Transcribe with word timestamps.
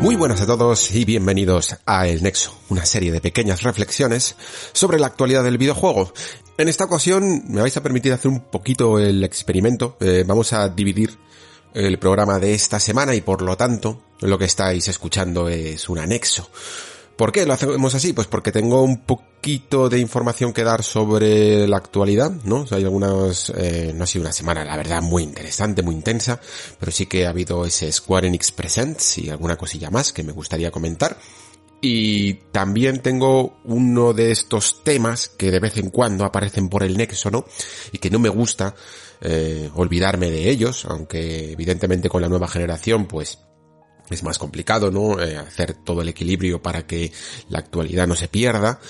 Muy 0.00 0.14
buenas 0.14 0.40
a 0.42 0.46
todos 0.46 0.94
y 0.94 1.04
bienvenidos 1.04 1.74
a 1.86 2.06
El 2.06 2.22
Nexo, 2.22 2.56
una 2.68 2.84
serie 2.84 3.10
de 3.10 3.20
pequeñas 3.20 3.62
reflexiones 3.62 4.36
sobre 4.72 4.98
la 4.98 5.06
actualidad 5.06 5.42
del 5.42 5.58
videojuego. 5.58 6.12
En 6.58 6.68
esta 6.68 6.84
ocasión 6.84 7.44
me 7.48 7.62
vais 7.62 7.76
a 7.76 7.82
permitir 7.82 8.12
hacer 8.12 8.30
un 8.30 8.40
poquito 8.40 8.98
el 8.98 9.24
experimento. 9.24 9.96
Eh, 10.00 10.24
vamos 10.26 10.52
a 10.52 10.68
dividir 10.68 11.18
el 11.74 11.98
programa 11.98 12.38
de 12.38 12.54
esta 12.54 12.78
semana 12.78 13.14
y 13.14 13.22
por 13.22 13.42
lo 13.42 13.56
tanto 13.56 14.02
lo 14.20 14.38
que 14.38 14.44
estáis 14.44 14.86
escuchando 14.88 15.48
es 15.48 15.88
un 15.88 15.98
anexo. 15.98 16.50
¿Por 17.16 17.32
qué 17.32 17.46
lo 17.46 17.54
hacemos 17.54 17.94
así? 17.94 18.12
Pues 18.12 18.26
porque 18.26 18.52
tengo 18.52 18.82
un 18.82 18.98
poquito 18.98 19.88
de 19.88 19.98
información 19.98 20.52
que 20.52 20.64
dar 20.64 20.82
sobre 20.82 21.66
la 21.66 21.78
actualidad, 21.78 22.30
¿no? 22.44 22.66
hay 22.70 22.84
algunas, 22.84 23.50
eh, 23.56 23.92
no 23.94 24.04
ha 24.04 24.06
sido 24.06 24.24
una 24.24 24.32
semana, 24.32 24.64
la 24.64 24.76
verdad, 24.76 25.00
muy 25.00 25.22
interesante, 25.22 25.82
muy 25.82 25.94
intensa, 25.94 26.38
pero 26.78 26.92
sí 26.92 27.06
que 27.06 27.26
ha 27.26 27.30
habido 27.30 27.64
ese 27.64 27.90
Square 27.90 28.26
Enix 28.26 28.52
Presents 28.52 29.16
y 29.16 29.30
alguna 29.30 29.56
cosilla 29.56 29.90
más 29.90 30.12
que 30.12 30.24
me 30.24 30.32
gustaría 30.32 30.70
comentar. 30.70 31.16
Y 31.80 32.34
también 32.52 33.00
tengo 33.00 33.58
uno 33.64 34.12
de 34.12 34.30
estos 34.30 34.82
temas 34.82 35.28
que 35.28 35.50
de 35.50 35.60
vez 35.60 35.76
en 35.78 35.90
cuando 35.90 36.24
aparecen 36.24 36.68
por 36.68 36.82
el 36.82 36.96
nexo, 36.96 37.30
¿no? 37.30 37.46
Y 37.92 37.98
que 37.98 38.10
no 38.10 38.18
me 38.18 38.30
gusta 38.30 38.74
eh, 39.20 39.70
olvidarme 39.74 40.30
de 40.30 40.50
ellos, 40.50 40.84
aunque 40.86 41.52
evidentemente 41.52 42.08
con 42.08 42.22
la 42.22 42.28
nueva 42.28 42.48
generación, 42.48 43.06
pues 43.06 43.38
es 44.10 44.22
más 44.22 44.38
complicado, 44.38 44.90
¿no? 44.90 45.20
Eh, 45.20 45.36
hacer 45.36 45.74
todo 45.74 46.02
el 46.02 46.08
equilibrio 46.08 46.62
para 46.62 46.86
que 46.86 47.12
la 47.48 47.58
actualidad 47.58 48.06
no 48.06 48.14
se 48.14 48.28
pierda. 48.28 48.80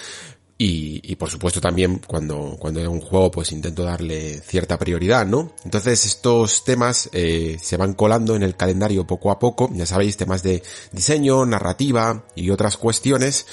Y, 0.58 1.02
y, 1.04 1.16
por 1.16 1.28
supuesto 1.28 1.60
también 1.60 2.00
cuando, 2.06 2.56
cuando 2.58 2.80
es 2.80 2.88
un 2.88 3.02
juego 3.02 3.30
pues 3.30 3.52
intento 3.52 3.84
darle 3.84 4.40
cierta 4.40 4.78
prioridad, 4.78 5.26
¿no? 5.26 5.52
Entonces 5.64 6.06
estos 6.06 6.64
temas 6.64 7.10
eh, 7.12 7.58
se 7.60 7.76
van 7.76 7.92
colando 7.92 8.34
en 8.34 8.42
el 8.42 8.56
calendario 8.56 9.06
poco 9.06 9.30
a 9.30 9.38
poco, 9.38 9.68
ya 9.74 9.84
sabéis, 9.84 10.16
temas 10.16 10.42
de 10.42 10.62
diseño, 10.92 11.44
narrativa 11.44 12.24
y 12.34 12.48
otras 12.48 12.78
cuestiones 12.78 13.46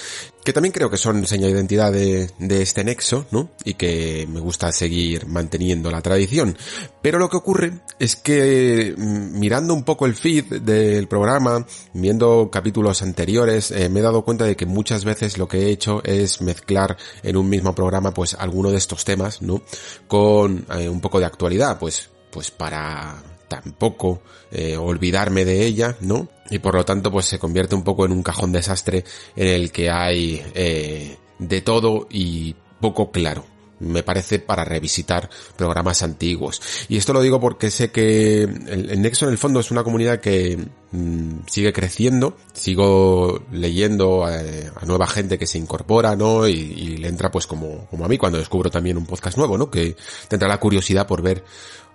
que 0.43 0.53
también 0.53 0.73
creo 0.73 0.89
que 0.89 0.97
son 0.97 1.25
seña 1.25 1.47
de 1.47 1.53
identidad 1.53 1.91
de, 1.91 2.29
de, 2.39 2.61
este 2.61 2.83
nexo, 2.83 3.25
¿no? 3.31 3.51
Y 3.63 3.75
que 3.75 4.27
me 4.29 4.39
gusta 4.39 4.71
seguir 4.71 5.25
manteniendo 5.27 5.89
la 5.91 6.01
tradición. 6.01 6.57
Pero 7.01 7.19
lo 7.19 7.29
que 7.29 7.37
ocurre 7.37 7.73
es 7.99 8.15
que 8.15 8.93
mm, 8.97 9.39
mirando 9.39 9.73
un 9.73 9.83
poco 9.83 10.05
el 10.05 10.15
feed 10.15 10.61
del 10.61 11.07
programa, 11.07 11.65
viendo 11.93 12.49
capítulos 12.51 13.01
anteriores, 13.01 13.71
eh, 13.71 13.89
me 13.89 13.99
he 13.99 14.03
dado 14.03 14.23
cuenta 14.23 14.45
de 14.45 14.55
que 14.55 14.65
muchas 14.65 15.05
veces 15.05 15.37
lo 15.37 15.47
que 15.47 15.59
he 15.59 15.69
hecho 15.69 16.03
es 16.03 16.41
mezclar 16.41 16.97
en 17.21 17.37
un 17.37 17.49
mismo 17.49 17.73
programa 17.73 18.13
pues 18.13 18.33
alguno 18.33 18.71
de 18.71 18.77
estos 18.77 19.05
temas, 19.05 19.41
¿no? 19.41 19.61
Con 20.07 20.65
eh, 20.77 20.89
un 20.89 21.01
poco 21.01 21.19
de 21.19 21.25
actualidad, 21.25 21.79
pues, 21.79 22.09
pues 22.31 22.51
para 22.51 23.21
tampoco 23.47 24.21
eh, 24.51 24.77
olvidarme 24.77 25.45
de 25.45 25.65
ella, 25.65 25.95
¿no? 26.01 26.29
Y 26.49 26.59
por 26.59 26.75
lo 26.75 26.85
tanto, 26.85 27.11
pues 27.11 27.25
se 27.25 27.39
convierte 27.39 27.75
un 27.75 27.83
poco 27.83 28.05
en 28.05 28.11
un 28.11 28.23
cajón 28.23 28.51
desastre 28.51 29.03
en 29.35 29.47
el 29.47 29.71
que 29.71 29.89
hay 29.89 30.43
eh, 30.53 31.17
de 31.39 31.61
todo 31.61 32.07
y 32.09 32.55
poco 32.79 33.11
claro 33.11 33.45
me 33.83 34.03
parece 34.03 34.39
para 34.39 34.63
revisitar 34.63 35.29
programas 35.57 36.03
antiguos. 36.03 36.61
Y 36.89 36.97
esto 36.97 37.13
lo 37.13 37.21
digo 37.21 37.39
porque 37.39 37.71
sé 37.71 37.91
que 37.91 38.43
el, 38.43 39.01
Nexo 39.01 39.25
en 39.25 39.31
el 39.31 39.37
fondo 39.37 39.59
es 39.59 39.71
una 39.71 39.83
comunidad 39.83 40.19
que 40.19 40.57
mmm, 40.91 41.39
sigue 41.47 41.73
creciendo, 41.73 42.37
sigo 42.53 43.43
leyendo 43.51 44.25
a, 44.25 44.31
a, 44.31 44.85
nueva 44.85 45.07
gente 45.07 45.37
que 45.37 45.47
se 45.47 45.57
incorpora, 45.57 46.15
¿no? 46.15 46.47
Y, 46.47 46.53
y, 46.53 46.97
le 46.97 47.07
entra 47.07 47.31
pues 47.31 47.47
como, 47.47 47.87
como 47.87 48.05
a 48.05 48.07
mí 48.07 48.17
cuando 48.17 48.37
descubro 48.37 48.69
también 48.69 48.97
un 48.97 49.05
podcast 49.05 49.37
nuevo, 49.37 49.57
¿no? 49.57 49.69
Que 49.69 49.95
tendrá 50.27 50.47
la 50.47 50.59
curiosidad 50.59 51.07
por 51.07 51.21
ver 51.21 51.43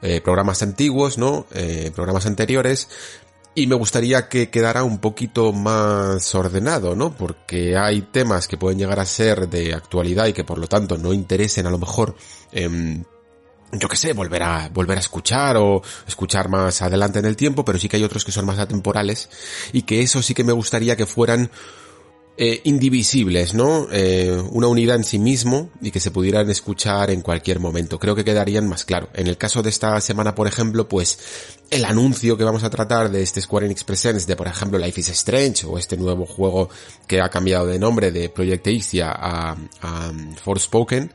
eh, 0.03 0.20
programas 0.20 0.62
antiguos, 0.62 1.19
¿no? 1.19 1.47
Eh, 1.54 1.91
programas 1.94 2.26
anteriores, 2.26 2.88
y 3.54 3.66
me 3.66 3.75
gustaría 3.75 4.28
que 4.28 4.50
quedara 4.50 4.84
un 4.84 4.98
poquito 4.98 5.53
más 5.53 6.32
ordenado, 6.36 6.94
¿no? 6.94 7.12
Porque 7.12 7.76
hay 7.76 8.03
temas 8.03 8.47
que 8.47 8.56
pueden 8.56 8.78
llegar 8.78 9.00
a 9.00 9.04
ser 9.04 9.48
de 9.48 9.75
actualidad 9.75 10.26
y 10.26 10.32
que 10.32 10.44
por 10.44 10.58
lo 10.58 10.69
tanto 10.69 10.97
no 10.97 11.12
interesen 11.12 11.66
a 11.66 11.70
lo 11.70 11.78
mejor, 11.78 12.14
eh, 12.53 13.03
yo 13.72 13.88
qué 13.88 13.97
sé, 13.97 14.12
volver 14.12 14.44
a, 14.44 14.69
volver 14.69 14.98
a 14.98 15.00
escuchar 15.00 15.56
o 15.56 15.82
escuchar 16.06 16.48
más 16.48 16.82
adelante 16.82 17.19
en 17.19 17.25
el 17.25 17.34
tiempo, 17.34 17.64
pero 17.64 17.78
sí 17.78 17.88
que 17.88 17.97
hay 17.97 18.04
otros 18.04 18.25
que 18.25 18.31
son 18.31 18.47
más 18.47 18.60
atemporales 18.60 19.28
y 19.72 19.82
que 19.82 20.03
eso 20.03 20.22
sí 20.22 20.34
que 20.34 20.44
me 20.44 20.53
gustaría 20.53 20.94
que 20.94 21.06
fueran 21.06 21.50
eh, 22.41 22.60
indivisibles, 22.62 23.53
¿no? 23.53 23.88
Eh, 23.91 24.41
una 24.53 24.69
unidad 24.69 24.94
en 24.94 25.03
sí 25.03 25.19
mismo 25.19 25.71
y 25.81 25.91
que 25.91 25.99
se 25.99 26.12
pudieran 26.12 26.49
escuchar 26.50 27.10
en 27.10 27.21
cualquier 27.21 27.59
momento. 27.59 27.99
Creo 27.99 28.15
que 28.15 28.25
quedarían 28.25 28.69
más 28.69 28.84
claro. 28.84 29.09
En 29.15 29.26
el 29.26 29.37
caso 29.37 29.60
de 29.60 29.71
esta 29.71 30.00
semana, 30.00 30.37
por 30.37 30.47
ejemplo, 30.47 30.88
pues 30.88 31.19
el 31.69 31.84
anuncio 31.84 32.38
que 32.38 32.44
vamos 32.44 32.62
a 32.62 32.71
tratar 32.71 33.10
de 33.10 33.22
este 33.22 33.41
Square 33.41 33.66
Enix 33.66 33.82
Presents 33.82 34.28
de, 34.28 34.37
por 34.37 34.47
ejemplo, 34.47 34.78
Life 34.78 35.00
is 35.00 35.09
Strange 35.09 35.66
o 35.66 35.78
este 35.78 35.97
nuevo 35.97 36.26
juego 36.26 36.71
que 37.09 37.21
ha 37.21 37.28
cambiado 37.28 37.66
de 37.66 37.81
nombre 37.81 38.12
de 38.12 38.28
Project 38.28 38.69
Asia 38.69 39.10
a, 39.10 39.56
a 39.82 40.12
Forspoken, 40.41 41.12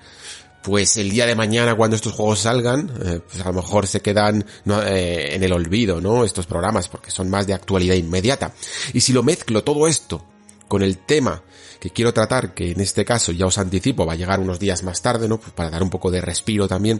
pues 0.61 0.97
el 0.97 1.09
día 1.09 1.25
de 1.25 1.35
mañana 1.35 1.73
cuando 1.75 1.95
estos 1.95 2.11
juegos 2.11 2.39
salgan, 2.39 2.91
eh, 3.01 3.21
pues 3.25 3.41
a 3.41 3.47
lo 3.47 3.53
mejor 3.53 3.87
se 3.87 4.01
quedan 4.01 4.45
en 4.65 5.41
el 5.41 5.53
olvido, 5.53 6.01
¿no? 6.01 6.25
Estos 6.25 6.47
programas, 6.47 6.89
porque 6.89 7.11
son 7.11 7.29
más 7.29 7.47
de 7.47 7.53
actualidad 7.53 7.95
inmediata. 7.95 8.53
Y 8.91 8.99
si 8.99 9.13
lo 9.13 9.23
mezclo 9.23 9.63
todo 9.63 9.87
esto 9.87 10.32
con 10.73 10.81
el 10.81 10.97
tema 10.97 11.43
que 11.79 11.91
quiero 11.91 12.15
tratar, 12.15 12.55
que 12.55 12.71
en 12.71 12.81
este 12.81 13.05
caso 13.05 13.31
ya 13.31 13.45
os 13.45 13.59
anticipo, 13.59 14.07
va 14.07 14.13
a 14.13 14.15
llegar 14.15 14.39
unos 14.39 14.57
días 14.57 14.81
más 14.81 15.03
tarde, 15.03 15.27
¿no? 15.29 15.39
Pues 15.39 15.51
para 15.53 15.69
dar 15.69 15.83
un 15.83 15.91
poco 15.91 16.09
de 16.09 16.19
respiro 16.19 16.67
también, 16.67 16.99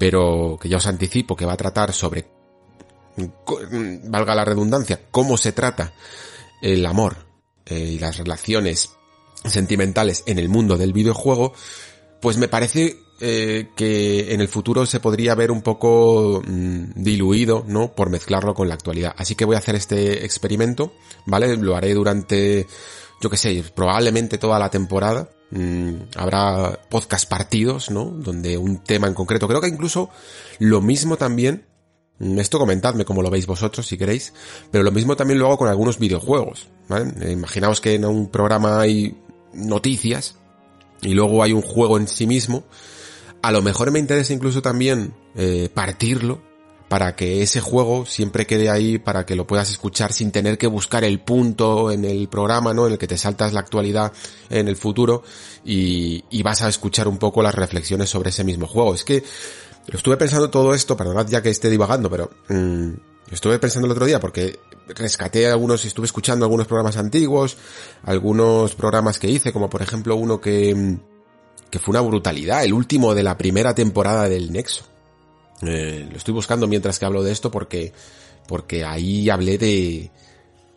pero 0.00 0.58
que 0.60 0.68
ya 0.68 0.78
os 0.78 0.86
anticipo 0.88 1.36
que 1.36 1.46
va 1.46 1.52
a 1.52 1.56
tratar 1.56 1.92
sobre, 1.92 2.26
valga 4.02 4.34
la 4.34 4.44
redundancia, 4.44 5.02
cómo 5.12 5.36
se 5.36 5.52
trata 5.52 5.92
el 6.60 6.84
amor 6.86 7.18
eh, 7.66 7.78
y 7.78 7.98
las 8.00 8.16
relaciones 8.16 8.90
sentimentales 9.44 10.24
en 10.26 10.40
el 10.40 10.48
mundo 10.48 10.76
del 10.76 10.92
videojuego, 10.92 11.52
pues 12.20 12.36
me 12.36 12.48
parece 12.48 12.96
eh, 13.20 13.68
que 13.76 14.34
en 14.34 14.40
el 14.40 14.48
futuro 14.48 14.86
se 14.86 14.98
podría 14.98 15.36
ver 15.36 15.52
un 15.52 15.62
poco 15.62 16.42
mmm, 16.44 16.86
diluido, 16.96 17.64
¿no? 17.68 17.94
Por 17.94 18.10
mezclarlo 18.10 18.54
con 18.54 18.66
la 18.66 18.74
actualidad. 18.74 19.14
Así 19.16 19.36
que 19.36 19.44
voy 19.44 19.54
a 19.54 19.60
hacer 19.60 19.76
este 19.76 20.24
experimento, 20.24 20.94
¿vale? 21.26 21.56
Lo 21.56 21.76
haré 21.76 21.94
durante 21.94 22.66
yo 23.20 23.30
que 23.30 23.36
sé, 23.36 23.64
probablemente 23.74 24.38
toda 24.38 24.58
la 24.58 24.70
temporada. 24.70 25.30
Mm, 25.50 25.94
habrá 26.16 26.78
podcast 26.90 27.28
partidos, 27.28 27.90
¿no? 27.90 28.04
Donde 28.06 28.58
un 28.58 28.78
tema 28.82 29.06
en 29.06 29.14
concreto. 29.14 29.46
Creo 29.48 29.60
que 29.60 29.68
incluso 29.68 30.10
lo 30.58 30.80
mismo 30.80 31.16
también. 31.16 31.66
mm, 32.18 32.38
Esto 32.38 32.58
comentadme 32.58 33.04
como 33.04 33.22
lo 33.22 33.30
veis 33.30 33.46
vosotros 33.46 33.86
si 33.86 33.96
queréis. 33.96 34.32
Pero 34.70 34.84
lo 34.84 34.90
mismo 34.90 35.16
también 35.16 35.38
lo 35.38 35.46
hago 35.46 35.58
con 35.58 35.68
algunos 35.68 35.98
videojuegos. 35.98 36.68
¿vale? 36.88 37.12
Eh, 37.20 37.32
Imaginaos 37.32 37.80
que 37.80 37.94
en 37.94 38.04
un 38.04 38.28
programa 38.28 38.80
hay 38.80 39.16
noticias. 39.52 40.36
Y 41.02 41.14
luego 41.14 41.42
hay 41.42 41.52
un 41.52 41.62
juego 41.62 41.98
en 41.98 42.08
sí 42.08 42.26
mismo. 42.26 42.64
A 43.42 43.52
lo 43.52 43.62
mejor 43.62 43.90
me 43.90 43.98
interesa 43.98 44.32
incluso 44.32 44.62
también 44.62 45.14
eh, 45.34 45.68
partirlo 45.72 46.40
para 46.94 47.16
que 47.16 47.42
ese 47.42 47.60
juego 47.60 48.06
siempre 48.06 48.46
quede 48.46 48.70
ahí 48.70 48.98
para 48.98 49.26
que 49.26 49.34
lo 49.34 49.48
puedas 49.48 49.68
escuchar 49.68 50.12
sin 50.12 50.30
tener 50.30 50.58
que 50.58 50.68
buscar 50.68 51.02
el 51.02 51.18
punto 51.18 51.90
en 51.90 52.04
el 52.04 52.28
programa, 52.28 52.72
¿no? 52.72 52.86
En 52.86 52.92
el 52.92 52.98
que 52.98 53.08
te 53.08 53.18
saltas 53.18 53.52
la 53.52 53.58
actualidad 53.58 54.12
en 54.48 54.68
el 54.68 54.76
futuro 54.76 55.24
y, 55.64 56.22
y 56.30 56.44
vas 56.44 56.62
a 56.62 56.68
escuchar 56.68 57.08
un 57.08 57.18
poco 57.18 57.42
las 57.42 57.52
reflexiones 57.52 58.10
sobre 58.10 58.30
ese 58.30 58.44
mismo 58.44 58.68
juego. 58.68 58.94
Es 58.94 59.02
que 59.02 59.24
lo 59.88 59.96
estuve 59.96 60.16
pensando 60.16 60.50
todo 60.50 60.72
esto, 60.72 60.96
perdonad 60.96 61.26
ya 61.26 61.42
que 61.42 61.50
esté 61.50 61.68
divagando, 61.68 62.08
pero 62.08 62.30
mmm, 62.48 62.90
estuve 63.28 63.58
pensando 63.58 63.86
el 63.86 63.90
otro 63.92 64.06
día 64.06 64.20
porque 64.20 64.60
rescaté 64.86 65.48
algunos, 65.48 65.84
estuve 65.84 66.06
escuchando 66.06 66.44
algunos 66.44 66.68
programas 66.68 66.96
antiguos, 66.96 67.56
algunos 68.04 68.76
programas 68.76 69.18
que 69.18 69.28
hice, 69.28 69.52
como 69.52 69.68
por 69.68 69.82
ejemplo 69.82 70.14
uno 70.14 70.40
que, 70.40 70.96
que 71.70 71.80
fue 71.80 71.90
una 71.90 72.02
brutalidad, 72.02 72.62
el 72.62 72.72
último 72.72 73.16
de 73.16 73.24
la 73.24 73.36
primera 73.36 73.74
temporada 73.74 74.28
del 74.28 74.52
Nexo 74.52 74.93
eh, 75.62 76.06
lo 76.10 76.16
estoy 76.16 76.34
buscando 76.34 76.66
mientras 76.66 76.98
que 76.98 77.04
hablo 77.04 77.22
de 77.22 77.32
esto 77.32 77.50
porque, 77.50 77.92
porque 78.46 78.84
ahí 78.84 79.30
hablé 79.30 79.58
de, 79.58 80.10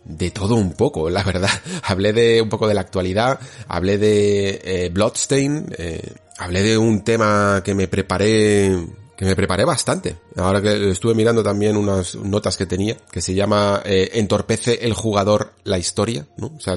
de 0.05 0.31
todo 0.31 0.55
un 0.55 0.73
poco, 0.73 1.09
la 1.09 1.23
verdad. 1.23 1.49
hablé 1.83 2.13
de 2.13 2.41
un 2.41 2.49
poco 2.49 2.67
de 2.67 2.73
la 2.73 2.81
actualidad, 2.81 3.39
hablé 3.67 3.97
de 3.97 4.61
eh, 4.63 4.89
Bloodstain, 4.89 5.73
eh, 5.77 6.13
hablé 6.37 6.63
de 6.63 6.77
un 6.77 7.03
tema 7.03 7.61
que 7.63 7.73
me 7.73 7.87
preparé 7.87 8.77
que 9.17 9.25
me 9.25 9.35
preparé 9.35 9.65
bastante. 9.65 10.15
Ahora 10.35 10.61
que 10.61 10.91
estuve 10.91 11.15
mirando 11.15 11.41
también 11.41 11.75
unas 11.75 12.15
notas 12.15 12.55
que 12.55 12.67
tenía, 12.67 12.95
que 13.11 13.19
se 13.19 13.33
llama 13.33 13.81
eh, 13.83 14.11
Entorpece 14.13 14.85
el 14.85 14.93
jugador 14.93 15.53
la 15.63 15.79
historia, 15.79 16.27
¿no? 16.37 16.53
O 16.55 16.59
sea, 16.59 16.75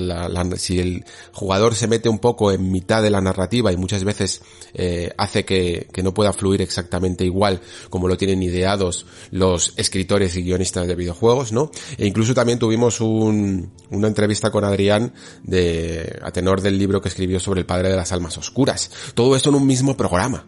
si 0.56 0.80
el 0.80 1.04
jugador 1.32 1.74
se 1.74 1.86
mete 1.86 2.08
un 2.08 2.18
poco 2.18 2.50
en 2.50 2.72
mitad 2.72 3.02
de 3.02 3.10
la 3.10 3.20
narrativa 3.20 3.70
y 3.72 3.76
muchas 3.76 4.04
veces 4.04 4.40
eh, 4.72 5.12
hace 5.18 5.44
que, 5.44 5.86
que, 5.92 6.02
no 6.02 6.14
pueda 6.14 6.32
fluir 6.32 6.62
exactamente 6.62 7.26
igual 7.26 7.60
como 7.90 8.08
lo 8.08 8.16
tienen 8.16 8.42
ideados 8.42 9.04
los 9.30 9.74
escritores 9.76 10.34
y 10.36 10.42
guionistas 10.42 10.88
de 10.88 10.94
videojuegos, 10.94 11.52
¿no? 11.52 11.70
E 11.98 12.06
incluso 12.06 12.32
también 12.32 12.58
tuvimos 12.58 13.02
un, 13.02 13.70
una 13.90 14.08
entrevista 14.08 14.50
con 14.50 14.64
Adrián 14.64 15.12
de, 15.42 16.18
a 16.22 16.30
tenor 16.30 16.62
del 16.62 16.78
libro 16.78 17.02
que 17.02 17.10
escribió 17.10 17.38
sobre 17.38 17.60
el 17.60 17.66
padre 17.66 17.90
de 17.90 17.96
las 17.96 18.12
almas 18.12 18.38
oscuras. 18.38 18.90
Todo 19.14 19.36
esto 19.36 19.50
en 19.50 19.56
un 19.56 19.66
mismo 19.66 19.94
programa. 19.94 20.46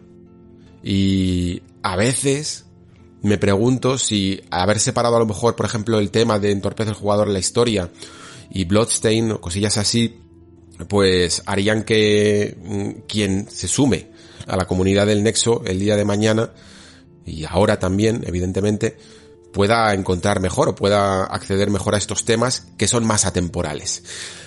Y 0.83 1.61
a 1.81 1.95
veces 1.95 2.65
me 3.21 3.37
pregunto 3.37 3.97
si 3.97 4.41
haber 4.51 4.79
separado 4.79 5.15
a 5.15 5.19
lo 5.19 5.25
mejor, 5.25 5.55
por 5.55 5.65
ejemplo, 5.65 5.97
el 5.97 6.11
tema 6.11 6.39
de 6.39 6.51
entorpece 6.51 6.89
el 6.89 6.95
jugador 6.95 7.27
en 7.27 7.33
la 7.33 7.39
historia 7.39 7.89
y 8.49 8.65
Bloodstain 8.65 9.31
o 9.31 9.41
cosillas 9.41 9.77
así, 9.77 10.19
pues 10.89 11.41
harían 11.45 11.83
que 11.83 12.57
mm, 12.61 12.89
quien 13.07 13.49
se 13.49 13.67
sume 13.67 14.11
a 14.45 14.57
la 14.57 14.65
comunidad 14.65 15.07
del 15.07 15.23
Nexo 15.23 15.63
el 15.65 15.79
día 15.79 15.95
de 15.95 16.03
mañana 16.03 16.51
y 17.25 17.45
ahora 17.45 17.79
también, 17.79 18.23
evidentemente, 18.27 18.97
pueda 19.53 19.93
encontrar 19.93 20.41
mejor 20.41 20.69
o 20.69 20.75
pueda 20.75 21.23
acceder 21.23 21.69
mejor 21.69 21.95
a 21.95 21.99
estos 21.99 22.25
temas 22.25 22.67
que 22.77 22.87
son 22.87 23.05
más 23.05 23.25
atemporales. 23.25 24.03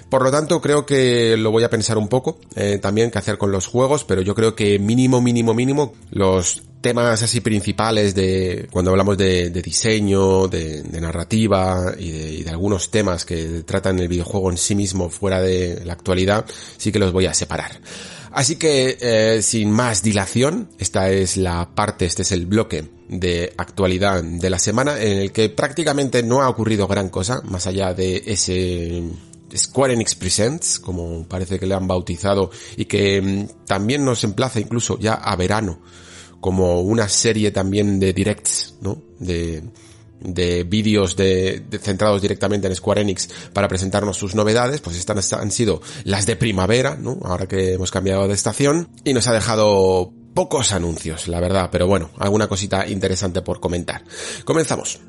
Por 0.08 0.22
lo 0.22 0.30
tanto, 0.30 0.60
creo 0.60 0.86
que 0.86 1.36
lo 1.36 1.50
voy 1.50 1.64
a 1.64 1.70
pensar 1.70 1.98
un 1.98 2.08
poco 2.08 2.38
eh, 2.54 2.78
también 2.80 3.10
qué 3.10 3.18
hacer 3.18 3.38
con 3.38 3.50
los 3.50 3.66
juegos, 3.66 4.04
pero 4.04 4.22
yo 4.22 4.34
creo 4.34 4.54
que 4.54 4.78
mínimo, 4.78 5.20
mínimo, 5.20 5.52
mínimo, 5.52 5.94
los 6.10 6.62
temas 6.80 7.20
así 7.20 7.40
principales 7.40 8.14
de 8.14 8.68
cuando 8.70 8.92
hablamos 8.92 9.18
de, 9.18 9.50
diseño, 9.50 10.46
de, 10.46 10.84
narrativa 11.00 11.92
y 11.98 12.44
de, 12.44 12.50
algunos 12.50 12.92
temas 12.92 13.24
que 13.24 13.64
tratan 13.64 13.98
el 13.98 14.06
videojuego 14.06 14.52
en 14.52 14.56
sí 14.56 14.76
mismo 14.76 15.10
fuera 15.10 15.40
de 15.40 15.82
la 15.84 15.94
actualidad, 15.94 16.46
sí 16.76 16.92
que 16.92 17.00
los 17.00 17.12
voy 17.12 17.26
a 17.26 17.34
separar. 17.34 17.80
Así 18.30 18.56
que, 18.56 18.98
eh, 19.00 19.42
sin 19.42 19.72
más 19.72 20.02
dilación, 20.02 20.68
esta 20.78 21.10
es 21.10 21.36
la 21.36 21.70
parte, 21.74 22.04
este 22.04 22.22
es 22.22 22.30
el 22.32 22.46
bloque 22.46 22.84
de 23.08 23.52
actualidad 23.56 24.22
de 24.22 24.50
la 24.50 24.58
semana 24.58 25.00
en 25.00 25.18
el 25.18 25.32
que 25.32 25.48
prácticamente 25.48 26.22
no 26.22 26.42
ha 26.42 26.48
ocurrido 26.48 26.86
gran 26.86 27.08
cosa, 27.08 27.40
más 27.44 27.66
allá 27.66 27.94
de 27.94 28.22
ese 28.26 29.02
Square 29.54 29.94
Enix 29.94 30.14
Presents, 30.14 30.78
como 30.80 31.26
parece 31.26 31.58
que 31.58 31.66
le 31.66 31.74
han 31.74 31.86
bautizado, 31.86 32.50
y 32.76 32.86
que 32.86 33.20
mm, 33.20 33.66
también 33.66 34.04
nos 34.04 34.24
emplaza 34.24 34.60
incluso 34.60 34.98
ya 34.98 35.14
a 35.14 35.36
verano, 35.36 35.80
como 36.40 36.80
una 36.80 37.08
serie 37.08 37.50
también 37.50 37.98
de 37.98 38.12
directs, 38.12 38.76
¿no? 38.80 39.02
De, 39.18 39.62
de 40.20 40.64
vídeos 40.64 41.16
de, 41.16 41.64
centrados 41.80 42.22
directamente 42.22 42.66
en 42.66 42.74
Square 42.74 43.02
Enix 43.02 43.28
para 43.52 43.68
presentarnos 43.68 44.16
sus 44.16 44.34
novedades, 44.34 44.80
pues 44.80 44.96
estas 44.96 45.32
han 45.32 45.50
sido 45.50 45.80
las 46.04 46.26
de 46.26 46.36
primavera, 46.36 46.96
¿no? 46.96 47.18
Ahora 47.22 47.46
que 47.46 47.74
hemos 47.74 47.90
cambiado 47.90 48.26
de 48.28 48.34
estación, 48.34 48.88
y 49.04 49.12
nos 49.12 49.28
ha 49.28 49.32
dejado 49.32 50.12
pocos 50.34 50.72
anuncios, 50.72 51.28
la 51.28 51.40
verdad, 51.40 51.70
pero 51.72 51.86
bueno, 51.86 52.10
alguna 52.18 52.48
cosita 52.48 52.86
interesante 52.86 53.42
por 53.42 53.60
comentar. 53.60 54.04
Comenzamos. 54.44 55.00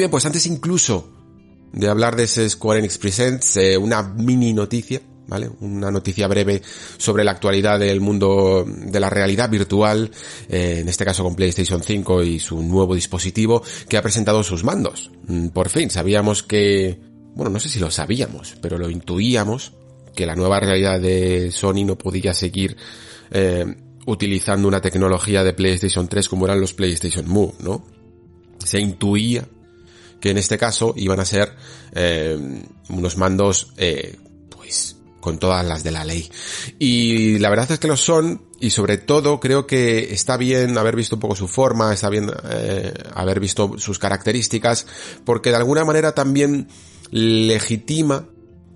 Bien, 0.00 0.10
pues 0.10 0.24
antes 0.24 0.46
incluso 0.46 1.10
de 1.72 1.86
hablar 1.86 2.16
de 2.16 2.24
ese 2.24 2.48
Square 2.48 2.78
Enix 2.78 2.96
Presents, 2.96 3.58
eh, 3.58 3.76
una 3.76 4.02
mini 4.02 4.54
noticia, 4.54 5.02
¿vale? 5.26 5.50
Una 5.60 5.90
noticia 5.90 6.26
breve 6.26 6.62
sobre 6.96 7.22
la 7.22 7.32
actualidad 7.32 7.78
del 7.78 8.00
mundo 8.00 8.64
de 8.66 8.98
la 8.98 9.10
realidad 9.10 9.50
virtual, 9.50 10.10
eh, 10.48 10.78
en 10.80 10.88
este 10.88 11.04
caso 11.04 11.22
con 11.22 11.36
PlayStation 11.36 11.82
5 11.82 12.22
y 12.22 12.40
su 12.40 12.62
nuevo 12.62 12.94
dispositivo 12.94 13.62
que 13.90 13.98
ha 13.98 14.02
presentado 14.02 14.42
sus 14.42 14.64
mandos. 14.64 15.10
Mm, 15.26 15.48
por 15.48 15.68
fin, 15.68 15.90
sabíamos 15.90 16.42
que, 16.42 16.98
bueno, 17.34 17.50
no 17.50 17.60
sé 17.60 17.68
si 17.68 17.78
lo 17.78 17.90
sabíamos, 17.90 18.56
pero 18.62 18.78
lo 18.78 18.88
intuíamos, 18.88 19.74
que 20.16 20.24
la 20.24 20.34
nueva 20.34 20.60
realidad 20.60 20.98
de 20.98 21.52
Sony 21.52 21.84
no 21.84 21.98
podía 21.98 22.32
seguir 22.32 22.74
eh, 23.32 23.66
utilizando 24.06 24.66
una 24.66 24.80
tecnología 24.80 25.44
de 25.44 25.52
PlayStation 25.52 26.08
3 26.08 26.26
como 26.26 26.46
eran 26.46 26.58
los 26.58 26.72
PlayStation 26.72 27.28
Move, 27.28 27.52
¿no? 27.60 27.84
Se 28.64 28.80
intuía 28.80 29.46
que 30.20 30.30
en 30.30 30.38
este 30.38 30.58
caso 30.58 30.92
iban 30.96 31.20
a 31.20 31.24
ser 31.24 31.54
eh, 31.92 32.62
unos 32.88 33.16
mandos 33.16 33.72
eh, 33.76 34.16
pues 34.50 34.96
con 35.20 35.38
todas 35.38 35.64
las 35.64 35.82
de 35.82 35.90
la 35.90 36.04
ley. 36.04 36.30
Y 36.78 37.38
la 37.38 37.50
verdad 37.50 37.70
es 37.72 37.78
que 37.78 37.88
lo 37.88 37.96
son, 37.96 38.42
y 38.60 38.70
sobre 38.70 38.98
todo 38.98 39.40
creo 39.40 39.66
que 39.66 40.12
está 40.12 40.36
bien 40.36 40.76
haber 40.78 40.96
visto 40.96 41.16
un 41.16 41.20
poco 41.20 41.36
su 41.36 41.48
forma, 41.48 41.92
está 41.92 42.08
bien 42.08 42.30
eh, 42.50 42.92
haber 43.14 43.40
visto 43.40 43.74
sus 43.78 43.98
características, 43.98 44.86
porque 45.24 45.50
de 45.50 45.56
alguna 45.56 45.84
manera 45.84 46.14
también 46.14 46.68
legitima 47.10 48.26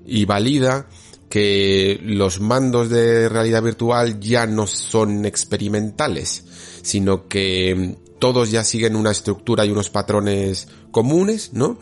y 0.07 0.25
valida 0.25 0.89
que 1.29 1.99
los 2.03 2.41
mandos 2.41 2.91
de 2.91 3.29
realidad 3.29 3.63
virtual 3.63 4.21
ya 4.21 4.47
no 4.47 4.67
son 4.67 5.25
experimentales, 5.25 6.45
sino 6.83 7.27
que 7.27 7.97
todos 8.25 8.51
ya 8.51 8.65
siguen 8.65 8.97
una 8.97 9.11
estructura 9.11 9.67
y 9.67 9.71
unos 9.71 9.91
patrones 9.91 10.67
comunes, 10.91 11.51
¿no? 11.53 11.79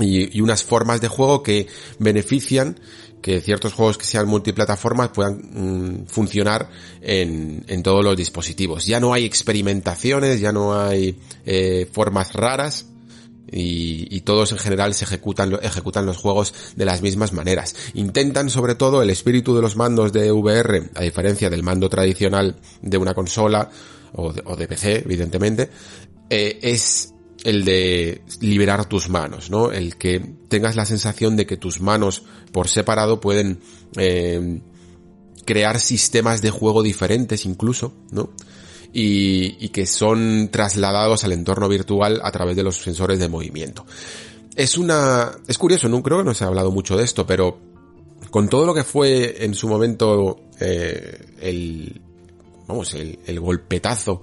Y, 0.00 0.40
unas 0.40 0.64
formas 0.64 1.02
de 1.02 1.08
juego 1.08 1.42
que 1.42 1.66
benefician 1.98 2.80
que 3.20 3.42
ciertos 3.42 3.74
juegos 3.74 3.98
que 3.98 4.06
sean 4.06 4.26
multiplataformas 4.28 5.10
puedan 5.10 5.34
mm, 5.34 6.06
funcionar 6.06 6.70
en, 7.02 7.66
en, 7.68 7.82
todos 7.82 8.02
los 8.02 8.16
dispositivos. 8.16 8.86
Ya 8.86 8.98
no 8.98 9.12
hay 9.12 9.26
experimentaciones, 9.26 10.40
ya 10.40 10.52
no 10.52 10.80
hay 10.80 11.20
eh, 11.44 11.86
formas 11.92 12.32
raras, 12.32 12.86
y, 13.52 14.08
y, 14.10 14.22
todos 14.22 14.52
en 14.52 14.58
general 14.58 14.94
se 14.94 15.04
ejecutan, 15.04 15.58
ejecutan 15.60 16.06
los 16.06 16.16
juegos 16.16 16.54
de 16.76 16.86
las 16.86 17.02
mismas 17.02 17.34
maneras. 17.34 17.76
Intentan 17.92 18.48
sobre 18.48 18.74
todo 18.74 19.02
el 19.02 19.10
espíritu 19.10 19.54
de 19.54 19.60
los 19.60 19.76
mandos 19.76 20.14
de 20.14 20.32
VR, 20.32 20.90
a 20.94 21.02
diferencia 21.02 21.50
del 21.50 21.62
mando 21.62 21.90
tradicional 21.90 22.56
de 22.80 22.96
una 22.96 23.12
consola 23.12 23.70
o 24.14 24.32
de, 24.32 24.68
PC, 24.68 25.02
evidentemente, 25.04 25.70
eh, 26.30 26.58
es 26.62 27.14
el 27.44 27.64
de 27.64 28.22
liberar 28.40 28.86
tus 28.86 29.08
manos, 29.08 29.50
¿no? 29.50 29.70
El 29.70 29.96
que 29.96 30.20
tengas 30.48 30.76
la 30.76 30.84
sensación 30.84 31.36
de 31.36 31.46
que 31.46 31.56
tus 31.56 31.80
manos 31.80 32.24
por 32.52 32.68
separado 32.68 33.20
pueden 33.20 33.60
eh, 33.96 34.60
crear 35.44 35.78
sistemas 35.78 36.42
de 36.42 36.50
juego 36.50 36.82
diferentes 36.82 37.46
incluso, 37.46 37.94
¿no? 38.10 38.30
Y, 38.92 39.56
y, 39.64 39.68
que 39.68 39.84
son 39.84 40.48
trasladados 40.50 41.22
al 41.22 41.32
entorno 41.32 41.68
virtual 41.68 42.20
a 42.24 42.32
través 42.32 42.56
de 42.56 42.62
los 42.62 42.76
sensores 42.76 43.18
de 43.18 43.28
movimiento. 43.28 43.84
Es 44.56 44.78
una, 44.78 45.30
es 45.46 45.58
curioso, 45.58 45.88
no 45.88 46.02
creo 46.02 46.18
que 46.18 46.24
no 46.24 46.34
se 46.34 46.44
ha 46.44 46.46
hablado 46.46 46.72
mucho 46.72 46.96
de 46.96 47.04
esto, 47.04 47.26
pero 47.26 47.58
con 48.30 48.48
todo 48.48 48.66
lo 48.66 48.74
que 48.74 48.84
fue 48.84 49.44
en 49.44 49.54
su 49.54 49.68
momento 49.68 50.40
eh, 50.60 51.34
el, 51.40 52.00
vamos, 52.68 52.94
el, 52.94 53.18
el 53.26 53.40
golpetazo 53.40 54.22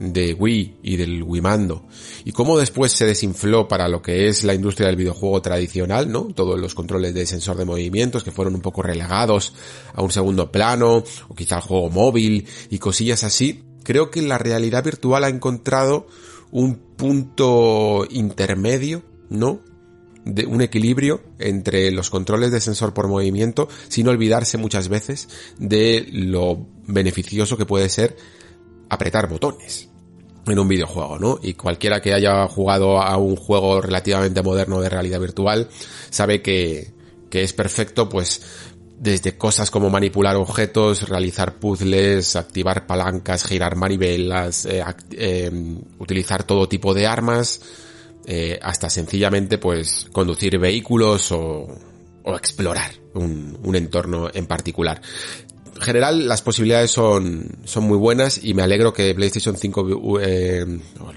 de 0.00 0.32
Wii 0.32 0.78
y 0.82 0.96
del 0.96 1.22
Wii 1.22 1.42
Mando 1.42 1.84
y 2.24 2.32
cómo 2.32 2.58
después 2.58 2.90
se 2.90 3.04
desinfló 3.04 3.68
para 3.68 3.86
lo 3.86 4.00
que 4.00 4.28
es 4.28 4.44
la 4.44 4.54
industria 4.54 4.86
del 4.86 4.96
videojuego 4.96 5.42
tradicional, 5.42 6.10
¿no? 6.10 6.28
Todos 6.34 6.58
los 6.58 6.74
controles 6.74 7.12
de 7.12 7.26
sensor 7.26 7.58
de 7.58 7.66
movimientos 7.66 8.24
que 8.24 8.32
fueron 8.32 8.54
un 8.54 8.62
poco 8.62 8.82
relegados 8.82 9.52
a 9.92 10.02
un 10.02 10.10
segundo 10.10 10.50
plano 10.50 11.04
o 11.28 11.34
quizá 11.34 11.56
el 11.56 11.62
juego 11.62 11.90
móvil 11.90 12.46
y 12.70 12.78
cosillas 12.78 13.24
así. 13.24 13.62
Creo 13.84 14.10
que 14.10 14.22
la 14.22 14.38
realidad 14.38 14.84
virtual 14.84 15.24
ha 15.24 15.28
encontrado 15.28 16.06
un 16.50 16.76
punto 16.96 18.06
intermedio, 18.10 19.02
¿no? 19.28 19.60
De 20.24 20.46
un 20.46 20.60
equilibrio 20.60 21.22
entre 21.38 21.90
los 21.90 22.10
controles 22.10 22.50
de 22.52 22.60
sensor 22.60 22.92
por 22.92 23.08
movimiento 23.08 23.68
sin 23.88 24.08
olvidarse 24.08 24.58
muchas 24.58 24.88
veces 24.88 25.28
de 25.58 26.06
lo 26.12 26.66
beneficioso 26.86 27.56
que 27.56 27.66
puede 27.66 27.88
ser 27.88 28.16
apretar 28.88 29.28
botones 29.28 29.88
en 30.46 30.58
un 30.58 30.68
videojuego, 30.68 31.18
¿no? 31.18 31.38
Y 31.42 31.54
cualquiera 31.54 32.00
que 32.00 32.14
haya 32.14 32.46
jugado 32.48 33.00
a 33.00 33.16
un 33.16 33.36
juego 33.36 33.80
relativamente 33.80 34.42
moderno 34.42 34.80
de 34.80 34.88
realidad 34.88 35.20
virtual 35.20 35.68
sabe 36.10 36.42
que, 36.42 36.92
que 37.30 37.42
es 37.42 37.52
perfecto, 37.52 38.08
pues, 38.08 38.42
desde 38.98 39.38
cosas 39.38 39.70
como 39.70 39.88
manipular 39.88 40.36
objetos, 40.36 41.08
realizar 41.08 41.54
puzzles, 41.54 42.36
activar 42.36 42.86
palancas, 42.86 43.44
girar 43.44 43.76
manivelas, 43.76 44.66
eh, 44.66 44.84
eh, 45.12 45.50
utilizar 45.98 46.44
todo 46.44 46.68
tipo 46.68 46.92
de 46.92 47.06
armas, 47.06 47.62
eh, 48.26 48.58
hasta 48.62 48.90
sencillamente 48.90 49.58
pues 49.58 50.06
conducir 50.12 50.58
vehículos 50.58 51.32
o, 51.32 51.66
o 52.24 52.36
explorar 52.36 52.92
un, 53.14 53.58
un 53.62 53.76
entorno 53.76 54.28
en 54.32 54.46
particular 54.46 55.00
en 55.80 55.86
general 55.86 56.28
las 56.28 56.42
posibilidades 56.42 56.90
son, 56.90 57.48
son 57.64 57.84
muy 57.84 57.96
buenas 57.96 58.44
y 58.44 58.52
me 58.52 58.62
alegro 58.62 58.92
que 58.92 59.14
PlayStation 59.14 59.56
5, 59.56 60.20
eh, 60.20 60.66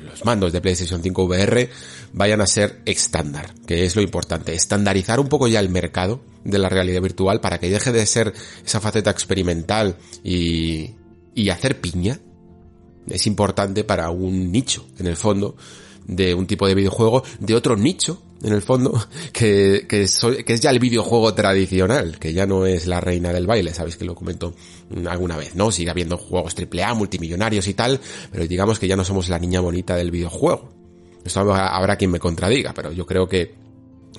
los 0.06 0.24
mandos 0.24 0.54
de 0.54 0.62
PlayStation 0.62 1.04
5 1.04 1.24
VR 1.26 1.70
vayan 2.14 2.40
a 2.40 2.48
ser 2.48 2.82
estándar, 2.86 3.54
que 3.68 3.84
es 3.84 3.98
lo 3.98 4.02
importante, 4.02 4.54
estandarizar 4.54 5.20
un 5.20 5.28
poco 5.28 5.50
ya 5.50 5.60
el 5.60 5.68
mercado 5.68 6.22
de 6.46 6.60
la 6.60 6.70
realidad 6.70 7.02
virtual 7.02 7.42
para 7.42 7.60
que 7.60 7.70
deje 7.70 7.92
de 7.92 8.06
ser 8.06 8.34
esa 8.66 8.80
faceta 8.80 9.12
experimental 9.12 9.98
y, 10.24 10.92
y 11.36 11.50
hacer 11.50 11.82
piña. 11.82 12.20
Es 13.10 13.28
importante 13.28 13.84
para 13.84 14.12
un 14.12 14.50
nicho, 14.50 14.88
en 14.98 15.08
el 15.08 15.18
fondo, 15.18 15.58
de 16.06 16.34
un 16.34 16.48
tipo 16.48 16.68
de 16.68 16.76
videojuego, 16.76 17.24
de 17.40 17.56
otro 17.56 17.76
nicho, 17.76 18.22
en 18.44 18.54
el 18.54 18.62
fondo, 18.62 18.92
que, 19.32 19.86
que, 19.88 20.06
que, 20.46 20.54
es 20.54 20.62
ya 20.62 20.70
el 20.70 20.80
videojuego 20.80 21.34
tradicional, 21.34 22.20
que 22.20 22.34
ya 22.34 22.46
no 22.46 22.66
es 22.66 22.88
la 22.88 23.00
reina 23.00 23.32
del 23.32 23.48
baile, 23.48 23.74
sabéis 23.74 23.98
que 23.98 24.06
lo 24.06 24.16
comento 24.16 24.54
alguna 25.08 25.38
vez, 25.38 25.56
¿no? 25.56 25.72
Sigue 25.72 25.92
habiendo 25.92 26.18
juegos 26.18 26.56
AAA, 26.56 26.94
multimillonarios 26.94 27.68
y 27.68 27.74
tal, 27.74 28.00
pero 28.32 28.46
digamos 28.48 28.80
que 28.80 28.88
ya 28.88 28.96
no 28.96 29.06
somos 29.06 29.30
la 29.30 29.40
niña 29.40 29.62
bonita 29.62 29.96
del 29.96 30.12
videojuego. 30.12 30.70
Esto 31.24 31.54
habrá 31.54 31.96
quien 31.96 32.12
me 32.12 32.20
contradiga, 32.20 32.74
pero 32.74 32.92
yo 32.92 33.06
creo 33.06 33.28
que 33.28 33.56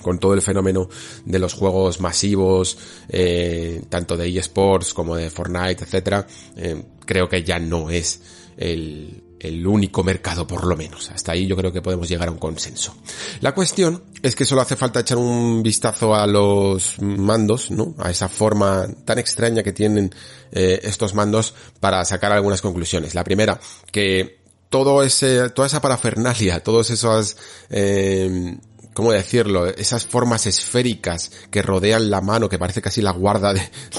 con 0.01 0.19
todo 0.19 0.35
el 0.35 0.43
fenómeno 0.43 0.89
de 1.25 1.39
los 1.39 1.55
juegos 1.55 2.01
masivos, 2.01 2.79
eh, 3.09 3.83
tanto 3.89 4.17
de 4.17 4.29
eSports 4.29 4.95
como 4.95 5.17
de 5.17 5.31
Fortnite, 5.31 5.85
etcétera, 5.85 6.27
eh, 6.57 6.83
creo 7.05 7.29
que 7.29 7.43
ya 7.43 7.59
no 7.59 7.91
es 7.91 8.21
el, 8.57 9.24
el 9.45 9.67
único 9.67 10.03
mercado 10.03 10.47
por 10.47 10.67
lo 10.67 10.77
menos. 10.77 11.11
Hasta 11.11 11.33
ahí 11.33 11.47
yo 11.47 11.57
creo 11.57 11.73
que 11.73 11.83
podemos 11.83 12.09
llegar 12.09 12.29
a 12.29 12.31
un 12.33 12.39
consenso. 12.39 12.95
La 13.41 13.55
cuestión 13.55 14.03
es 14.23 14.35
que 14.35 14.45
solo 14.45 14.63
hace 14.63 14.77
falta 14.77 15.01
echar 15.01 15.19
un 15.19 15.63
vistazo 15.63 16.15
a 16.15 16.27
los 16.27 17.01
mandos, 17.01 17.71
¿no? 17.71 17.95
A 17.99 18.11
esa 18.11 18.29
forma 18.29 18.87
tan 19.05 19.19
extraña 19.19 19.63
que 19.63 19.73
tienen 19.73 20.15
eh, 20.53 20.81
estos 20.83 21.15
mandos 21.15 21.55
para 21.81 22.05
sacar 22.05 22.33
algunas 22.33 22.63
conclusiones. 22.63 23.15
La 23.15 23.25
primera, 23.25 23.61
que 23.93 24.41
todo 24.71 25.03
ese, 25.03 25.51
toda 25.51 25.67
esa 25.67 25.81
parafernalia, 25.81 26.61
todos 26.65 26.91
esos 26.91 27.37
eh, 27.71 28.57
¿cómo 28.95 29.13
decirlo? 29.13 29.67
Esas 29.67 30.07
formas 30.07 30.47
esféricas 30.47 31.31
que 31.51 31.61
rodean 31.61 32.11
la 32.11 32.21
mano, 32.21 32.49
que 32.49 32.59
parece 32.59 32.81
casi 32.81 33.03
la 33.03 33.11
guarda 33.11 33.53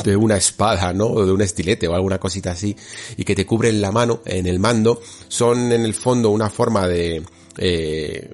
de, 0.04 0.16
una 0.16 0.38
espada, 0.38 0.94
¿no? 0.94 1.06
O 1.06 1.26
de 1.26 1.32
un 1.32 1.42
estilete 1.42 1.88
o 1.88 1.94
alguna 1.94 2.18
cosita 2.18 2.52
así, 2.52 2.76
y 3.18 3.24
que 3.24 3.36
te 3.36 3.46
cubren 3.46 3.82
la 3.82 3.92
mano 3.92 4.22
en 4.26 4.48
el 4.48 4.60
mando, 4.60 5.02
son 5.28 5.72
en 5.72 5.86
el 5.86 5.94
fondo 5.94 6.30
una 6.32 6.50
forma 6.50 6.88
de, 6.88 7.24
eh, 7.58 8.34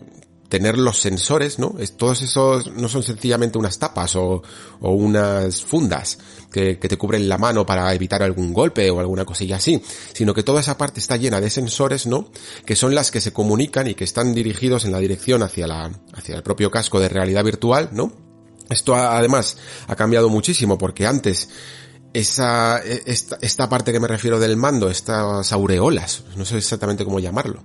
tener 0.51 0.77
los 0.77 1.00
sensores, 1.00 1.60
¿no? 1.60 1.74
todos 1.96 2.22
esos 2.24 2.74
no 2.74 2.89
son 2.89 3.03
sencillamente 3.03 3.58
unas 3.58 3.79
tapas 3.79 4.17
o, 4.17 4.43
o 4.81 4.91
unas 4.91 5.63
fundas 5.63 6.17
que, 6.51 6.77
que, 6.77 6.89
te 6.89 6.98
cubren 6.98 7.29
la 7.29 7.38
mano 7.38 7.65
para 7.65 7.91
evitar 7.93 8.22
algún 8.22 8.51
golpe 8.51 8.91
o 8.91 9.00
alguna 9.00 9.24
cosilla 9.24 9.55
así, 9.55 9.81
sino 10.12 10.34
que 10.34 10.43
toda 10.43 10.60
esa 10.60 10.77
parte 10.77 11.00
está 11.00 11.15
llena 11.15 11.39
de 11.39 11.50
sensores, 11.50 12.05
¿no? 12.05 12.27
Que 12.65 12.75
son 12.75 12.93
las 12.93 13.12
que 13.12 13.22
se 13.22 13.31
comunican 13.31 13.88
y 13.88 13.96
que 13.96 14.03
están 14.03 14.34
dirigidos 14.34 14.84
en 14.84 14.91
la 14.91 15.00
dirección 15.00 15.41
hacia 15.41 15.67
la, 15.67 15.89
hacia 16.12 16.36
el 16.36 16.43
propio 16.43 16.70
casco 16.70 17.00
de 17.00 17.08
realidad 17.08 17.46
virtual, 17.46 17.88
¿no? 17.93 18.12
Esto 18.70 18.93
además 18.93 19.55
ha 19.88 19.96
cambiado 19.96 20.27
muchísimo 20.27 20.77
porque 20.77 21.08
antes 21.08 21.48
esa, 22.13 22.80
esta, 22.80 23.38
esta 23.41 23.70
parte 23.70 23.91
que 23.91 24.00
me 24.00 24.08
refiero 24.08 24.39
del 24.39 24.58
mando, 24.58 24.89
estas 24.89 25.51
aureolas, 25.51 26.24
no 26.36 26.46
sé 26.46 26.58
exactamente 26.58 27.06
cómo 27.06 27.20
llamarlo, 27.20 27.63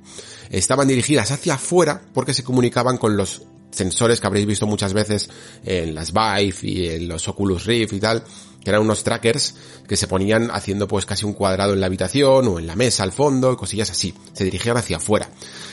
estaban 0.51 0.89
dirigidas 0.89 1.31
hacia 1.31 1.55
afuera 1.55 2.03
porque 2.15 2.35
se 2.35 2.45
comunicaban 2.45 2.99
con 2.99 3.17
los 3.17 3.43
sensores 3.71 4.21
que 4.21 4.27
habréis 4.27 4.47
visto 4.47 4.67
muchas 4.67 4.93
veces 4.93 5.29
en 5.65 5.95
las 5.95 6.13
Vive 6.13 6.57
y 6.63 6.89
en 6.89 7.09
los 7.09 7.29
Oculus 7.29 7.65
Rift 7.65 7.93
y 7.93 8.01
tal, 8.01 8.25
que 8.63 8.71
eran 8.71 8.83
unos 8.83 9.05
trackers 9.05 9.55
que 9.87 9.97
se 9.97 10.09
ponían 10.09 10.51
haciendo 10.51 10.89
pues 10.89 11.07
casi 11.07 11.25
un 11.25 11.35
cuadrado 11.35 11.75
en 11.75 11.81
la 11.81 11.87
habitación 11.87 12.49
o 12.49 12.59
en 12.59 12.67
la 12.67 12.77
mesa 12.77 13.03
al 13.03 13.13
fondo 13.13 13.57
cosillas 13.57 13.91
así, 13.91 14.15
se 14.33 14.45
dirigían 14.45 14.77
hacia 14.77 14.97
afuera. 14.97 15.29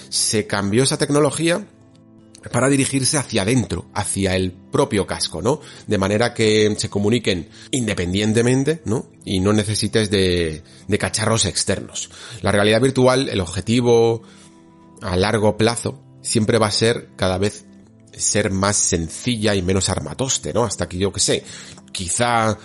Se 0.09 0.45
cambió 0.45 0.83
esa 0.83 0.97
tecnología 0.97 1.65
para 2.51 2.69
dirigirse 2.69 3.17
hacia 3.17 3.43
adentro, 3.43 3.85
hacia 3.93 4.35
el 4.35 4.51
propio 4.51 5.07
casco, 5.07 5.41
¿no? 5.41 5.61
De 5.87 5.97
manera 5.97 6.33
que 6.33 6.75
se 6.77 6.89
comuniquen 6.89 7.49
independientemente, 7.71 8.81
¿no? 8.85 9.07
Y 9.23 9.39
no 9.39 9.53
necesites 9.53 10.09
de, 10.09 10.63
de 10.87 10.97
cacharros 10.97 11.45
externos. 11.45 12.09
La 12.41 12.51
realidad 12.51 12.81
virtual, 12.81 13.29
el 13.29 13.41
objetivo 13.41 14.23
a 15.01 15.15
largo 15.15 15.57
plazo, 15.57 16.01
siempre 16.21 16.57
va 16.57 16.67
a 16.67 16.71
ser 16.71 17.09
cada 17.15 17.37
vez 17.37 17.65
ser 18.15 18.51
más 18.51 18.77
sencilla 18.77 19.55
y 19.55 19.61
menos 19.61 19.89
armatoste, 19.89 20.53
¿no? 20.53 20.63
Hasta 20.63 20.87
que 20.87 20.97
yo 20.97 21.11
que 21.11 21.19
sé, 21.19 21.43
quizá, 21.91 22.57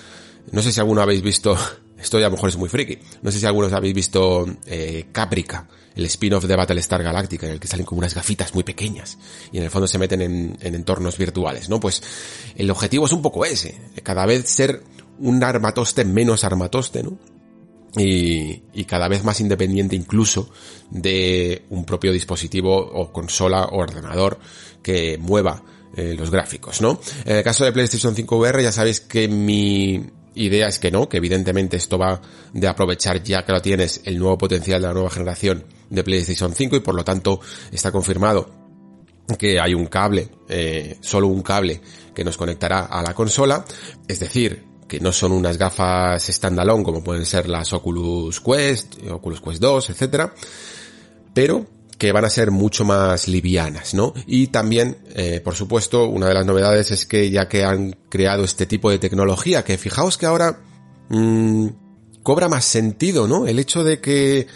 no 0.53 0.63
sé 0.63 0.73
si 0.73 0.81
alguno 0.81 1.03
habéis 1.03 1.23
visto, 1.23 1.57
esto 1.99 2.19
ya 2.19 2.27
a 2.27 2.31
lo 2.31 2.37
mejor 2.37 2.51
es 2.51 2.57
muy 2.57 2.69
friki, 2.69 2.99
no 3.23 3.31
sé 3.31 3.41
si 3.41 3.47
algunos 3.47 3.73
habéis 3.73 3.95
visto 3.95 4.47
eh, 4.67 5.07
Caprica, 5.13 5.69
el 5.99 6.07
spin-off 6.07 6.45
de 6.45 6.55
Battlestar 6.55 7.03
Galactica, 7.03 7.47
en 7.47 7.53
el 7.55 7.61
que 7.61 7.67
salen 7.67 7.85
como 7.85 7.99
unas 7.99 8.15
gafitas 8.15 8.55
muy 8.55 8.63
pequeñas 8.63 9.19
y 9.51 9.59
en 9.59 9.65
el 9.65 9.71
fondo 9.71 9.89
se 9.89 9.99
meten 9.99 10.23
en, 10.23 10.57
entornos 10.61 11.19
virtuales, 11.19 11.69
¿no? 11.69 11.81
Pues 11.81 12.03
el 12.57 12.71
objetivo 12.71 13.07
es 13.07 13.13
un 13.13 13.21
poco 13.21 13.45
ese, 13.45 13.75
cada 14.05 14.25
vez 14.25 14.49
ser 14.49 14.83
un 15.19 15.43
armatoste 15.43 16.05
menos 16.05 16.45
armatoste, 16.45 17.03
¿no? 17.03 17.19
Y, 17.97 18.63
y, 18.75 18.85
cada 18.85 19.09
vez 19.09 19.25
más 19.25 19.41
independiente 19.41 19.97
incluso 19.97 20.51
de 20.91 21.65
un 21.71 21.85
propio 21.85 22.13
dispositivo 22.13 22.77
o 22.77 23.11
consola 23.11 23.65
o 23.65 23.79
ordenador 23.79 24.39
que 24.83 25.17
mueva 25.19 25.65
eh, 25.97 26.15
los 26.17 26.31
gráficos, 26.31 26.81
¿no? 26.81 27.01
En 27.25 27.39
el 27.39 27.43
caso 27.43 27.65
de 27.65 27.73
PlayStation 27.73 28.15
5 28.15 28.37
VR 28.37 28.63
ya 28.63 28.71
sabéis 28.71 29.01
que 29.01 29.27
mi 29.27 30.05
idea 30.35 30.69
es 30.69 30.79
que 30.79 30.93
no, 30.93 31.09
que 31.09 31.17
evidentemente 31.17 31.77
esto 31.77 31.99
va 31.99 32.21
de 32.53 32.69
aprovechar 32.69 33.23
ya 33.25 33.45
que 33.45 33.53
lo 33.53 33.63
tienes 33.63 34.03
el 34.05 34.19
nuevo 34.19 34.39
potencial 34.39 34.81
de 34.81 34.87
la 34.87 34.95
nueva 34.95 35.11
generación 35.11 35.65
de 35.91 36.05
PlayStation 36.05 36.53
5 36.53 36.77
y 36.77 36.81
por 36.81 36.95
lo 36.95 37.05
tanto 37.05 37.41
está 37.73 37.91
confirmado 37.91 38.51
que 39.39 39.61
hay 39.61 39.75
un 39.75 39.87
cable, 39.87 40.29
eh, 40.49 40.97
solo 41.01 41.27
un 41.29 41.43
cable 41.43 41.81
que 42.15 42.25
nos 42.25 42.37
conectará 42.37 42.87
a 42.87 43.03
la 43.03 43.15
consola, 43.15 43.65
es 44.07 44.21
decir, 44.21 44.65
que 44.89 45.01
no 45.01 45.13
son 45.13 45.33
unas 45.33 45.59
gafas 45.59 46.27
standalone 46.27 46.83
como 46.83 47.05
pueden 47.05 47.27
ser 47.27 47.49
las 47.49 47.73
Oculus 47.75 48.41
Quest, 48.41 48.95
Oculus 49.11 49.41
Quest 49.41 49.61
2, 49.61 49.91
etcétera, 49.91 50.35
pero 51.35 51.67
que 51.99 52.13
van 52.13 52.25
a 52.25 52.31
ser 52.31 52.51
mucho 52.51 52.85
más 52.85 53.29
livianas, 53.29 53.93
¿no? 53.93 54.15
Y 54.27 54.47
también, 54.47 54.99
eh, 55.15 55.41
por 55.43 55.57
supuesto, 55.57 56.09
una 56.09 56.29
de 56.29 56.35
las 56.35 56.47
novedades 56.47 56.93
es 56.93 57.07
que 57.07 57.29
ya 57.29 57.49
que 57.49 57.65
han 57.65 57.97
creado 58.09 58.45
este 58.45 58.67
tipo 58.67 58.89
de 58.91 58.99
tecnología, 58.99 59.65
que 59.65 59.77
fijaos 59.77 60.17
que 60.17 60.27
ahora 60.27 60.61
mmm, 61.09 61.67
cobra 62.23 62.49
más 62.49 62.65
sentido, 62.65 63.27
¿no? 63.27 63.47
El 63.47 63.59
hecho 63.59 63.83
de 63.83 64.01
que 64.01 64.47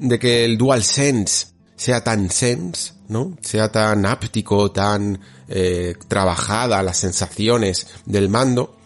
de 0.00 0.18
que 0.18 0.44
el 0.44 0.58
DualSense 0.58 1.48
sea 1.76 2.02
tan 2.02 2.30
sense, 2.30 2.94
¿no? 3.08 3.36
Sea 3.40 3.70
tan 3.70 4.04
áptico, 4.06 4.70
tan 4.70 5.20
eh, 5.48 5.94
trabajada 6.08 6.82
las 6.82 6.98
sensaciones 6.98 7.86
del 8.06 8.28
mando, 8.28 8.76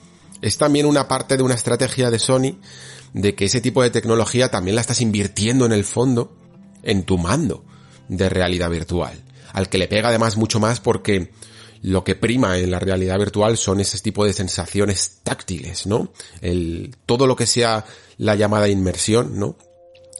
es 0.42 0.58
también 0.58 0.86
una 0.86 1.08
parte 1.08 1.36
de 1.36 1.42
una 1.42 1.54
estrategia 1.54 2.10
de 2.10 2.18
Sony 2.18 2.58
de 3.12 3.34
que 3.34 3.46
ese 3.46 3.60
tipo 3.60 3.82
de 3.82 3.90
tecnología 3.90 4.50
también 4.50 4.74
la 4.74 4.80
estás 4.80 5.00
invirtiendo 5.00 5.66
en 5.66 5.72
el 5.72 5.84
fondo 5.84 6.36
en 6.82 7.04
tu 7.04 7.16
mando 7.16 7.64
de 8.08 8.28
realidad 8.28 8.70
virtual, 8.70 9.22
al 9.52 9.68
que 9.68 9.78
le 9.78 9.88
pega 9.88 10.08
además 10.08 10.36
mucho 10.36 10.60
más 10.60 10.80
porque 10.80 11.30
lo 11.80 12.02
que 12.02 12.14
prima 12.14 12.58
en 12.58 12.70
la 12.70 12.80
realidad 12.80 13.18
virtual 13.18 13.56
son 13.56 13.80
ese 13.80 13.98
tipo 13.98 14.24
de 14.24 14.32
sensaciones 14.32 15.20
táctiles, 15.22 15.86
¿no? 15.86 16.12
El, 16.40 16.96
todo 17.06 17.26
lo 17.26 17.36
que 17.36 17.46
sea 17.46 17.84
la 18.18 18.34
llamada 18.34 18.68
inmersión, 18.68 19.38
¿no? 19.38 19.56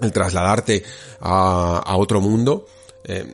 El 0.00 0.12
trasladarte 0.12 0.82
a, 1.20 1.96
otro 1.96 2.20
mundo 2.20 2.66
eh, 3.04 3.24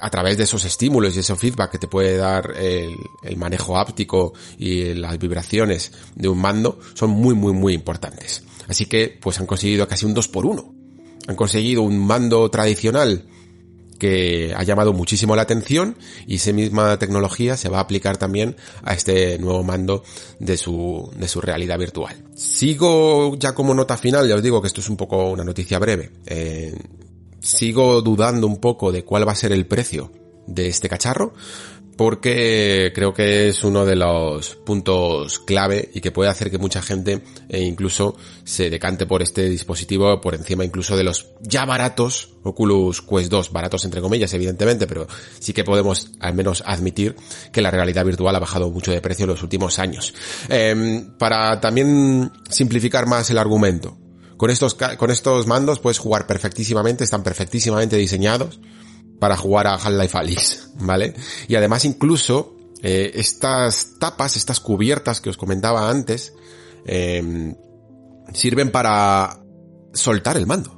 a 0.00 0.10
través 0.10 0.36
de 0.36 0.44
esos 0.44 0.64
estímulos 0.64 1.16
y 1.16 1.20
ese 1.20 1.36
feedback 1.36 1.72
que 1.72 1.78
te 1.78 1.88
puede 1.88 2.16
dar 2.16 2.52
el, 2.56 2.94
el, 3.22 3.36
manejo 3.36 3.76
áptico 3.76 4.32
y 4.58 4.94
las 4.94 5.18
vibraciones 5.18 5.92
de 6.14 6.28
un 6.28 6.38
mando 6.38 6.78
son 6.94 7.10
muy 7.10 7.34
muy 7.34 7.52
muy 7.52 7.74
importantes. 7.74 8.42
Así 8.68 8.86
que 8.86 9.16
pues 9.20 9.38
han 9.38 9.46
conseguido 9.46 9.86
casi 9.86 10.06
un 10.06 10.14
2 10.14 10.28
por 10.28 10.44
1 10.44 10.74
Han 11.28 11.36
conseguido 11.36 11.82
un 11.82 11.98
mando 11.98 12.50
tradicional 12.50 13.24
que 13.96 14.54
ha 14.56 14.62
llamado 14.62 14.92
muchísimo 14.92 15.36
la 15.36 15.42
atención 15.42 15.96
y 16.26 16.36
esa 16.36 16.52
misma 16.52 16.98
tecnología 16.98 17.56
se 17.56 17.68
va 17.68 17.78
a 17.78 17.82
aplicar 17.82 18.16
también 18.16 18.56
a 18.82 18.94
este 18.94 19.38
nuevo 19.38 19.62
mando 19.62 20.02
de 20.38 20.56
su, 20.56 21.10
de 21.16 21.28
su 21.28 21.40
realidad 21.40 21.78
virtual. 21.78 22.16
Sigo 22.34 23.36
ya 23.36 23.54
como 23.54 23.74
nota 23.74 23.96
final, 23.96 24.28
ya 24.28 24.36
os 24.36 24.42
digo 24.42 24.60
que 24.60 24.68
esto 24.68 24.80
es 24.80 24.88
un 24.88 24.96
poco 24.96 25.30
una 25.30 25.44
noticia 25.44 25.78
breve. 25.78 26.10
Eh, 26.26 26.74
sigo 27.40 28.02
dudando 28.02 28.46
un 28.46 28.58
poco 28.58 28.92
de 28.92 29.04
cuál 29.04 29.26
va 29.26 29.32
a 29.32 29.36
ser 29.36 29.52
el 29.52 29.66
precio 29.66 30.10
de 30.46 30.68
este 30.68 30.88
cacharro, 30.88 31.34
porque 31.96 32.92
creo 32.94 33.14
que 33.14 33.48
es 33.48 33.64
uno 33.64 33.84
de 33.86 33.96
los 33.96 34.56
puntos 34.56 35.38
clave 35.40 35.90
y 35.94 36.00
que 36.00 36.12
puede 36.12 36.30
hacer 36.30 36.50
que 36.50 36.58
mucha 36.58 36.82
gente 36.82 37.22
eh, 37.48 37.60
incluso 37.62 38.16
se 38.44 38.68
decante 38.68 39.06
por 39.06 39.22
este 39.22 39.48
dispositivo 39.48 40.20
por 40.20 40.34
encima 40.34 40.64
incluso 40.64 40.96
de 40.96 41.04
los 41.04 41.26
ya 41.40 41.64
baratos 41.64 42.30
Oculus 42.42 43.02
Quest 43.02 43.30
2, 43.30 43.52
baratos 43.52 43.84
entre 43.84 44.00
comillas 44.00 44.32
evidentemente, 44.34 44.86
pero 44.86 45.06
sí 45.38 45.52
que 45.52 45.64
podemos 45.64 46.12
al 46.20 46.34
menos 46.34 46.62
admitir 46.66 47.16
que 47.52 47.62
la 47.62 47.70
realidad 47.70 48.04
virtual 48.04 48.36
ha 48.36 48.40
bajado 48.40 48.70
mucho 48.70 48.92
de 48.92 49.00
precio 49.00 49.24
en 49.24 49.30
los 49.30 49.42
últimos 49.42 49.78
años. 49.78 50.14
Em, 50.48 51.16
para 51.18 51.60
también 51.60 52.30
simplificar 52.48 53.06
más 53.06 53.30
el 53.30 53.38
argumento, 53.38 53.98
con 54.36 54.50
estos, 54.50 54.74
con 54.74 55.10
estos 55.10 55.46
mandos 55.46 55.80
puedes 55.80 55.98
jugar 55.98 56.26
perfectísimamente, 56.26 57.04
están 57.04 57.22
perfectísimamente 57.22 57.96
diseñados 57.96 58.60
para 59.18 59.36
jugar 59.36 59.66
a 59.66 59.74
Half-Life 59.74 60.18
Alyx, 60.18 60.70
¿vale? 60.80 61.14
Y 61.48 61.54
además 61.54 61.84
incluso 61.84 62.56
eh, 62.82 63.12
estas 63.14 63.98
tapas, 63.98 64.36
estas 64.36 64.60
cubiertas 64.60 65.20
que 65.20 65.30
os 65.30 65.36
comentaba 65.36 65.88
antes, 65.90 66.34
eh, 66.84 67.54
sirven 68.32 68.70
para 68.70 69.40
soltar 69.92 70.36
el 70.36 70.46
mando. 70.46 70.74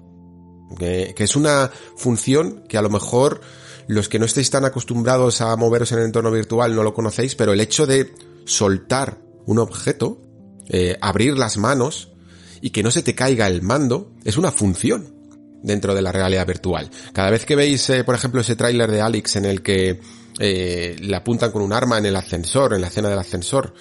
Que, 0.78 1.14
que, 1.16 1.25
es 1.25 1.35
una 1.35 1.71
función 1.97 2.64
que 2.68 2.76
a 2.76 2.83
lo 2.83 2.90
mejor 2.90 3.40
los 3.88 4.11
que 4.11 4.18
no 4.18 4.26
estéis 4.26 4.50
tan 4.50 4.66
acostumbrados 4.66 5.40
a 5.40 5.57
moveros 5.57 5.92
en 5.92 6.00
el 6.00 6.04
entorno 6.04 6.30
virtual 6.30 6.76
no 6.76 6.83
lo 6.83 6.92
conocéis, 6.92 7.35
pero 7.35 7.54
el 7.54 7.61
hecho 7.61 7.87
de 7.87 8.14
soltar 8.45 9.18
un 9.47 9.59
objeto, 9.59 10.21
eh, 10.68 10.99
abrir 11.00 11.38
las 11.38 11.57
manos 11.57 12.12
y 12.61 12.71
que 12.71 12.83
no 12.83 12.90
se 12.90 13.02
te 13.02 13.14
caiga 13.14 13.47
el 13.47 13.62
mando, 13.62 14.12
es 14.25 14.37
una 14.37 14.52
función 14.52 15.17
dentro 15.62 15.95
de 15.95 16.03
la 16.03 16.12
realidad 16.12 16.47
virtual. 16.47 16.91
Cada 17.12 17.31
vez 17.31 17.45
que 17.45 17.57
veis, 17.57 17.88
eh, 17.91 18.05
por 18.05 18.15
ejemplo, 18.15 18.41
ese 18.41 18.57
tráiler 18.57 18.91
de 18.91 19.00
Alex 19.00 19.37
en 19.37 19.45
el 19.45 19.62
que 19.62 20.00
eh, 20.38 20.97
le 21.00 21.17
apuntan 21.17 21.50
con 21.50 21.62
un 21.62 21.73
arma 21.73 21.99
en 21.99 22.07
el 22.07 22.17
ascensor, 22.17 22.75
en 22.75 22.81
la 22.81 22.88
escena 22.88 23.09
del 23.09 23.19
ascensor, 23.19 23.75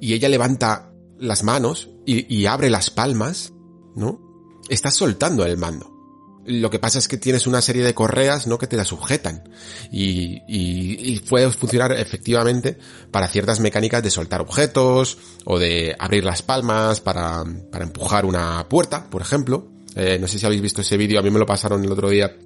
y 0.00 0.12
ella 0.12 0.28
levanta 0.28 0.90
las 1.18 1.42
manos 1.42 1.90
y, 2.06 2.44
abre 2.46 2.68
las 2.68 2.90
palmas, 2.90 3.52
¿no? 3.94 4.20
Estás 4.68 4.94
soltando 4.94 5.46
el 5.46 5.56
mando. 5.56 5.90
Lo 6.46 6.68
que 6.68 6.78
pasa 6.78 6.98
es 6.98 7.08
que 7.08 7.16
tienes 7.16 7.46
una 7.46 7.62
serie 7.62 7.82
de 7.82 7.94
correas, 7.94 8.46
¿no? 8.46 8.58
Que 8.58 8.66
te 8.66 8.76
la 8.76 8.84
sujetan. 8.84 9.48
Y, 9.90 10.42
y, 10.46 11.14
y, 11.14 11.20
puede 11.20 11.50
funcionar 11.50 11.92
efectivamente 11.92 12.76
para 13.10 13.28
ciertas 13.28 13.60
mecánicas 13.60 14.02
de 14.02 14.10
soltar 14.10 14.42
objetos, 14.42 15.16
o 15.46 15.58
de 15.58 15.96
abrir 15.98 16.24
las 16.24 16.42
palmas 16.42 17.00
para, 17.00 17.44
para 17.72 17.84
empujar 17.84 18.26
una 18.26 18.68
puerta, 18.68 19.08
por 19.08 19.22
ejemplo. 19.22 19.73
Eh, 19.96 20.18
no 20.20 20.26
sé 20.26 20.38
si 20.38 20.46
habéis 20.46 20.62
visto 20.62 20.80
ese 20.80 20.96
vídeo, 20.96 21.18
a 21.18 21.22
mí 21.22 21.30
me 21.30 21.38
lo 21.38 21.46
pasaron 21.46 21.84
el 21.84 21.92
otro 21.92 22.08
día 22.10 22.36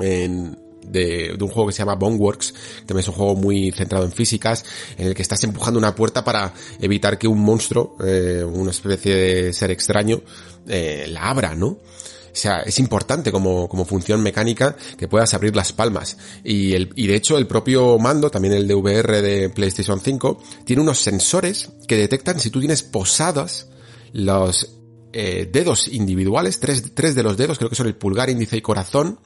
en, 0.00 0.56
de, 0.82 1.34
de, 1.36 1.44
un 1.44 1.50
juego 1.50 1.68
que 1.68 1.72
se 1.72 1.80
llama 1.80 1.94
Boneworks, 1.94 2.54
también 2.86 3.00
es 3.00 3.08
un 3.08 3.14
juego 3.14 3.34
muy 3.34 3.70
centrado 3.72 4.04
en 4.04 4.12
físicas, 4.12 4.64
en 4.96 5.08
el 5.08 5.14
que 5.14 5.22
estás 5.22 5.42
empujando 5.44 5.78
una 5.78 5.94
puerta 5.94 6.24
para 6.24 6.52
evitar 6.80 7.18
que 7.18 7.28
un 7.28 7.40
monstruo, 7.40 7.96
eh, 8.04 8.42
una 8.44 8.70
especie 8.70 9.14
de 9.14 9.52
ser 9.52 9.70
extraño, 9.70 10.22
eh, 10.66 11.06
la 11.08 11.28
abra, 11.28 11.54
¿no? 11.54 11.66
O 11.66 12.40
sea, 12.40 12.60
es 12.60 12.78
importante 12.78 13.32
como, 13.32 13.68
como 13.68 13.84
función 13.84 14.22
mecánica 14.22 14.76
que 14.96 15.08
puedas 15.08 15.34
abrir 15.34 15.56
las 15.56 15.72
palmas. 15.72 16.18
Y, 16.44 16.72
el, 16.74 16.92
y 16.94 17.08
de 17.08 17.16
hecho 17.16 17.36
el 17.36 17.48
propio 17.48 17.98
mando, 17.98 18.30
también 18.30 18.54
el 18.54 18.68
de 18.68 18.74
VR 18.74 19.22
de 19.22 19.50
PlayStation 19.50 19.98
5, 19.98 20.40
tiene 20.64 20.82
unos 20.82 21.00
sensores 21.00 21.70
que 21.88 21.96
detectan 21.96 22.38
si 22.38 22.50
tú 22.50 22.60
tienes 22.60 22.84
posadas 22.84 23.66
los 24.12 24.78
eh, 25.12 25.48
dedos 25.50 25.88
individuales, 25.88 26.60
tres, 26.60 26.94
tres 26.94 27.14
de 27.14 27.22
los 27.22 27.36
dedos, 27.36 27.58
creo 27.58 27.70
que 27.70 27.76
son 27.76 27.86
el 27.86 27.94
pulgar, 27.94 28.30
índice 28.30 28.56
y 28.56 28.62
corazón, 28.62 29.18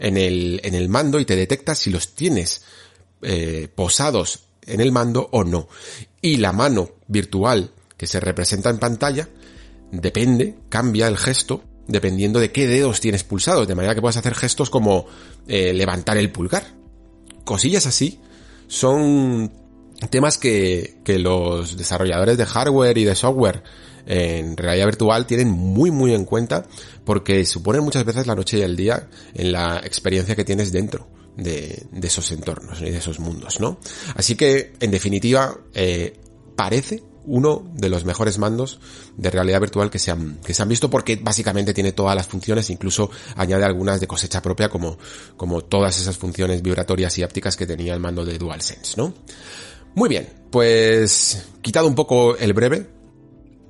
en 0.00 0.16
el, 0.16 0.60
en 0.64 0.74
el 0.74 0.88
mando 0.88 1.20
y 1.20 1.24
te 1.24 1.36
detecta 1.36 1.74
si 1.74 1.90
los 1.90 2.14
tienes 2.14 2.62
eh, 3.22 3.68
posados 3.72 4.44
en 4.66 4.80
el 4.80 4.92
mando 4.92 5.28
o 5.32 5.44
no. 5.44 5.68
Y 6.20 6.38
la 6.38 6.52
mano 6.52 6.90
virtual 7.06 7.70
que 7.96 8.06
se 8.06 8.18
representa 8.18 8.70
en 8.70 8.78
pantalla 8.78 9.28
depende, 9.92 10.56
cambia 10.68 11.06
el 11.06 11.18
gesto 11.18 11.62
dependiendo 11.86 12.40
de 12.40 12.52
qué 12.52 12.66
dedos 12.66 13.00
tienes 13.00 13.24
pulsados, 13.24 13.66
de 13.66 13.74
manera 13.74 13.94
que 13.94 14.00
puedas 14.00 14.16
hacer 14.16 14.34
gestos 14.34 14.70
como 14.70 15.06
eh, 15.48 15.72
levantar 15.72 16.16
el 16.16 16.30
pulgar. 16.30 16.64
Cosillas 17.44 17.86
así 17.86 18.20
son 18.68 19.52
temas 20.08 20.38
que, 20.38 21.00
que 21.04 21.18
los 21.18 21.76
desarrolladores 21.76 22.38
de 22.38 22.46
hardware 22.46 22.96
y 22.96 23.04
de 23.04 23.14
software 23.14 23.62
en 24.06 24.56
realidad 24.56 24.86
virtual 24.86 25.26
tienen 25.26 25.50
muy 25.50 25.90
muy 25.90 26.14
en 26.14 26.24
cuenta 26.24 26.66
porque 27.04 27.44
suponen 27.44 27.82
muchas 27.82 28.04
veces 28.04 28.26
la 28.26 28.34
noche 28.34 28.58
y 28.58 28.62
el 28.62 28.76
día 28.76 29.08
en 29.34 29.52
la 29.52 29.78
experiencia 29.78 30.36
que 30.36 30.44
tienes 30.44 30.72
dentro 30.72 31.08
de, 31.36 31.86
esos 32.02 32.30
entornos 32.32 32.80
y 32.80 32.90
de 32.90 32.98
esos 32.98 33.18
mundos, 33.18 33.60
¿no? 33.60 33.78
Así 34.14 34.36
que, 34.36 34.72
en 34.80 34.90
definitiva, 34.90 35.56
eh, 35.74 36.18
parece 36.56 37.02
uno 37.24 37.70
de 37.74 37.88
los 37.88 38.04
mejores 38.04 38.38
mandos 38.38 38.80
de 39.16 39.30
realidad 39.30 39.60
virtual 39.60 39.90
que 39.90 39.98
se 39.98 40.10
han, 40.10 40.40
que 40.40 40.54
se 40.54 40.62
han 40.62 40.68
visto 40.68 40.90
porque 40.90 41.16
básicamente 41.16 41.74
tiene 41.74 41.92
todas 41.92 42.16
las 42.16 42.26
funciones, 42.26 42.70
incluso 42.70 43.10
añade 43.36 43.64
algunas 43.64 44.00
de 44.00 44.06
cosecha 44.06 44.42
propia 44.42 44.68
como, 44.68 44.98
como 45.36 45.62
todas 45.62 46.00
esas 46.00 46.16
funciones 46.16 46.62
vibratorias 46.62 47.16
y 47.18 47.22
ápticas 47.22 47.56
que 47.56 47.66
tenía 47.66 47.94
el 47.94 48.00
mando 48.00 48.24
de 48.24 48.38
DualSense, 48.38 48.94
¿no? 48.96 49.14
Muy 49.94 50.08
bien, 50.08 50.28
pues 50.50 51.46
quitado 51.62 51.86
un 51.86 51.94
poco 51.94 52.36
el 52.36 52.52
breve, 52.52 52.88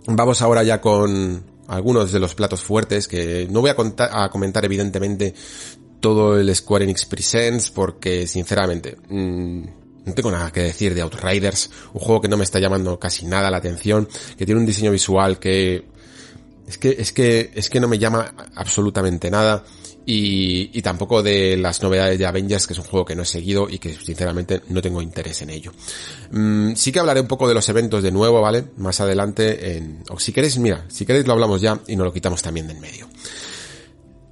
Vamos 0.06 0.42
ahora 0.42 0.62
ya 0.62 0.80
con 0.80 1.44
algunos 1.68 2.10
de 2.10 2.18
los 2.18 2.34
platos 2.34 2.62
fuertes 2.62 3.06
que 3.06 3.46
no 3.50 3.60
voy 3.60 3.70
a, 3.70 4.28
comentar 4.30 4.64
evidentemente 4.64 5.34
todo 6.00 6.38
el 6.38 6.54
Square 6.54 6.84
Enix 6.84 7.06
Presents 7.06 7.70
porque 7.70 8.26
sinceramente 8.26 8.96
mmm, 9.08 9.62
no 10.04 10.14
tengo 10.14 10.30
nada 10.30 10.50
que 10.50 10.62
decir 10.62 10.94
de 10.94 11.02
Outriders, 11.02 11.70
un 11.92 12.00
juego 12.00 12.20
que 12.20 12.28
no 12.28 12.36
me 12.36 12.44
está 12.44 12.58
llamando 12.58 12.98
casi 12.98 13.26
nada 13.26 13.50
la 13.50 13.58
atención, 13.58 14.08
que 14.36 14.46
tiene 14.46 14.60
un 14.60 14.66
diseño 14.66 14.90
visual 14.90 15.38
que 15.38 15.84
es 16.66 16.78
que 16.78 16.96
es 16.98 17.12
que 17.12 17.50
es 17.54 17.68
que 17.68 17.80
no 17.80 17.88
me 17.88 17.98
llama 17.98 18.34
absolutamente 18.54 19.30
nada 19.30 19.64
y, 20.06 20.82
tampoco 20.82 21.22
de 21.22 21.56
las 21.56 21.82
novedades 21.82 22.18
de 22.18 22.26
Avengers, 22.26 22.66
que 22.66 22.72
es 22.72 22.78
un 22.78 22.84
juego 22.84 23.04
que 23.04 23.14
no 23.14 23.22
he 23.22 23.26
seguido 23.26 23.68
y 23.68 23.78
que 23.78 23.94
sinceramente 23.94 24.62
no 24.68 24.82
tengo 24.82 25.02
interés 25.02 25.42
en 25.42 25.50
ello. 25.50 25.72
Mm, 26.30 26.74
sí 26.74 26.90
que 26.90 26.98
hablaré 26.98 27.20
un 27.20 27.28
poco 27.28 27.46
de 27.48 27.54
los 27.54 27.68
eventos 27.68 28.02
de 28.02 28.10
nuevo, 28.10 28.40
¿vale? 28.40 28.64
Más 28.76 29.00
adelante, 29.00 29.76
en, 29.76 30.02
o 30.08 30.18
si 30.18 30.32
queréis, 30.32 30.58
mira, 30.58 30.84
si 30.88 31.06
queréis 31.06 31.26
lo 31.26 31.32
hablamos 31.32 31.60
ya 31.60 31.80
y 31.86 31.96
nos 31.96 32.06
lo 32.06 32.12
quitamos 32.12 32.42
también 32.42 32.66
de 32.66 32.74
en 32.74 32.80
medio. 32.80 33.08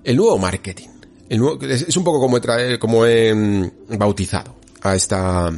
El 0.04 0.16
nuevo 0.16 0.38
marketing. 0.38 0.88
El 1.28 1.38
nuevo, 1.38 1.60
es, 1.62 1.96
un 1.96 2.04
poco 2.04 2.20
como 2.20 2.40
como 2.78 3.06
he 3.06 3.34
mm, 3.34 3.70
bautizado 3.98 4.56
a 4.82 4.94
esta, 4.94 5.52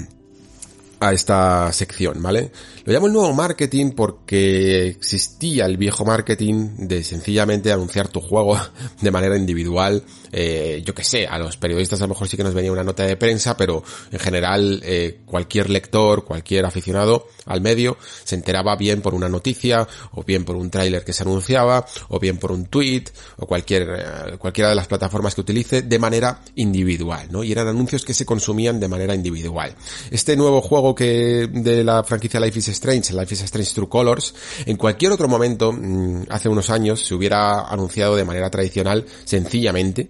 a 1.00 1.12
esta 1.12 1.72
sección, 1.72 2.22
¿vale? 2.22 2.52
Lo 2.84 2.92
llamo 2.92 3.06
el 3.06 3.12
nuevo 3.14 3.32
marketing 3.32 3.92
porque 3.92 4.86
existía 4.86 5.64
el 5.64 5.78
viejo 5.78 6.04
marketing 6.04 6.76
de 6.76 7.02
sencillamente 7.02 7.72
anunciar 7.72 8.08
tu 8.08 8.20
juego 8.20 8.58
de 9.00 9.10
manera 9.10 9.36
individual. 9.36 10.04
Eh, 10.32 10.82
yo 10.84 10.94
que 10.94 11.04
sé, 11.04 11.26
a 11.26 11.38
los 11.38 11.56
periodistas 11.56 12.00
a 12.00 12.04
lo 12.04 12.10
mejor 12.10 12.28
sí 12.28 12.36
que 12.36 12.44
nos 12.44 12.54
venía 12.54 12.72
una 12.72 12.84
nota 12.84 13.04
de 13.04 13.16
prensa, 13.16 13.56
pero 13.56 13.82
en 14.10 14.18
general 14.18 14.80
eh, 14.84 15.20
cualquier 15.26 15.70
lector, 15.70 16.24
cualquier 16.24 16.64
aficionado 16.64 17.28
al 17.46 17.60
medio 17.60 17.96
se 18.24 18.36
enteraba 18.36 18.76
bien 18.76 19.02
por 19.02 19.14
una 19.14 19.28
noticia, 19.28 19.86
o 20.12 20.22
bien 20.22 20.44
por 20.44 20.56
un 20.56 20.70
tráiler 20.70 21.04
que 21.04 21.12
se 21.12 21.22
anunciaba, 21.22 21.86
o 22.08 22.18
bien 22.18 22.38
por 22.38 22.52
un 22.52 22.66
tweet, 22.66 23.04
o 23.38 23.46
cualquier, 23.46 23.82
eh, 23.82 24.36
cualquiera 24.38 24.70
de 24.70 24.76
las 24.76 24.86
plataformas 24.86 25.34
que 25.34 25.40
utilice 25.40 25.82
de 25.82 25.98
manera 25.98 26.40
individual, 26.54 27.28
¿no? 27.30 27.42
Y 27.42 27.52
eran 27.52 27.68
anuncios 27.68 28.04
que 28.04 28.14
se 28.14 28.24
consumían 28.24 28.78
de 28.78 28.88
manera 28.88 29.14
individual. 29.14 29.74
Este 30.10 30.36
nuevo 30.36 30.60
juego 30.60 30.94
que 30.94 31.48
de 31.52 31.84
la 31.84 32.04
franquicia 32.04 32.40
Life 32.40 32.58
is 32.58 32.68
Strange, 32.68 33.12
Life 33.14 33.34
is 33.34 33.42
Strange 33.42 33.74
True 33.74 33.88
Colors, 33.88 34.34
en 34.66 34.76
cualquier 34.76 35.12
otro 35.12 35.28
momento, 35.28 35.72
mm, 35.72 36.26
hace 36.28 36.48
unos 36.48 36.70
años, 36.70 37.04
se 37.04 37.14
hubiera 37.14 37.68
anunciado 37.68 38.16
de 38.16 38.24
manera 38.24 38.50
tradicional, 38.50 39.04
sencillamente, 39.24 40.08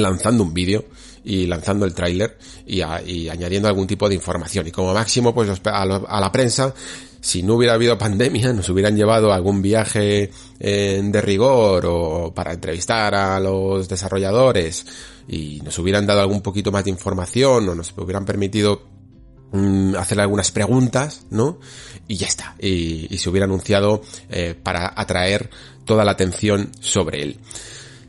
lanzando 0.00 0.42
un 0.42 0.54
vídeo 0.54 0.84
y 1.24 1.46
lanzando 1.46 1.86
el 1.86 1.94
tráiler 1.94 2.36
y, 2.66 2.82
y, 3.06 3.28
añadiendo 3.28 3.68
algún 3.68 3.86
tipo 3.86 4.08
de 4.08 4.14
información. 4.14 4.66
Y 4.66 4.70
como 4.70 4.92
máximo, 4.92 5.34
pues 5.34 5.60
a, 5.64 5.84
lo, 5.84 6.08
a, 6.08 6.20
la 6.20 6.32
prensa, 6.32 6.74
si 7.20 7.42
no 7.42 7.54
hubiera 7.54 7.74
habido 7.74 7.96
pandemia, 7.96 8.52
nos 8.52 8.68
hubieran 8.68 8.96
llevado 8.96 9.32
algún 9.32 9.62
viaje 9.62 10.30
eh, 10.58 11.00
de 11.02 11.20
rigor 11.20 11.84
o 11.86 12.32
para 12.34 12.52
entrevistar 12.52 13.14
a 13.14 13.38
los 13.38 13.88
desarrolladores 13.88 14.84
y 15.28 15.60
nos 15.62 15.78
hubieran 15.78 16.06
dado 16.06 16.20
algún 16.20 16.40
poquito 16.40 16.72
más 16.72 16.84
de 16.84 16.90
información 16.90 17.68
o 17.68 17.74
nos 17.74 17.94
hubieran 17.96 18.24
permitido 18.24 18.82
mm, 19.52 19.94
hacer 19.96 20.20
algunas 20.20 20.50
preguntas, 20.50 21.26
¿no? 21.30 21.60
Y 22.08 22.16
ya 22.16 22.26
está. 22.26 22.56
Y, 22.58 23.14
y 23.14 23.18
se 23.18 23.30
hubiera 23.30 23.44
anunciado 23.44 24.02
eh, 24.28 24.56
para 24.60 24.92
atraer 24.96 25.50
toda 25.84 26.04
la 26.04 26.12
atención 26.12 26.70
sobre 26.80 27.22
él. 27.22 27.38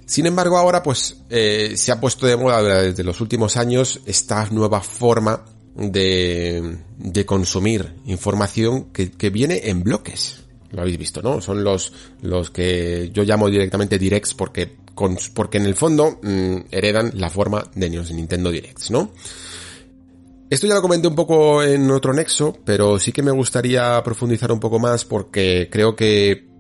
Sin 0.06 0.26
embargo, 0.26 0.58
ahora 0.58 0.84
pues 0.84 1.18
eh, 1.30 1.74
se 1.76 1.92
ha 1.92 2.00
puesto 2.00 2.28
de 2.28 2.38
moda 2.38 2.62
desde 2.82 3.04
los 3.04 3.22
últimos 3.22 3.58
años 3.58 4.02
esta 4.06 4.48
nueva 4.52 4.82
forma 4.82 5.46
de, 5.76 6.78
de 6.98 7.26
consumir 7.26 7.96
información 8.06 8.92
que, 8.92 9.12
que, 9.12 9.30
viene 9.30 9.62
en 9.66 9.84
bloques. 9.84 10.44
Lo 10.72 10.82
habéis 10.82 10.98
visto, 10.98 11.22
¿no? 11.22 11.42
Son 11.42 11.64
los, 11.64 11.94
los 12.22 12.52
que 12.52 13.12
yo 13.14 13.24
llamo 13.24 13.50
directamente 13.50 13.98
directs 13.98 14.34
porque, 14.34 14.76
porque 15.34 15.58
en 15.58 15.66
el 15.66 15.76
fondo 15.76 16.20
mmm, 16.22 16.58
heredan 16.72 17.12
la 17.16 17.30
forma 17.30 17.64
de 17.76 17.90
Nintendo 17.90 18.52
Directs, 18.52 18.92
¿no? 18.92 19.12
Esto 20.50 20.68
ya 20.68 20.76
lo 20.76 20.82
comenté 20.82 21.08
un 21.08 21.16
poco 21.16 21.64
en 21.64 21.90
otro 21.90 22.14
nexo, 22.14 22.56
pero 22.64 23.00
sí 23.00 23.12
que 23.12 23.24
me 23.24 23.32
gustaría 23.32 24.04
profundizar 24.04 24.52
un 24.52 24.60
poco 24.60 24.78
más 24.78 25.04
porque 25.04 25.68
creo 25.72 25.96
que 25.96 26.53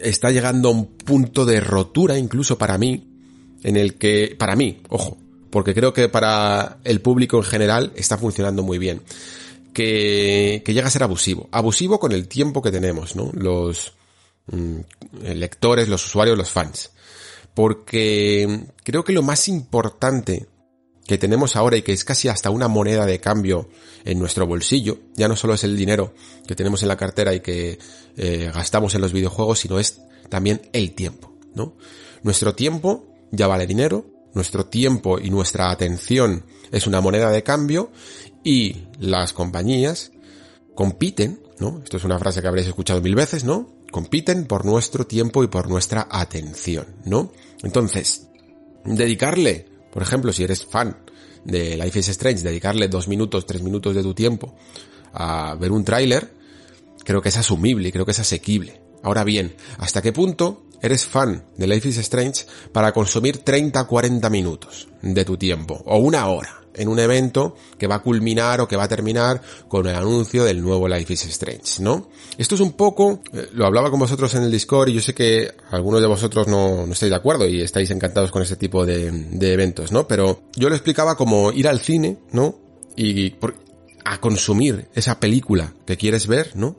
está 0.00 0.30
llegando 0.30 0.68
a 0.68 0.72
un 0.72 0.86
punto 0.86 1.44
de 1.44 1.60
rotura 1.60 2.18
incluso 2.18 2.58
para 2.58 2.78
mí, 2.78 3.08
en 3.62 3.76
el 3.76 3.94
que, 3.94 4.36
para 4.38 4.56
mí, 4.56 4.82
ojo, 4.88 5.16
porque 5.50 5.74
creo 5.74 5.92
que 5.92 6.08
para 6.08 6.78
el 6.84 7.00
público 7.00 7.36
en 7.38 7.44
general 7.44 7.92
está 7.96 8.18
funcionando 8.18 8.62
muy 8.62 8.78
bien, 8.78 9.02
que, 9.72 10.62
que 10.64 10.74
llega 10.74 10.88
a 10.88 10.90
ser 10.90 11.02
abusivo, 11.02 11.48
abusivo 11.52 11.98
con 11.98 12.12
el 12.12 12.28
tiempo 12.28 12.62
que 12.62 12.70
tenemos, 12.70 13.16
¿no? 13.16 13.30
Los 13.32 13.94
mm, 14.46 14.78
lectores, 15.34 15.88
los 15.88 16.04
usuarios, 16.04 16.38
los 16.38 16.50
fans. 16.50 16.90
Porque 17.54 18.66
creo 18.82 19.04
que 19.04 19.12
lo 19.12 19.22
más 19.22 19.48
importante 19.48 20.48
que 21.06 21.18
tenemos 21.18 21.56
ahora 21.56 21.76
y 21.76 21.82
que 21.82 21.92
es 21.92 22.04
casi 22.04 22.28
hasta 22.28 22.50
una 22.50 22.68
moneda 22.68 23.06
de 23.06 23.20
cambio 23.20 23.68
en 24.04 24.18
nuestro 24.18 24.46
bolsillo, 24.46 24.98
ya 25.14 25.28
no 25.28 25.36
solo 25.36 25.54
es 25.54 25.64
el 25.64 25.76
dinero 25.76 26.14
que 26.46 26.54
tenemos 26.54 26.82
en 26.82 26.88
la 26.88 26.96
cartera 26.96 27.34
y 27.34 27.40
que 27.40 27.78
eh, 28.16 28.50
gastamos 28.54 28.94
en 28.94 29.02
los 29.02 29.12
videojuegos, 29.12 29.58
sino 29.60 29.78
es 29.78 30.00
también 30.28 30.62
el 30.72 30.94
tiempo, 30.94 31.34
¿no? 31.54 31.76
Nuestro 32.22 32.54
tiempo 32.54 33.06
ya 33.30 33.46
vale 33.46 33.66
dinero, 33.66 34.06
nuestro 34.32 34.66
tiempo 34.66 35.18
y 35.18 35.30
nuestra 35.30 35.70
atención 35.70 36.44
es 36.72 36.86
una 36.86 37.00
moneda 37.00 37.30
de 37.30 37.42
cambio 37.42 37.90
y 38.42 38.86
las 38.98 39.32
compañías 39.32 40.12
compiten, 40.74 41.40
¿no? 41.58 41.80
Esto 41.84 41.98
es 41.98 42.04
una 42.04 42.18
frase 42.18 42.40
que 42.40 42.48
habréis 42.48 42.66
escuchado 42.66 43.00
mil 43.02 43.14
veces, 43.14 43.44
¿no? 43.44 43.74
Compiten 43.90 44.46
por 44.46 44.64
nuestro 44.64 45.06
tiempo 45.06 45.44
y 45.44 45.48
por 45.48 45.68
nuestra 45.68 46.08
atención, 46.10 46.96
¿no? 47.04 47.30
Entonces, 47.62 48.28
dedicarle 48.84 49.73
por 49.94 50.02
ejemplo, 50.02 50.32
si 50.32 50.42
eres 50.42 50.66
fan 50.66 50.96
de 51.44 51.76
Life 51.76 52.00
is 52.00 52.08
Strange, 52.08 52.42
dedicarle 52.42 52.88
dos 52.88 53.06
minutos, 53.06 53.46
tres 53.46 53.62
minutos 53.62 53.94
de 53.94 54.02
tu 54.02 54.12
tiempo 54.12 54.56
a 55.12 55.54
ver 55.54 55.70
un 55.70 55.84
tráiler, 55.84 56.34
creo 57.04 57.22
que 57.22 57.28
es 57.28 57.36
asumible, 57.36 57.92
creo 57.92 58.04
que 58.04 58.10
es 58.10 58.18
asequible. 58.18 58.82
Ahora 59.04 59.22
bien, 59.22 59.54
¿hasta 59.78 60.02
qué 60.02 60.12
punto 60.12 60.66
eres 60.82 61.06
fan 61.06 61.44
de 61.56 61.68
Life 61.68 61.90
is 61.90 61.98
Strange 61.98 62.44
para 62.72 62.90
consumir 62.90 63.38
30, 63.38 63.84
40 63.84 64.30
minutos 64.30 64.88
de 65.00 65.24
tu 65.24 65.36
tiempo 65.36 65.80
o 65.86 65.98
una 65.98 66.26
hora? 66.26 66.63
En 66.74 66.88
un 66.88 66.98
evento 66.98 67.56
que 67.78 67.86
va 67.86 67.96
a 67.96 68.02
culminar 68.02 68.60
o 68.60 68.68
que 68.68 68.76
va 68.76 68.84
a 68.84 68.88
terminar 68.88 69.40
con 69.68 69.86
el 69.86 69.94
anuncio 69.94 70.44
del 70.44 70.62
nuevo 70.62 70.88
Life 70.88 71.12
is 71.12 71.26
Strange, 71.26 71.82
¿no? 71.82 72.08
Esto 72.38 72.54
es 72.54 72.60
un 72.60 72.72
poco, 72.72 73.20
eh, 73.32 73.48
lo 73.52 73.66
hablaba 73.66 73.90
con 73.90 74.00
vosotros 74.00 74.34
en 74.34 74.44
el 74.44 74.50
Discord 74.50 74.88
y 74.88 74.94
yo 74.94 75.00
sé 75.00 75.14
que 75.14 75.52
algunos 75.70 76.00
de 76.00 76.06
vosotros 76.06 76.48
no, 76.48 76.86
no 76.86 76.92
estáis 76.92 77.10
de 77.10 77.16
acuerdo 77.16 77.46
y 77.46 77.60
estáis 77.60 77.90
encantados 77.90 78.30
con 78.30 78.42
este 78.42 78.56
tipo 78.56 78.84
de, 78.84 79.08
eventos, 79.40 79.92
¿no? 79.92 80.08
Pero 80.08 80.42
yo 80.56 80.68
lo 80.68 80.74
explicaba 80.74 81.16
como 81.16 81.52
ir 81.52 81.68
al 81.68 81.80
cine, 81.80 82.18
¿no? 82.32 82.58
Y 82.96 83.34
a 84.04 84.20
consumir 84.20 84.88
esa 84.94 85.18
película 85.20 85.74
que 85.86 85.96
quieres 85.96 86.26
ver, 86.26 86.52
¿no? 86.54 86.76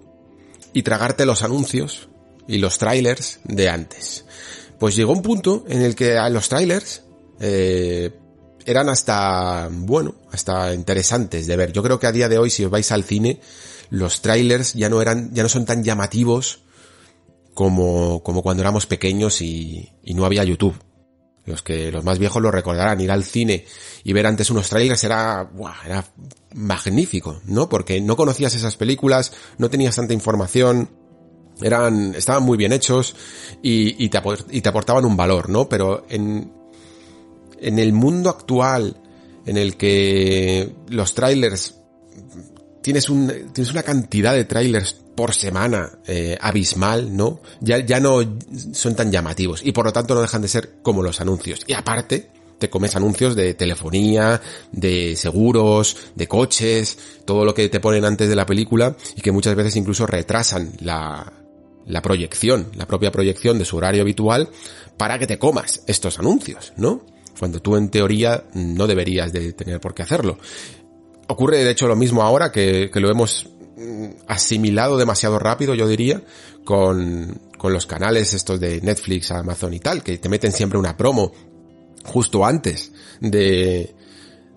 Y 0.73 0.83
tragarte 0.83 1.25
los 1.25 1.43
anuncios 1.43 2.09
y 2.47 2.57
los 2.57 2.77
trailers 2.77 3.39
de 3.43 3.69
antes. 3.69 4.25
Pues 4.79 4.95
llegó 4.95 5.13
un 5.13 5.21
punto 5.21 5.63
en 5.67 5.81
el 5.81 5.95
que 5.95 6.17
a 6.17 6.29
los 6.29 6.49
trailers 6.49 7.03
eh, 7.39 8.11
eran 8.65 8.89
hasta, 8.89 9.69
bueno, 9.71 10.15
hasta 10.31 10.73
interesantes 10.73 11.47
de 11.47 11.55
ver. 11.55 11.71
Yo 11.71 11.83
creo 11.83 11.99
que 11.99 12.07
a 12.07 12.11
día 12.11 12.29
de 12.29 12.37
hoy, 12.37 12.49
si 12.49 12.65
os 12.65 12.71
vais 12.71 12.91
al 12.91 13.03
cine, 13.03 13.39
los 13.89 14.21
trailers 14.21 14.73
ya 14.73 14.89
no 14.89 15.01
eran, 15.01 15.33
ya 15.33 15.43
no 15.43 15.49
son 15.49 15.65
tan 15.65 15.83
llamativos 15.83 16.63
como, 17.53 18.21
como 18.23 18.41
cuando 18.41 18.61
éramos 18.61 18.85
pequeños 18.85 19.41
y, 19.41 19.89
y 20.03 20.13
no 20.13 20.25
había 20.25 20.43
YouTube. 20.43 20.75
Los 21.45 21.61
que, 21.61 21.91
los 21.91 22.03
más 22.03 22.17
viejos 22.17 22.41
lo 22.41 22.49
recordarán, 22.49 22.99
ir 23.01 23.11
al 23.11 23.23
cine 23.23 23.65
y 24.03 24.13
ver 24.13 24.25
antes 24.25 24.49
unos 24.49 24.67
trailers 24.67 25.03
era, 25.03 25.43
buah, 25.43 25.85
era 25.85 26.03
magnífico, 26.55 27.39
¿no? 27.45 27.69
Porque 27.69 28.01
no 28.01 28.17
conocías 28.17 28.55
esas 28.55 28.75
películas, 28.75 29.31
no 29.59 29.69
tenías 29.69 29.95
tanta 29.95 30.13
información, 30.15 30.89
eran, 31.61 32.15
estaban 32.15 32.41
muy 32.41 32.57
bien 32.57 32.73
hechos 32.73 33.15
y, 33.61 34.03
y, 34.03 34.09
te, 34.09 34.19
y 34.49 34.61
te 34.61 34.69
aportaban 34.69 35.05
un 35.05 35.15
valor, 35.15 35.49
¿no? 35.49 35.69
Pero 35.69 36.05
en, 36.09 36.51
en 37.65 37.79
el 37.79 37.93
mundo 37.93 38.29
actual 38.29 38.95
en 39.45 39.57
el 39.57 39.75
que 39.75 40.71
los 40.89 41.13
trailers 41.15 41.75
tienes 42.81 43.09
un 43.09 43.51
tienes 43.51 43.71
una 43.71 43.81
cantidad 43.81 44.33
de 44.33 44.45
trailers 44.45 44.93
por 44.93 45.33
semana 45.33 45.97
eh, 46.05 46.37
abismal, 46.39 47.15
¿no? 47.15 47.41
Ya 47.61 47.79
ya 47.79 47.99
no 47.99 48.19
son 48.73 48.95
tan 48.95 49.11
llamativos 49.11 49.61
y 49.65 49.71
por 49.71 49.85
lo 49.85 49.93
tanto 49.93 50.13
no 50.13 50.21
dejan 50.21 50.43
de 50.43 50.47
ser 50.47 50.75
como 50.83 51.01
los 51.01 51.19
anuncios. 51.21 51.61
Y 51.65 51.73
aparte 51.73 52.29
te 52.59 52.69
comes 52.69 52.95
anuncios 52.95 53.35
de 53.35 53.55
telefonía, 53.55 54.39
de 54.71 55.15
seguros, 55.15 55.97
de 56.15 56.27
coches, 56.27 56.97
todo 57.25 57.45
lo 57.45 57.53
que 57.53 57.67
te 57.69 57.79
ponen 57.79 58.05
antes 58.05 58.29
de 58.29 58.35
la 58.35 58.45
película 58.45 58.95
y 59.15 59.21
que 59.21 59.31
muchas 59.31 59.55
veces 59.55 59.75
incluso 59.75 60.05
retrasan 60.05 60.73
la 60.81 61.33
la 61.87 62.01
proyección, 62.01 62.71
la 62.75 62.87
propia 62.87 63.11
proyección 63.11 63.57
de 63.57 63.65
su 63.65 63.77
horario 63.77 64.01
habitual 64.01 64.49
para 64.97 65.19
que 65.19 65.27
te 65.27 65.37
comas 65.37 65.83
estos 65.87 66.19
anuncios, 66.19 66.73
¿no? 66.77 67.01
Cuando 67.37 67.61
tú 67.61 67.75
en 67.75 67.89
teoría 67.89 68.45
no 68.53 68.87
deberías 68.87 69.31
de 69.31 69.53
tener 69.53 69.79
por 69.79 69.93
qué 69.93 70.03
hacerlo. 70.03 70.37
Ocurre 71.27 71.63
de 71.63 71.71
hecho 71.71 71.87
lo 71.87 71.95
mismo 71.95 72.21
ahora 72.21 72.51
que, 72.51 72.89
lo 72.93 73.09
hemos 73.09 73.47
mm, 73.77 74.05
asimilado 74.27 74.97
demasiado 74.97 75.39
rápido, 75.39 75.73
yo 75.73 75.87
diría, 75.87 76.21
con, 76.63 77.39
con 77.57 77.73
los 77.73 77.85
canales 77.85 78.33
estos 78.33 78.59
de 78.59 78.81
Netflix, 78.81 79.31
Amazon 79.31 79.73
y 79.73 79.79
tal, 79.79 80.03
que 80.03 80.17
te 80.17 80.29
meten 80.29 80.51
siempre 80.51 80.77
una 80.77 80.95
promo 80.95 81.31
justo 82.05 82.45
antes 82.45 82.91
de, 83.19 83.95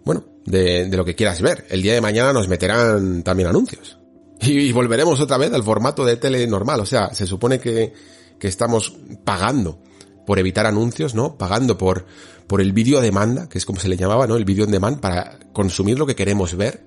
bueno, 0.05 0.25
de, 0.45 0.87
de 0.87 0.97
lo 0.97 1.05
que 1.05 1.15
quieras 1.15 1.41
ver. 1.41 1.67
El 1.71 1.83
día 1.83 1.95
de 1.95 2.01
mañana 2.01 2.33
nos 2.33 2.49
meterán 2.49 3.23
también 3.23 3.49
anuncios. 3.49 3.99
Y, 4.41 4.73
volveremos 4.73 5.21
otra 5.21 5.37
vez 5.37 5.53
al 5.53 5.63
formato 5.63 6.05
de 6.05 6.17
tele 6.17 6.47
normal. 6.47 6.81
O 6.81 6.87
sea, 6.87 7.13
se 7.13 7.27
supone 7.27 7.59
que, 7.59 7.93
que 8.39 8.49
estamos 8.49 8.97
pagando 9.25 9.83
por 10.29 10.39
evitar 10.39 10.67
anuncios, 10.67 11.15
¿no? 11.15 11.39
Pagando 11.39 11.79
por, 11.79 12.05
por 12.47 12.61
el 12.61 12.75
vídeo 12.75 12.99
a 12.99 13.01
demanda, 13.01 13.49
que 13.49 13.57
es 13.57 13.65
como 13.65 13.81
se 13.81 13.89
le 13.89 13.97
llamaba, 13.97 14.27
¿no? 14.27 14.37
El 14.37 14.45
vídeo 14.45 14.67
en 14.67 14.71
demand 14.71 15.01
para 15.01 15.39
consumir 15.55 15.99
lo 15.99 16.05
que 16.05 16.15
queremos 16.15 16.55
ver. 16.55 16.85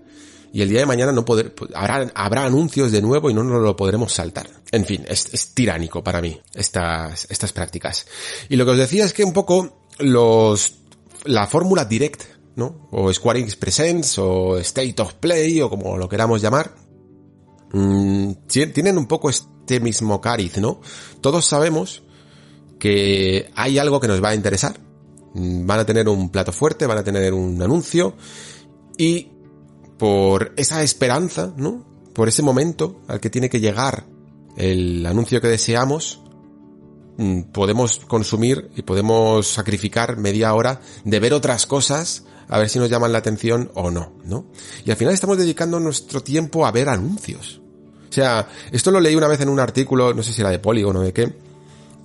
Y 0.54 0.62
el 0.62 0.70
día 0.70 0.82
de 0.82 0.86
mañana 0.86 1.12
no 1.12 1.26
poder, 1.26 1.56
habrá, 1.74 2.12
habrá 2.14 2.46
anuncios 2.46 2.92
de 2.92 3.02
nuevo 3.02 3.32
y 3.32 3.34
no 3.34 3.44
nos 3.44 3.60
lo 3.64 3.76
podremos 3.76 4.14
saltar. 4.14 4.48
En 4.72 4.86
fin, 4.86 5.06
es, 5.08 5.34
es 5.34 5.56
tiránico 5.56 6.04
para 6.04 6.22
mí 6.22 6.40
estas, 6.54 7.26
estas 7.32 7.52
prácticas. 7.52 8.06
Y 8.48 8.58
lo 8.58 8.66
que 8.66 8.74
os 8.74 8.78
decía 8.78 9.06
es 9.06 9.14
que 9.14 9.24
un 9.24 9.34
poco 9.34 9.88
los, 9.98 10.74
la 11.26 11.48
fórmula 11.48 11.86
direct, 11.86 12.22
¿no? 12.58 12.90
O 12.92 13.12
Square 13.12 13.40
Enix 13.40 13.56
Presents, 13.56 14.20
o 14.20 14.60
State 14.60 15.02
of 15.02 15.16
Play, 15.16 15.60
o 15.62 15.68
como 15.72 15.98
lo 15.98 16.08
queramos 16.08 16.44
llamar, 16.44 16.76
mmm, 17.74 18.34
tienen 18.46 19.00
un 19.00 19.08
poco 19.08 19.32
este 19.32 19.80
mismo 19.80 20.22
cariz, 20.22 20.60
¿no? 20.60 20.80
Todos 21.22 21.44
sabemos 21.44 22.04
que 22.82 23.52
hay 23.56 23.78
algo 23.78 24.00
que 24.00 24.08
nos 24.08 24.24
va 24.24 24.30
a 24.30 24.36
interesar. 24.36 24.74
Van 25.36 25.80
a 25.80 25.86
tener 25.86 26.10
un 26.10 26.32
plato 26.32 26.52
fuerte, 26.52 26.88
van 26.88 26.98
a 26.98 27.04
tener 27.04 27.32
un 27.32 27.62
anuncio 27.62 28.16
y 28.98 29.30
por 30.00 30.52
esa 30.58 30.82
esperanza, 30.82 31.54
¿no? 31.58 31.86
Por 32.16 32.28
ese 32.28 32.42
momento 32.42 33.00
al 33.08 33.20
que 33.20 33.30
tiene 33.30 33.52
que 33.52 33.60
llegar 33.60 34.08
el 34.58 35.06
anuncio 35.06 35.40
que 35.40 35.48
deseamos, 35.48 36.24
mm, 37.18 37.42
podemos 37.54 38.00
consumir 38.08 38.72
y 38.76 38.82
podemos 38.82 39.48
sacrificar 39.48 40.18
media 40.18 40.52
hora 40.56 40.82
de 41.06 41.20
ver 41.20 41.36
otras 41.36 41.68
cosas 41.68 42.26
a 42.48 42.58
ver 42.58 42.68
si 42.68 42.80
nos 42.80 42.90
llaman 42.90 43.12
la 43.12 43.20
atención 43.20 43.70
o 43.76 43.92
no, 43.92 44.14
¿no? 44.26 44.48
Y 44.86 44.90
al 44.90 44.98
final 44.98 45.14
estamos 45.14 45.38
dedicando 45.38 45.80
nuestro 45.80 46.24
tiempo 46.24 46.66
a 46.66 46.72
ver 46.72 46.90
anuncios. 46.90 47.62
O 48.10 48.12
sea, 48.12 48.50
esto 48.72 48.90
lo 48.90 49.00
leí 49.00 49.16
una 49.16 49.28
vez 49.28 49.40
en 49.40 49.50
un 49.50 49.60
artículo, 49.60 50.16
no 50.16 50.24
sé 50.24 50.34
si 50.34 50.42
era 50.42 50.50
de 50.50 50.58
Polygon 50.58 50.98
o 50.98 51.02
de 51.02 51.14
qué, 51.14 51.32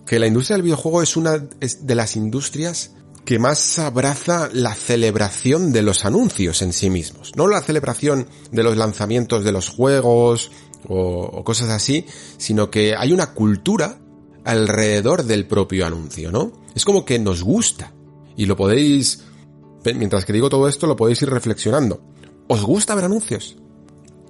que 0.06 0.18
la 0.18 0.26
industria 0.26 0.56
del 0.56 0.62
videojuego 0.62 1.02
es 1.02 1.16
una 1.16 1.38
de 1.38 1.94
las 1.94 2.16
industrias 2.16 2.92
que 3.24 3.40
más 3.40 3.80
abraza 3.80 4.48
la 4.52 4.72
celebración 4.72 5.72
de 5.72 5.82
los 5.82 6.04
anuncios 6.04 6.62
en 6.62 6.72
sí 6.72 6.90
mismos. 6.90 7.32
No 7.34 7.48
la 7.48 7.60
celebración 7.60 8.28
de 8.52 8.62
los 8.62 8.76
lanzamientos 8.76 9.44
de 9.44 9.50
los 9.50 9.68
juegos 9.68 10.52
o, 10.88 11.42
cosas 11.42 11.70
así, 11.70 12.06
sino 12.38 12.70
que 12.70 12.94
hay 12.96 13.12
una 13.12 13.34
cultura 13.34 13.98
alrededor 14.44 15.24
del 15.24 15.46
propio 15.46 15.86
anuncio, 15.86 16.30
¿no? 16.30 16.52
Es 16.76 16.84
como 16.84 17.04
que 17.04 17.18
nos 17.18 17.42
gusta. 17.42 17.92
Y 18.36 18.46
lo 18.46 18.56
podéis, 18.56 19.24
mientras 19.84 20.24
que 20.24 20.32
digo 20.32 20.48
todo 20.48 20.68
esto, 20.68 20.86
lo 20.86 20.94
podéis 20.94 21.20
ir 21.22 21.30
reflexionando. 21.30 22.00
¿Os 22.46 22.62
gusta 22.62 22.94
ver 22.94 23.06
anuncios? 23.06 23.56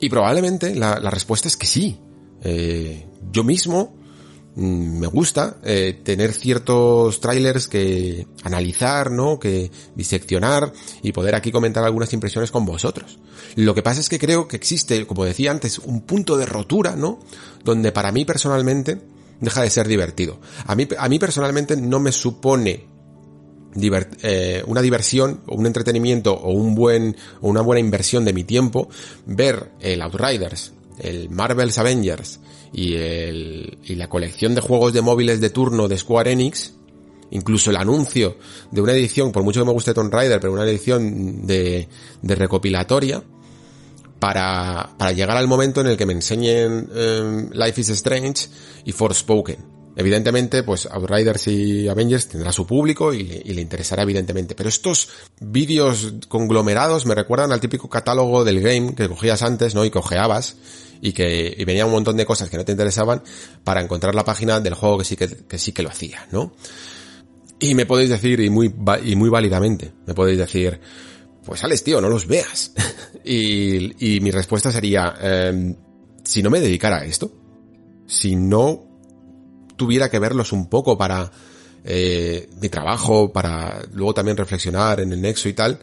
Y 0.01 0.09
probablemente 0.09 0.75
la, 0.75 0.95
respuesta 1.11 1.49
es 1.49 1.59
que 1.59 1.67
sí. 1.67 1.99
Eh, 2.43 3.07
yo 3.31 3.45
mismo 3.45 3.95
me 4.57 5.07
gusta 5.07 5.59
eh, 5.65 6.01
tener 6.03 6.33
ciertos 6.33 7.21
trailers 7.21 7.69
que 7.69 8.27
analizar, 8.43 9.11
¿no? 9.11 9.39
Que 9.39 9.71
diseccionar 9.95 10.73
y 11.03 11.13
poder 11.13 11.35
aquí 11.35 11.53
comentar 11.53 11.85
algunas 11.85 12.13
impresiones 12.15 12.51
con 12.51 12.65
vosotros. 12.65 13.19
Lo 13.55 13.75
que 13.75 13.83
pasa 13.83 14.01
es 14.01 14.09
que 14.09 14.19
creo 14.19 14.49
que 14.49 14.57
existe, 14.57 15.07
como 15.07 15.27
decía 15.27 15.51
antes, 15.51 15.79
un 15.79 16.01
punto 16.01 16.39
de 16.39 16.47
rotura, 16.47 16.97
¿no? 16.97 17.21
Donde 17.65 17.93
para 17.93 18.13
mí 18.13 18.25
personalmente 18.25 18.99
deja 19.41 19.61
de 19.61 19.69
ser 19.69 19.89
divertido. 19.89 20.41
A 20.67 20.75
mí, 20.75 20.89
a 20.99 21.09
mí 21.11 21.19
personalmente 21.19 21.77
no 21.77 22.01
me 22.01 22.13
supone 22.13 22.87
eh, 24.23 24.63
una 24.67 24.81
diversión 24.81 25.43
o 25.47 25.55
un 25.55 25.67
entretenimiento 25.67 26.33
o 26.33 26.53
un 26.53 26.75
buen 26.75 27.15
o 27.43 27.49
una 27.49 27.61
buena 27.61 27.81
inversión 27.81 28.25
de 28.25 28.33
mi 28.33 28.43
tiempo 28.43 28.89
ver 29.27 29.73
el 29.81 30.01
Outriders, 30.01 30.73
el 30.99 31.29
Marvel's 31.29 31.77
Avengers 31.77 32.41
y 32.73 32.95
el 32.97 33.79
y 33.85 33.95
la 33.95 34.09
colección 34.09 34.55
de 34.55 34.61
juegos 34.61 34.93
de 34.93 35.03
móviles 35.03 35.41
de 35.41 35.51
turno 35.51 35.89
de 35.89 35.99
Square 35.99 36.33
Enix, 36.33 36.75
incluso 37.31 37.71
el 37.71 37.77
anuncio 37.77 38.37
de 38.71 38.81
una 38.81 38.93
edición, 38.93 39.33
por 39.33 39.43
mucho 39.43 39.61
que 39.61 39.67
me 39.67 39.73
guste 39.73 39.95
Tomb 39.95 40.13
Raider, 40.13 40.41
pero 40.41 40.53
una 40.53 40.65
edición 40.65 41.47
de, 41.47 41.89
de 42.23 42.35
recopilatoria 42.35 43.23
para, 44.19 44.91
para 44.99 45.13
llegar 45.13 45.37
al 45.37 45.49
momento 45.49 45.81
en 45.81 45.89
el 45.89 45.97
que 45.97 46.07
me 46.07 46.13
enseñen 46.13 46.89
em, 46.95 47.51
Life 47.53 47.81
is 47.81 47.91
Strange 47.91 48.49
y 48.85 48.93
Forspoken 48.93 49.77
Evidentemente, 49.99 50.63
pues 50.63 50.87
Outriders 50.93 51.49
y 51.49 51.89
Avengers 51.89 52.29
tendrá 52.29 52.53
su 52.53 52.67
público 52.67 53.15
y 53.15 53.25
le, 53.25 53.63
interesará 53.63 54.03
evidentemente. 54.03 54.55
Pero 54.55 54.69
estos 54.69 55.09
vídeos 55.41 56.13
conglomerados 56.29 57.07
me 57.07 57.15
recuerdan 57.15 57.51
al 57.51 57.61
típico 57.61 57.89
catálogo 57.89 58.45
del 58.45 58.61
game 58.61 58.95
que 58.95 59.09
cogías 59.09 59.43
antes, 59.43 59.75
¿no? 59.75 59.87
Y 59.87 59.91
cojeabas 59.91 60.57
y 61.01 61.13
que 61.13 61.55
y 61.57 61.65
venía 61.65 61.87
un 61.87 61.93
montón 61.93 62.17
de 62.17 62.27
cosas 62.27 62.51
que 62.51 62.57
no 62.57 62.65
te 62.65 62.73
interesaban 62.73 63.23
para 63.65 63.81
encontrar 63.81 64.15
la 64.15 64.25
página 64.25 64.61
del 64.61 64.75
juego 64.75 64.99
que 64.99 65.05
sí 65.05 65.17
que, 65.17 65.59
sí 65.59 65.73
que 65.73 65.83
lo 65.83 65.89
hacía, 65.89 66.27
¿no? 66.33 66.53
Y 67.59 67.75
me 67.75 67.87
podéis 67.87 68.11
decir, 68.11 68.41
y 68.41 68.51
muy, 68.51 68.75
y 69.05 69.17
muy 69.17 69.31
válidamente, 69.31 69.93
me 70.07 70.15
podéis 70.15 70.39
decir, 70.39 70.79
pues 71.45 71.61
sales 71.61 71.83
tío, 71.83 72.01
no 72.01 72.09
los 72.09 72.27
veas. 72.27 72.73
y, 73.25 74.17
y 74.17 74.21
mi 74.21 74.31
respuesta 74.31 74.71
sería, 74.71 75.15
em, 75.21 75.75
si 76.23 76.43
no 76.43 76.51
me 76.51 76.61
dedicara 76.61 76.99
a 76.99 77.05
esto, 77.05 77.33
si 78.07 78.37
no 78.37 78.87
tuviera 79.77 80.11
que 80.11 80.19
verlos 80.19 80.53
un 80.53 80.69
poco 80.69 80.99
para 80.99 81.31
eh, 81.85 82.49
mi 82.61 82.69
trabajo, 82.69 83.33
para 83.33 83.83
luego 83.93 84.13
también 84.13 84.37
reflexionar 84.37 85.01
en 85.01 85.13
el 85.13 85.21
nexo 85.21 85.49
y 85.49 85.53
tal, 85.53 85.79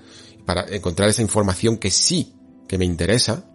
para 0.45 0.65
encontrar 0.67 1.07
esa 1.07 1.21
información 1.21 1.77
que 1.77 1.91
sí 1.91 2.33
que 2.67 2.77
me 2.77 2.85
interesa, 2.85 3.45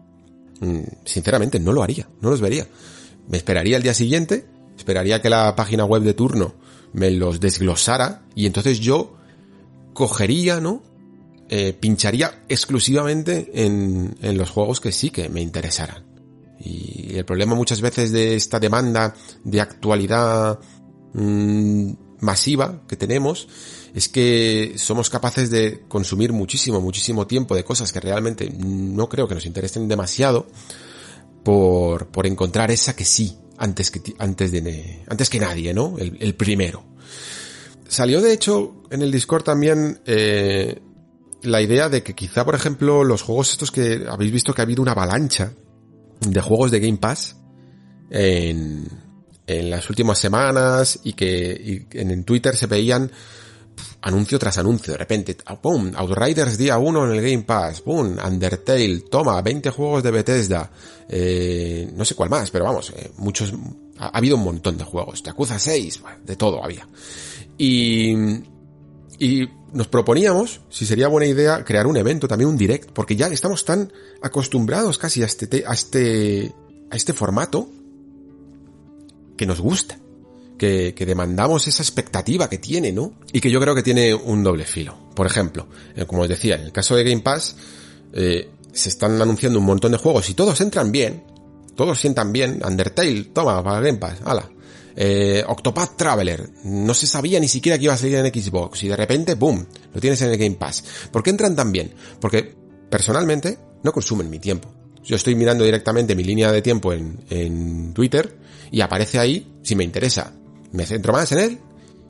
sinceramente 1.05 1.61
no 1.61 1.73
lo 1.73 1.83
haría, 1.83 2.09
no 2.21 2.31
los 2.31 2.40
vería. 2.40 2.66
Me 3.29 3.37
esperaría 3.37 3.77
el 3.77 3.83
día 3.83 3.94
siguiente, 3.94 4.47
esperaría 4.77 5.21
que 5.21 5.31
la 5.31 5.55
página 5.55 5.85
web 5.85 6.03
de 6.03 6.14
turno 6.14 6.55
me 6.92 7.11
los 7.11 7.40
desglosara 7.40 8.23
y 8.35 8.47
entonces 8.47 8.81
yo 8.81 9.16
cogería, 9.92 10.61
¿no? 10.61 10.83
Eh, 11.51 11.73
pincharía 11.73 12.44
exclusivamente 12.49 13.51
en, 13.64 14.16
en 14.21 14.37
los 14.37 14.51
juegos 14.51 14.81
que 14.81 14.92
sí 14.92 15.11
que 15.11 15.29
me 15.29 15.40
interesaran. 15.40 16.05
Y 16.61 17.16
el 17.16 17.25
problema 17.25 17.55
muchas 17.55 17.81
veces 17.81 18.12
de 18.12 18.35
esta 18.35 18.59
demanda 18.59 19.14
de 19.44 19.61
actualidad 19.61 20.59
mmm, 21.14 21.92
masiva 22.21 22.83
que 22.88 22.97
tenemos 22.97 23.49
es 23.99 24.09
que 24.09 24.75
somos 24.77 25.11
capaces 25.11 25.51
de 25.51 25.83
consumir 25.89 26.33
muchísimo, 26.33 26.81
muchísimo 26.81 27.27
tiempo 27.27 27.55
de 27.55 27.65
cosas 27.65 27.93
que 27.93 28.01
realmente 28.01 28.49
no 28.51 29.09
creo 29.09 29.27
que 29.27 29.35
nos 29.35 29.45
interesen 29.45 29.89
demasiado 29.89 30.47
por, 31.45 32.07
por 32.07 32.27
encontrar 32.27 32.71
esa 32.71 32.95
que 32.95 33.05
sí, 33.05 33.37
antes 33.57 33.91
que, 33.91 34.15
antes 34.19 34.53
de, 34.53 35.03
antes 35.09 35.29
que 35.29 35.41
nadie, 35.41 35.75
¿no? 35.75 35.97
El, 35.99 36.17
el 36.21 36.35
primero. 36.35 36.85
Salió 37.89 38.21
de 38.21 38.33
hecho 38.33 38.85
en 38.91 39.03
el 39.03 39.11
Discord 39.11 39.43
también 39.43 40.01
eh, 40.07 40.81
la 41.43 41.61
idea 41.61 41.89
de 41.89 42.03
que 42.03 42.15
quizá, 42.15 42.45
por 42.45 42.55
ejemplo, 42.55 43.03
los 43.03 43.23
juegos 43.23 43.51
estos 43.51 43.71
que 43.71 44.07
habéis 44.09 44.31
visto 44.31 44.55
que 44.55 44.63
ha 44.63 44.65
habido 44.65 44.83
una 44.83 44.93
avalancha 44.93 45.53
de 46.21 46.41
juegos 46.41 46.71
de 46.71 46.81
Game 46.81 46.99
Pass 46.99 47.37
en, 48.11 48.87
en 49.49 49.71
las 49.71 49.89
últimas 49.89 50.19
semanas 50.19 51.01
y 51.03 51.15
que 51.15 51.87
en, 51.93 52.25
Twitter 52.25 52.55
se 52.55 52.67
veían 52.67 53.11
anuncio 54.03 54.39
tras 54.39 54.59
anuncio, 54.59 54.93
de 54.93 54.99
repente, 54.99 55.37
ah, 55.47 55.61
¡pum! 55.61 55.93
Outriders 55.95 56.57
día 56.57 56.79
1 56.79 57.07
en 57.07 57.13
el 57.13 57.21
Game 57.21 57.43
Pass, 57.43 57.81
¡pum! 57.81 58.17
Undertale, 58.25 59.01
toma, 59.11 59.41
20 59.43 59.71
juegos 59.71 60.03
de 60.03 60.11
Bethesda, 60.11 60.71
eh, 61.09 61.91
no 61.95 62.05
sé 62.05 62.15
cuál 62.15 62.31
más, 62.31 62.51
pero 62.51 62.65
vamos, 62.65 62.93
eh, 62.97 63.11
muchos, 63.17 63.53
ha, 63.99 64.07
ha, 64.07 64.19
habido 64.19 64.37
un 64.37 64.45
montón 64.45 64.77
de 64.79 64.85
juegos, 64.85 65.23
Yakuza 65.23 65.59
6, 65.59 66.03
de 66.25 66.37
todo 66.37 66.63
había. 66.63 66.87
Y, 67.57 68.15
y 69.19 69.49
nos 69.73 69.89
proponíamos, 69.89 70.61
si 70.71 70.87
sería 70.87 71.09
buena 71.09 71.27
idea, 71.27 71.65
crear 71.65 71.87
un 71.87 71.97
evento, 71.97 72.29
también 72.29 72.51
un 72.51 72.57
direct, 72.57 72.91
porque 72.93 73.17
ya 73.17 73.27
estamos 73.27 73.65
tan 73.65 73.93
acostumbrados 74.23 74.97
casi 74.99 75.23
a 75.23 75.27
este, 75.27 75.65
a 75.67 75.73
este, 75.73 76.55
a 76.91 76.97
este 76.97 77.13
formato 77.13 77.69
que 79.37 79.47
nos 79.47 79.61
gusta, 79.61 79.99
que, 80.59 80.94
que 80.94 81.07
demandamos 81.07 81.66
esa 81.68 81.83
expectativa 81.83 82.51
que 82.51 82.59
tiene, 82.59 82.92
¿no? 82.92 83.14
Y 83.33 83.40
que 83.40 83.51
yo 83.51 83.61
creo 83.61 83.75
que 83.75 83.83
tiene 83.83 84.12
un 84.14 84.42
doble 84.42 84.64
filo. 84.64 85.09
Por 85.14 85.27
ejemplo, 85.27 85.68
eh, 85.97 86.05
como 86.05 86.23
os 86.23 86.29
decía, 86.29 86.57
en 86.57 86.62
el 86.62 86.73
caso 86.73 86.94
de 86.94 87.05
Game 87.05 87.23
Pass, 87.23 87.57
eh, 88.12 88.51
se 88.73 88.88
están 88.88 89.21
anunciando 89.21 89.59
un 89.59 89.64
montón 89.64 89.92
de 89.92 89.99
juegos 89.99 90.29
y 90.31 90.35
todos 90.35 90.61
entran 90.61 90.92
bien, 90.92 91.25
todos 91.75 91.99
sientan 91.99 92.33
bien. 92.33 92.61
Undertale, 92.64 93.25
toma, 93.33 93.62
para 93.62 93.81
Game 93.81 93.99
Pass, 93.99 94.18
ala. 94.25 94.49
Eh, 94.94 95.44
Octopath 95.47 95.97
Traveler, 95.97 96.51
no 96.64 96.92
se 96.92 97.07
sabía 97.07 97.38
ni 97.38 97.47
siquiera 97.47 97.79
que 97.79 97.85
iba 97.85 97.94
a 97.94 97.97
salir 97.97 98.16
en 98.16 98.27
Xbox 98.27 98.83
y 98.83 98.88
de 98.88 98.97
repente, 98.97 99.35
¡boom!, 99.35 99.64
lo 99.94 100.01
tienes 100.01 100.21
en 100.23 100.31
el 100.31 100.37
Game 100.37 100.57
Pass. 100.57 100.85
¿Por 101.12 101.23
qué 101.23 101.31
entran 101.31 101.55
tan 101.55 101.71
bien? 101.71 101.92
Porque 102.21 102.57
personalmente 102.90 103.59
no 103.85 103.92
consumen 103.92 104.29
mi 104.29 104.40
tiempo. 104.40 104.75
Yo 105.05 105.16
estoy 105.16 105.37
mirando 105.37 105.64
directamente 105.64 106.16
mi 106.16 106.25
línea 106.25 106.51
de 106.51 106.62
tiempo 106.62 106.92
en, 106.92 107.25
en 107.31 107.94
Twitter 107.94 108.37
y 108.71 108.81
aparece 108.81 109.18
ahí 109.18 109.55
si 109.62 109.77
me 109.77 109.85
interesa. 109.85 110.33
Me 110.73 110.87
centro 110.87 111.13
más 111.13 111.33
en 111.33 111.39
él 111.39 111.59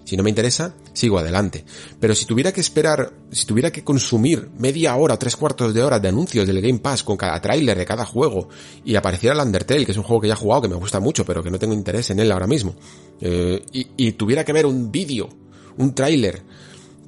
si 0.09 0.16
no 0.16 0.23
me 0.23 0.31
interesa, 0.31 0.75
sigo 0.94 1.18
adelante. 1.18 1.66
Pero 2.01 2.14
si 2.14 2.25
tuviera 2.25 2.51
que 2.51 2.62
esperar, 2.62 3.12
si 3.31 3.44
tuviera 3.44 3.71
que 3.71 3.85
consumir 3.85 4.49
media 4.57 4.97
hora 4.97 5.18
tres 5.18 5.37
cuartos 5.37 5.75
de 5.75 5.83
hora 5.83 6.01
de 6.01 6.09
anuncios 6.09 6.47
del 6.47 6.62
Game 6.62 6.79
Pass 6.79 7.03
con 7.03 7.18
cada 7.18 7.38
tráiler 7.42 7.77
de 7.77 7.85
cada 7.85 8.07
juego 8.07 8.49
y 8.87 8.94
apareciera 8.94 9.35
el 9.35 9.47
Undertale, 9.47 9.85
que 9.85 9.92
es 9.92 9.99
un 9.99 10.05
juego 10.05 10.23
que 10.23 10.29
ya 10.29 10.33
he 10.33 10.38
jugado, 10.38 10.62
que 10.62 10.68
me 10.68 10.77
gusta 10.77 10.99
mucho, 10.99 11.27
pero 11.27 11.42
que 11.42 11.51
no 11.51 11.59
tengo 11.59 11.75
interés 11.75 12.09
en 12.09 12.21
él 12.21 12.33
ahora 12.33 12.47
mismo, 12.47 12.75
eh, 13.21 13.62
y, 13.71 13.87
y, 13.99 14.12
tuviera 14.12 14.47
que 14.47 14.55
ver 14.55 14.64
un 14.64 14.90
vídeo, 14.90 15.29
un 15.77 15.94
tráiler 15.94 16.42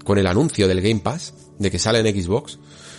con 0.05 0.19
el 0.19 0.27
anuncio 0.27 0.69
del 0.69 0.83
Game 0.83 1.01
Pass, 1.01 1.33
de 1.59 1.71
que 1.71 1.79
sale 1.79 2.07
en 2.07 2.23
Xbox, 2.23 2.59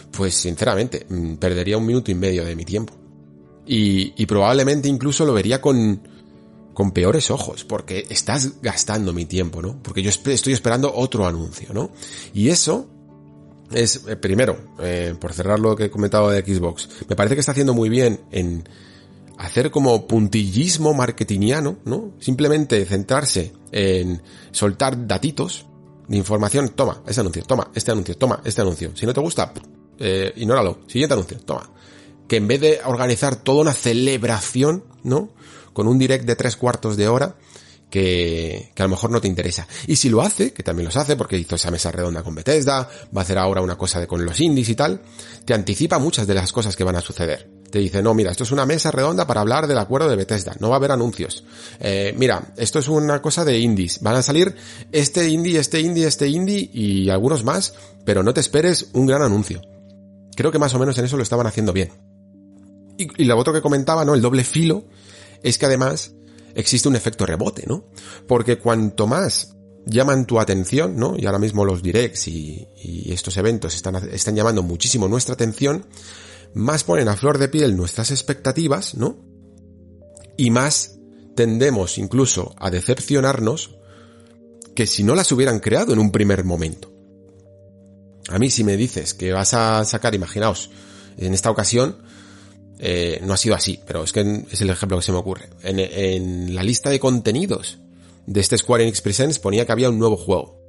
pues 0.10 0.34
sinceramente, 0.34 1.06
mm, 1.08 1.36
perdería 1.36 1.78
un 1.78 1.86
minuto 1.86 2.10
y 2.10 2.16
medio 2.16 2.44
de 2.44 2.56
mi 2.56 2.66
tiempo. 2.66 2.96
Y 3.68 4.26
probablemente 4.26 4.90
incluso 4.90 5.26
lo 5.26 5.34
vería 5.34 5.62
con, 5.62 6.02
con 6.74 6.92
peores 6.92 7.32
ojos, 7.32 7.64
porque 7.64 8.06
estás 8.10 8.62
gastando 8.62 9.14
mi 9.14 9.26
tiempo, 9.26 9.62
¿no? 9.62 9.82
Porque 9.82 10.02
yo 10.02 10.10
estoy 10.10 10.54
esperando 10.54 10.94
otro 10.94 11.26
anuncio, 11.28 11.70
¿no? 11.74 11.92
Y 12.34 12.50
eso 12.50 12.88
es, 13.72 14.04
eh, 14.08 14.16
primero, 14.16 14.58
eh, 14.80 15.16
por 15.20 15.34
cerrar 15.34 15.60
lo 15.60 15.76
que 15.76 15.86
he 15.86 15.92
comentado 15.92 16.30
de 16.30 16.42
Xbox, 16.42 16.90
me 17.08 17.16
parece 17.16 17.36
que 17.36 17.40
está 17.40 17.52
haciendo 17.52 17.74
muy 17.74 17.90
bien 17.90 18.22
en 18.32 18.68
hacer 19.38 19.72
como 19.72 20.08
puntillismo 20.08 20.94
marketingiano, 20.94 21.78
¿no? 21.86 22.12
Simplemente 22.20 22.86
centrarse 22.86 23.54
en 23.72 24.22
soltar 24.52 25.08
datitos 25.08 25.66
de 26.08 26.18
información, 26.18 26.70
toma, 26.70 27.02
este 27.08 27.22
anuncio, 27.22 27.44
toma, 27.44 27.72
este 27.74 27.92
anuncio, 27.92 28.16
toma, 28.18 28.42
este 28.44 28.62
anuncio. 28.62 28.92
Si 28.96 29.06
no 29.06 29.14
te 29.14 29.22
gusta, 29.22 29.54
eh, 29.98 30.34
ignóralo. 30.36 30.80
Siguiente 30.88 31.14
anuncio, 31.14 31.40
toma. 31.40 31.70
Que 32.28 32.38
en 32.38 32.48
vez 32.48 32.62
de 32.62 32.82
organizar 32.86 33.36
toda 33.38 33.62
una 33.62 33.74
celebración, 33.74 34.84
¿no? 35.04 35.30
Con 35.74 35.88
un 35.88 35.98
direct 36.00 36.26
de 36.26 36.36
tres 36.36 36.56
cuartos 36.56 36.98
de 36.98 37.08
hora 37.08 37.36
que, 37.92 38.72
que, 38.74 38.82
a 38.82 38.86
lo 38.86 38.92
mejor 38.92 39.12
no 39.12 39.22
te 39.22 39.28
interesa. 39.28 39.68
Y 39.86 39.98
si 39.98 40.10
lo 40.10 40.22
hace, 40.22 40.54
que 40.54 40.64
también 40.64 40.86
los 40.86 40.98
hace 40.98 41.16
porque 41.16 41.38
hizo 41.38 41.56
esa 41.56 41.70
mesa 41.70 41.92
redonda 41.92 42.24
con 42.24 42.34
Bethesda, 42.34 42.90
va 43.16 43.22
a 43.22 43.24
hacer 43.24 43.38
ahora 43.38 43.62
una 43.62 43.78
cosa 43.78 44.00
de 44.00 44.08
con 44.08 44.26
los 44.26 44.40
indies 44.40 44.70
y 44.70 44.76
tal, 44.76 45.02
te 45.46 45.54
anticipa 45.54 46.00
muchas 46.00 46.26
de 46.26 46.34
las 46.34 46.52
cosas 46.52 46.76
que 46.76 46.84
van 46.84 46.96
a 46.96 47.02
suceder. 47.02 47.62
Te 47.70 47.80
dice, 47.80 48.02
no, 48.02 48.14
mira, 48.14 48.32
esto 48.32 48.44
es 48.44 48.52
una 48.52 48.66
mesa 48.66 48.92
redonda 48.92 49.28
para 49.28 49.42
hablar 49.42 49.68
del 49.68 49.78
acuerdo 49.78 50.10
de 50.10 50.16
Bethesda, 50.16 50.56
no 50.60 50.70
va 50.70 50.76
a 50.76 50.78
haber 50.78 50.92
anuncios. 50.92 51.44
Eh, 51.80 52.14
mira, 52.18 52.54
esto 52.58 52.80
es 52.80 52.88
una 52.88 53.22
cosa 53.22 53.46
de 53.46 53.60
indies, 53.60 54.02
van 54.02 54.16
a 54.16 54.22
salir 54.22 54.56
este 54.92 55.30
indie, 55.30 55.60
este 55.60 55.80
indie, 55.80 56.08
este 56.08 56.28
indie 56.28 56.70
y 56.74 57.10
algunos 57.10 57.44
más, 57.44 57.74
pero 58.06 58.24
no 58.24 58.34
te 58.34 58.42
esperes 58.42 58.90
un 58.94 59.06
gran 59.06 59.22
anuncio. 59.22 59.62
Creo 60.36 60.52
que 60.52 60.60
más 60.60 60.74
o 60.74 60.80
menos 60.80 60.98
en 60.98 61.06
eso 61.06 61.18
lo 61.18 61.24
estaban 61.24 61.48
haciendo 61.48 61.74
bien. 61.74 61.92
Y, 62.98 63.24
y 63.24 63.26
lo 63.26 63.38
otro 63.38 63.54
que 63.54 63.62
comentaba, 63.62 64.04
¿no? 64.04 64.16
El 64.16 64.22
doble 64.22 64.44
filo, 64.44 64.86
es 65.44 65.58
que 65.58 65.66
además 65.66 66.14
existe 66.56 66.88
un 66.88 66.96
efecto 66.96 67.26
rebote, 67.26 67.66
¿no? 67.68 67.86
Porque 68.28 68.58
cuanto 68.58 69.08
más 69.08 69.56
llaman 69.86 70.26
tu 70.26 70.40
atención, 70.40 70.96
¿no? 70.96 71.16
Y 71.18 71.26
ahora 71.26 71.40
mismo 71.40 71.66
los 71.66 71.82
directs 71.82 72.28
y, 72.28 72.68
estos 73.12 73.38
eventos 73.38 73.76
están, 73.76 73.96
están 74.12 74.36
llamando 74.36 74.64
muchísimo 74.64 75.08
nuestra 75.08 75.34
atención, 75.34 75.86
más 76.54 76.84
ponen 76.84 77.08
a 77.08 77.16
flor 77.16 77.38
de 77.38 77.48
piel 77.48 77.76
nuestras 77.76 78.12
expectativas, 78.12 78.96
¿no? 78.96 79.18
Y 80.38 80.50
más 80.50 80.98
tendemos 81.36 81.98
incluso 81.98 82.54
a 82.58 82.70
decepcionarnos 82.70 83.78
que 84.76 84.88
si 84.88 85.04
no 85.04 85.16
las 85.16 85.32
hubieran 85.32 85.60
creado 85.60 85.94
en 85.94 86.00
un 86.00 86.12
primer 86.12 86.44
momento. 86.44 86.92
A 88.30 88.40
mí 88.40 88.50
si 88.50 88.64
me 88.64 88.78
dices 88.78 89.14
que 89.14 89.34
vas 89.34 89.54
a 89.54 89.84
sacar, 89.86 90.16
imaginaos, 90.16 90.70
en 91.18 91.34
esta 91.34 91.52
ocasión, 91.52 91.98
eh, 92.84 93.22
no 93.24 93.34
ha 93.34 93.38
sido 93.38 93.54
así, 93.54 93.80
pero 93.86 94.04
es 94.04 94.12
que 94.12 94.46
es 94.50 94.60
el 94.60 94.72
ejemplo 94.72 94.98
que 94.98 95.04
se 95.04 95.12
me 95.12 95.20
ocurre. 95.20 95.50
En, 95.62 96.56
la 96.56 96.64
lista 96.64 96.90
de 96.90 97.00
contenidos 97.00 97.78
de 98.26 98.40
este 98.40 98.58
Square 98.58 98.82
Enix 98.82 99.02
Presents 99.02 99.38
ponía 99.38 99.68
que 99.68 99.72
había 99.72 99.90
un 99.90 100.00
nuevo 100.00 100.18
juego. 100.18 100.60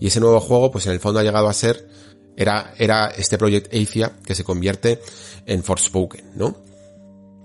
Y 0.00 0.08
ese 0.08 0.18
nuevo 0.18 0.40
juego, 0.40 0.72
pues 0.72 0.86
en 0.86 0.92
el 0.92 0.98
fondo 0.98 1.20
ha 1.20 1.22
llegado 1.22 1.48
a 1.48 1.52
ser, 1.52 1.88
era, 2.36 2.74
era 2.78 3.06
este 3.10 3.38
Project 3.38 3.72
Athia 3.72 4.12
que 4.26 4.34
se 4.34 4.42
convierte 4.42 5.00
en 5.46 5.62
Forspoken, 5.62 6.32
¿no? 6.34 6.56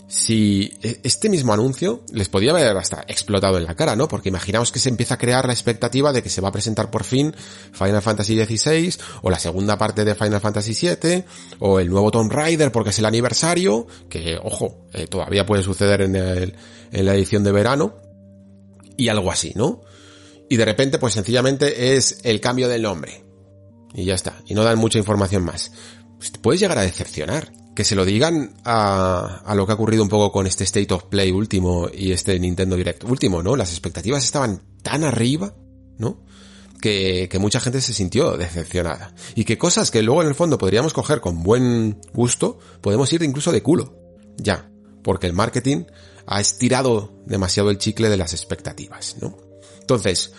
Si 0.07 0.73
e, 0.81 1.01
este 1.03 1.29
mismo 1.29 1.53
anuncio 1.53 2.03
les 2.11 2.29
podía 2.29 2.51
haber 2.51 2.75
hasta 2.77 3.03
explotado 3.07 3.57
en 3.57 3.65
la 3.65 3.75
cara, 3.75 3.95
¿no? 3.95 4.07
Porque 4.07 4.29
imaginaos 4.29 4.71
que 4.71 4.79
se 4.79 4.89
empieza 4.89 5.15
a 5.15 5.17
crear 5.17 5.45
la 5.45 5.53
expectativa 5.53 6.13
de 6.13 6.23
que 6.23 6.29
se 6.29 6.41
va 6.41 6.49
a 6.49 6.51
presentar 6.51 6.89
por 6.89 7.03
fin 7.03 7.35
Final 7.73 8.01
Fantasy 8.01 8.43
XVI 8.43 8.95
o 9.21 9.29
la 9.29 9.39
segunda 9.39 9.77
parte 9.77 10.05
de 10.05 10.15
Final 10.15 10.39
Fantasy 10.39 10.73
VII 10.73 11.25
o 11.59 11.79
el 11.79 11.89
nuevo 11.89 12.09
Tomb 12.09 12.31
Raider 12.31 12.71
porque 12.71 12.91
es 12.91 12.99
el 12.99 13.05
aniversario, 13.05 13.87
que 14.09 14.37
ojo, 14.41 14.87
eh, 14.93 15.07
todavía 15.07 15.45
puede 15.45 15.63
suceder 15.63 16.01
en, 16.01 16.13
la 16.13 17.13
edición 17.13 17.43
de 17.43 17.51
verano 17.51 17.95
y 18.95 19.09
algo 19.09 19.31
así, 19.31 19.51
¿no? 19.55 19.81
Y 20.49 20.55
de 20.55 20.65
repente 20.65 20.99
pues 20.99 21.13
sencillamente 21.13 21.95
es 21.95 22.19
el 22.23 22.39
cambio 22.39 22.69
del 22.69 22.83
nombre. 22.83 23.25
Y 23.93 24.05
ya 24.05 24.15
está, 24.15 24.41
y 24.45 24.53
no 24.53 24.63
dan 24.63 24.77
mucha 24.77 24.99
información 24.99 25.43
más. 25.43 25.71
Pues 26.17 26.31
te 26.31 26.39
puedes 26.39 26.61
llegar 26.61 26.77
a 26.77 26.83
decepcionar 26.83 27.51
que 27.77 27.83
se 27.83 27.93
lo 27.93 28.05
digan 28.05 28.55
a, 28.65 29.53
lo 29.55 29.67
que 29.67 29.71
ha 29.71 29.75
ocurrido 29.75 30.01
un 30.01 30.09
poco 30.09 30.31
con 30.31 30.47
este 30.47 30.63
State 30.63 30.91
of 30.95 31.03
Play 31.03 31.29
último 31.29 31.87
y 31.93 32.11
este 32.11 32.39
Nintendo 32.39 32.75
Direct 32.75 33.03
último, 33.03 33.43
¿no? 33.43 33.55
Las 33.55 33.69
expectativas 33.69 34.23
estaban 34.23 34.63
tan 34.81 35.03
arriba, 35.03 35.53
¿no? 35.99 36.23
Que, 36.81 37.29
mucha 37.39 37.59
gente 37.59 37.79
se 37.79 37.93
sintió 37.93 38.35
decepcionada. 38.35 39.13
Y 39.35 39.43
que 39.43 39.59
cosas 39.59 39.91
que 39.91 40.01
luego 40.01 40.23
en 40.23 40.27
el 40.27 40.33
fondo 40.33 40.57
podríamos 40.57 40.91
coger 40.91 41.21
con 41.21 41.43
buen 41.43 42.01
gusto, 42.15 42.57
podemos 42.81 43.13
ir 43.13 43.21
incluso 43.21 43.51
de 43.51 43.61
culo. 43.61 43.93
Ya. 44.37 44.71
Porque 45.03 45.27
el 45.27 45.33
marketing 45.33 45.83
ha 46.25 46.41
estirado 46.41 47.13
demasiado 47.27 47.69
el 47.69 47.77
chicle 47.77 48.09
de 48.09 48.17
las 48.17 48.33
expectativas, 48.33 49.17
¿no? 49.21 49.37
Entonces, 49.81 50.31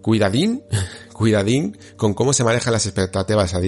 cuidadín, 0.00 0.62
cuidadín 1.12 1.76
con 1.96 2.14
cómo 2.14 2.32
se 2.32 2.44
manejan 2.44 2.72
las 2.72 2.86
expectativas 2.86 3.52
a 3.52 3.60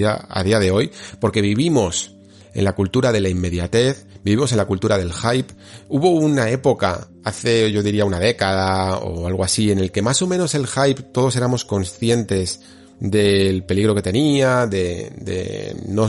día 0.45 0.61
de 0.61 0.71
hoy, 0.71 0.93
porque 1.19 1.41
vivimos 1.41 2.16
en 2.57 2.65
la 2.65 2.75
cultura 2.75 3.13
de 3.13 3.21
la 3.21 3.29
inmediatez, 3.29 4.07
vivimos 4.25 4.51
en 4.51 4.57
la 4.57 4.65
cultura 4.65 4.97
del 4.97 5.13
hype. 5.13 5.53
Hubo 5.91 6.09
una 6.13 6.49
época, 6.49 7.07
hace 7.23 7.71
yo 7.71 7.83
diría 7.83 8.07
una 8.07 8.19
década 8.19 8.97
o 8.97 9.27
algo 9.27 9.45
así, 9.45 9.71
en 9.71 9.79
el 9.79 9.93
que 9.93 10.01
más 10.01 10.23
o 10.23 10.27
menos 10.27 10.55
el 10.55 10.67
hype 10.67 11.03
todos 11.03 11.37
éramos 11.37 11.67
conscientes 11.67 12.63
del 12.99 13.65
peligro 13.65 13.95
que 13.95 14.01
tenía, 14.01 14.67
de, 14.67 15.13
de 15.19 15.77
no 15.87 16.09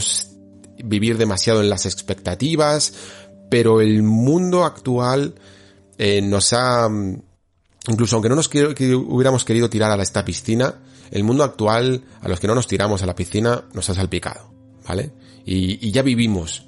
vivir 0.85 1.17
demasiado 1.17 1.61
en 1.61 1.69
las 1.69 1.85
expectativas, 1.85 2.93
pero 3.49 3.81
el 3.81 4.01
mundo 4.01 4.63
actual 4.63 5.35
eh, 5.97 6.21
nos 6.21 6.53
ha, 6.53 6.87
incluso 7.89 8.15
aunque 8.15 8.29
no 8.29 8.35
nos 8.35 8.49
hubiéramos 8.53 9.43
querido 9.43 9.69
tirar 9.69 9.99
a 9.99 10.01
esta 10.01 10.23
piscina, 10.23 10.75
el 11.11 11.25
mundo 11.25 11.43
actual, 11.43 12.05
a 12.21 12.29
los 12.29 12.39
que 12.39 12.47
no 12.47 12.55
nos 12.55 12.67
tiramos 12.67 13.03
a 13.03 13.05
la 13.05 13.15
piscina, 13.15 13.65
nos 13.73 13.89
ha 13.89 13.95
salpicado, 13.95 14.56
¿vale? 14.87 15.11
y, 15.47 15.91
ya 15.91 16.01
vivimos 16.01 16.65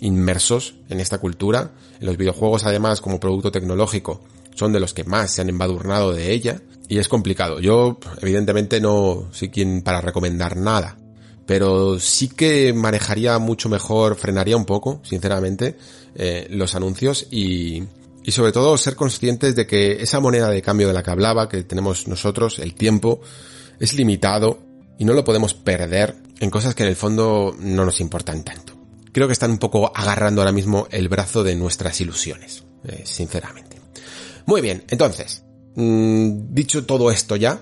inmersos 0.00 0.74
en 0.88 1.00
esta 1.00 1.18
cultura. 1.18 1.72
Los 2.00 2.16
videojuegos, 2.16 2.64
además, 2.64 3.00
como 3.00 3.18
producto 3.18 3.50
tecnológico, 3.50 4.22
son 4.54 4.72
de 4.72 4.80
los 4.80 4.92
que 4.92 5.04
más 5.04 5.32
se 5.32 5.40
han 5.40 5.48
embadurnado 5.48 6.12
de 6.12 6.32
ella 6.32 6.60
y 6.88 6.98
es 6.98 7.08
complicado. 7.08 7.58
Yo, 7.58 7.98
evidentemente, 8.20 8.80
no 8.80 9.28
soy 9.32 9.48
quien 9.48 9.82
para 9.82 10.02
recomendar 10.02 10.56
nada, 10.56 10.98
pero 11.46 11.98
sí 11.98 12.28
que 12.28 12.72
manejaría 12.74 13.38
mucho 13.38 13.68
mejor, 13.70 14.16
frenaría 14.16 14.56
un 14.56 14.66
poco, 14.66 15.00
sinceramente, 15.04 15.76
eh, 16.14 16.46
los 16.50 16.74
anuncios 16.74 17.26
y, 17.30 17.82
y 18.24 18.32
sobre 18.32 18.52
todo 18.52 18.76
ser 18.76 18.94
conscientes 18.94 19.56
de 19.56 19.66
que 19.66 20.02
esa 20.02 20.20
moneda 20.20 20.50
de 20.50 20.60
cambio 20.60 20.88
de 20.88 20.94
la 20.94 21.02
que 21.02 21.10
hablaba, 21.10 21.48
que 21.48 21.62
tenemos 21.62 22.08
nosotros, 22.08 22.58
el 22.58 22.74
tiempo, 22.74 23.20
es 23.80 23.94
limitado 23.94 24.58
y 24.98 25.06
no 25.06 25.14
lo 25.14 25.24
podemos 25.24 25.54
perder 25.54 26.27
en 26.40 26.50
cosas 26.50 26.74
que 26.74 26.82
en 26.82 26.90
el 26.90 26.96
fondo 26.96 27.54
no 27.58 27.84
nos 27.84 28.00
importan 28.00 28.44
tanto. 28.44 28.74
Creo 29.12 29.26
que 29.26 29.32
están 29.32 29.50
un 29.50 29.58
poco 29.58 29.90
agarrando 29.94 30.40
ahora 30.40 30.52
mismo 30.52 30.86
el 30.90 31.08
brazo 31.08 31.42
de 31.42 31.56
nuestras 31.56 32.00
ilusiones, 32.00 32.64
eh, 32.84 33.02
sinceramente. 33.04 33.80
Muy 34.46 34.60
bien, 34.60 34.84
entonces, 34.88 35.42
mmm, 35.74 36.54
dicho 36.54 36.84
todo 36.86 37.10
esto 37.10 37.36
ya, 37.36 37.60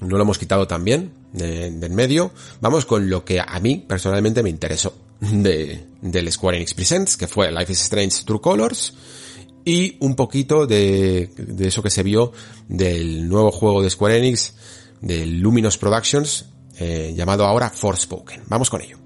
no 0.00 0.16
lo 0.16 0.22
hemos 0.22 0.38
quitado 0.38 0.66
también 0.66 1.12
de, 1.32 1.70
del 1.70 1.92
medio, 1.92 2.32
vamos 2.60 2.84
con 2.84 3.10
lo 3.10 3.24
que 3.24 3.40
a 3.40 3.58
mí 3.60 3.84
personalmente 3.86 4.42
me 4.42 4.50
interesó 4.50 4.94
de, 5.20 5.84
del 6.00 6.30
Square 6.30 6.58
Enix 6.58 6.74
Presents, 6.74 7.16
que 7.16 7.26
fue 7.26 7.50
Life 7.50 7.72
is 7.72 7.80
Strange 7.82 8.24
True 8.24 8.40
Colors, 8.40 8.94
y 9.64 9.96
un 10.00 10.14
poquito 10.14 10.66
de, 10.66 11.30
de 11.36 11.68
eso 11.68 11.82
que 11.82 11.90
se 11.90 12.02
vio 12.02 12.32
del 12.68 13.28
nuevo 13.28 13.50
juego 13.50 13.82
de 13.82 13.90
Square 13.90 14.18
Enix, 14.18 14.54
de 15.00 15.26
Luminous 15.26 15.78
Productions, 15.78 16.46
eh, 16.78 17.12
llamado 17.14 17.46
ahora 17.46 17.70
Forspoken. 17.70 18.42
Vamos 18.46 18.70
con 18.70 18.80
ello. 18.82 19.03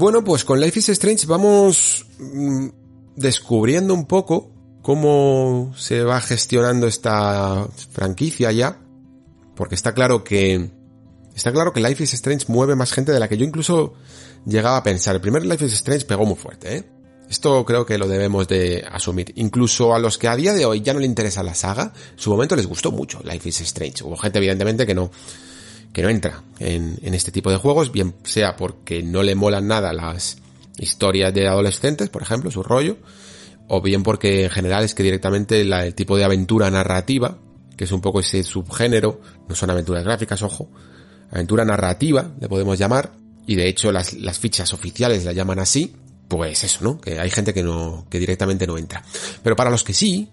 Bueno, 0.00 0.24
pues 0.24 0.46
con 0.46 0.58
Life 0.58 0.78
is 0.78 0.88
Strange 0.88 1.26
vamos 1.26 2.06
mm, 2.18 2.68
descubriendo 3.16 3.92
un 3.92 4.06
poco 4.06 4.50
cómo 4.80 5.74
se 5.76 6.04
va 6.04 6.22
gestionando 6.22 6.86
esta 6.86 7.68
franquicia 7.90 8.50
ya, 8.50 8.80
porque 9.54 9.74
está 9.74 9.92
claro 9.92 10.24
que 10.24 10.70
está 11.34 11.52
claro 11.52 11.74
que 11.74 11.82
Life 11.82 12.02
is 12.02 12.14
Strange 12.14 12.46
mueve 12.48 12.76
más 12.76 12.92
gente 12.92 13.12
de 13.12 13.20
la 13.20 13.28
que 13.28 13.36
yo 13.36 13.44
incluso 13.44 13.92
llegaba 14.46 14.78
a 14.78 14.82
pensar. 14.82 15.16
El 15.16 15.20
primer 15.20 15.44
Life 15.44 15.66
is 15.66 15.74
Strange 15.74 16.06
pegó 16.06 16.24
muy 16.24 16.36
fuerte, 16.36 16.76
¿eh? 16.78 16.90
Esto 17.28 17.62
creo 17.66 17.84
que 17.84 17.98
lo 17.98 18.08
debemos 18.08 18.48
de 18.48 18.82
asumir. 18.90 19.34
Incluso 19.36 19.94
a 19.94 19.98
los 19.98 20.16
que 20.16 20.28
a 20.28 20.34
día 20.34 20.54
de 20.54 20.64
hoy 20.64 20.80
ya 20.80 20.94
no 20.94 21.00
le 21.00 21.06
interesa 21.06 21.42
la 21.42 21.54
saga, 21.54 21.92
en 22.12 22.18
su 22.18 22.30
momento 22.30 22.56
les 22.56 22.66
gustó 22.66 22.90
mucho 22.90 23.20
Life 23.22 23.50
is 23.50 23.60
Strange. 23.60 24.02
Hubo 24.02 24.16
gente 24.16 24.38
evidentemente 24.38 24.86
que 24.86 24.94
no 24.94 25.10
que 25.92 26.02
no 26.02 26.08
entra 26.08 26.42
en, 26.58 26.98
este 27.14 27.32
tipo 27.32 27.50
de 27.50 27.56
juegos, 27.56 27.92
bien 27.92 28.14
sea 28.22 28.56
porque 28.56 29.02
no 29.02 29.22
le 29.22 29.34
molan 29.34 29.66
nada 29.66 29.92
las 29.92 30.38
historias 30.78 31.34
de 31.34 31.48
adolescentes, 31.48 32.08
por 32.08 32.22
ejemplo, 32.22 32.50
su 32.50 32.62
rollo, 32.62 32.98
o 33.68 33.80
bien 33.80 34.02
porque 34.02 34.44
en 34.44 34.50
general 34.50 34.84
es 34.84 34.94
que 34.94 35.02
directamente 35.02 35.64
la, 35.64 35.86
el 35.86 35.94
tipo 35.94 36.16
de 36.16 36.24
aventura 36.24 36.70
narrativa, 36.70 37.38
que 37.76 37.84
es 37.84 37.92
un 37.92 38.00
poco 38.00 38.20
ese 38.20 38.42
subgénero, 38.42 39.20
no 39.48 39.54
son 39.54 39.70
aventuras 39.70 40.04
gráficas, 40.04 40.42
ojo, 40.42 40.70
aventura 41.30 41.64
narrativa, 41.64 42.30
le 42.40 42.48
podemos 42.48 42.78
llamar, 42.78 43.12
y 43.46 43.56
de 43.56 43.68
hecho 43.68 43.90
las, 43.90 44.12
las 44.14 44.38
fichas 44.38 44.72
oficiales 44.72 45.24
la 45.24 45.32
llaman 45.32 45.58
así, 45.58 45.96
pues 46.28 46.62
eso, 46.62 46.84
¿no? 46.84 47.00
Que 47.00 47.18
hay 47.18 47.30
gente 47.30 47.52
que 47.52 47.64
no, 47.64 48.06
que 48.08 48.20
directamente 48.20 48.66
no 48.66 48.78
entra. 48.78 49.02
Pero 49.42 49.56
para 49.56 49.70
los 49.70 49.82
que 49.82 49.92
sí, 49.92 50.30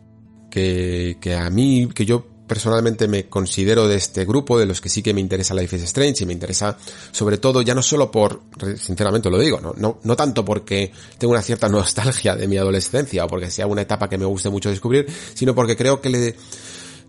que, 0.52 1.17
que 1.20 1.34
a 1.34 1.50
mí, 1.50 1.89
que 1.93 2.06
yo 2.06 2.37
personalmente 2.48 3.08
me 3.08 3.28
considero 3.28 3.88
de 3.88 3.96
este 3.96 4.26
grupo, 4.26 4.58
de 4.58 4.66
los 4.66 4.82
que 4.82 4.90
sí 4.90 5.04
que 5.04 5.14
me 5.14 5.22
interesa 5.22 5.54
Life 5.54 5.76
is 5.76 5.84
Strange 5.84 6.24
y 6.24 6.26
me 6.26 6.34
interesa 6.34 6.78
sobre 7.12 7.38
todo 7.38 7.62
ya 7.62 7.76
no 7.76 7.84
solo 7.84 8.10
por, 8.10 8.42
sinceramente 8.78 9.30
lo 9.30 9.38
digo, 9.38 9.60
no, 9.60 9.74
no, 9.78 10.00
no 10.04 10.16
tanto 10.16 10.44
porque 10.46 10.92
tengo 11.18 11.34
una 11.34 11.42
cierta 11.42 11.70
nostalgia 11.70 12.36
de 12.36 12.48
mi 12.48 12.58
adolescencia 12.58 13.26
o 13.26 13.28
porque 13.28 13.52
sea 13.52 13.68
una 13.68 13.82
etapa 13.82 14.10
que 14.10 14.18
me 14.18 14.26
guste 14.26 14.50
mucho 14.50 14.70
descubrir, 14.70 15.08
sino 15.34 15.54
porque 15.54 15.76
creo 15.76 16.02
que 16.02 16.10
le, 16.10 16.36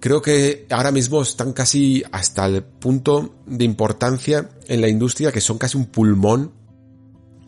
creo 0.01 0.20
que 0.20 0.66
ahora 0.70 0.90
mismo 0.90 1.22
están 1.22 1.53
casi 1.53 2.03
hasta 2.12 2.46
el 2.46 2.62
punto 2.62 3.37
de 3.46 3.64
importancia 3.64 4.51
en 4.66 4.81
la 4.81 4.88
industria 4.88 5.33
que 5.33 5.40
son 5.40 5.59
casi 5.59 5.77
un 5.77 5.87
pulmón 5.87 6.53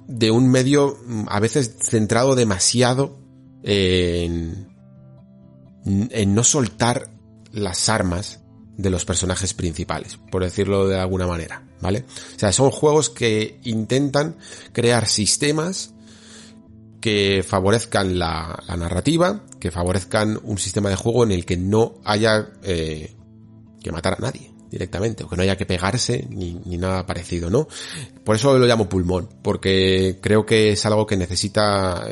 de 0.06 0.30
un 0.30 0.48
medio 0.50 0.98
mm, 1.06 1.24
a 1.28 1.40
veces 1.40 1.76
centrado 1.80 2.34
demasiado 2.34 3.18
en, 3.62 4.68
en 5.84 6.34
no 6.34 6.44
soltar 6.44 7.10
las 7.52 7.88
armas 7.88 8.40
de 8.76 8.90
los 8.90 9.04
personajes 9.04 9.54
principales, 9.54 10.18
por 10.30 10.42
decirlo 10.42 10.88
de 10.88 10.98
alguna 10.98 11.26
manera, 11.26 11.64
¿vale? 11.80 12.04
O 12.36 12.38
sea, 12.38 12.52
son 12.52 12.70
juegos 12.70 13.10
que 13.10 13.60
intentan 13.64 14.36
crear 14.72 15.06
sistemas 15.06 15.94
que 17.00 17.44
favorezcan 17.46 18.18
la, 18.18 18.62
narrativa, 18.78 19.44
que 19.58 19.70
favorezcan 19.70 20.38
un 20.42 20.58
sistema 20.58 20.90
de 20.90 20.96
juego 20.96 21.24
en 21.24 21.32
el 21.32 21.46
que 21.46 21.56
no 21.56 21.94
haya 22.04 22.50
eh, 22.62 23.14
que 23.82 23.92
matar 23.92 24.14
a 24.18 24.22
nadie, 24.22 24.49
directamente, 24.70 25.24
o 25.24 25.28
que 25.28 25.36
no 25.36 25.42
haya 25.42 25.56
que 25.56 25.66
pegarse 25.66 26.26
ni, 26.30 26.54
ni 26.64 26.78
nada 26.78 27.04
parecido, 27.04 27.50
¿no? 27.50 27.66
Por 28.24 28.36
eso 28.36 28.56
lo 28.56 28.66
llamo 28.66 28.88
pulmón, 28.88 29.28
porque 29.42 30.18
creo 30.20 30.46
que 30.46 30.72
es 30.72 30.86
algo 30.86 31.06
que 31.06 31.16
necesita, 31.16 32.06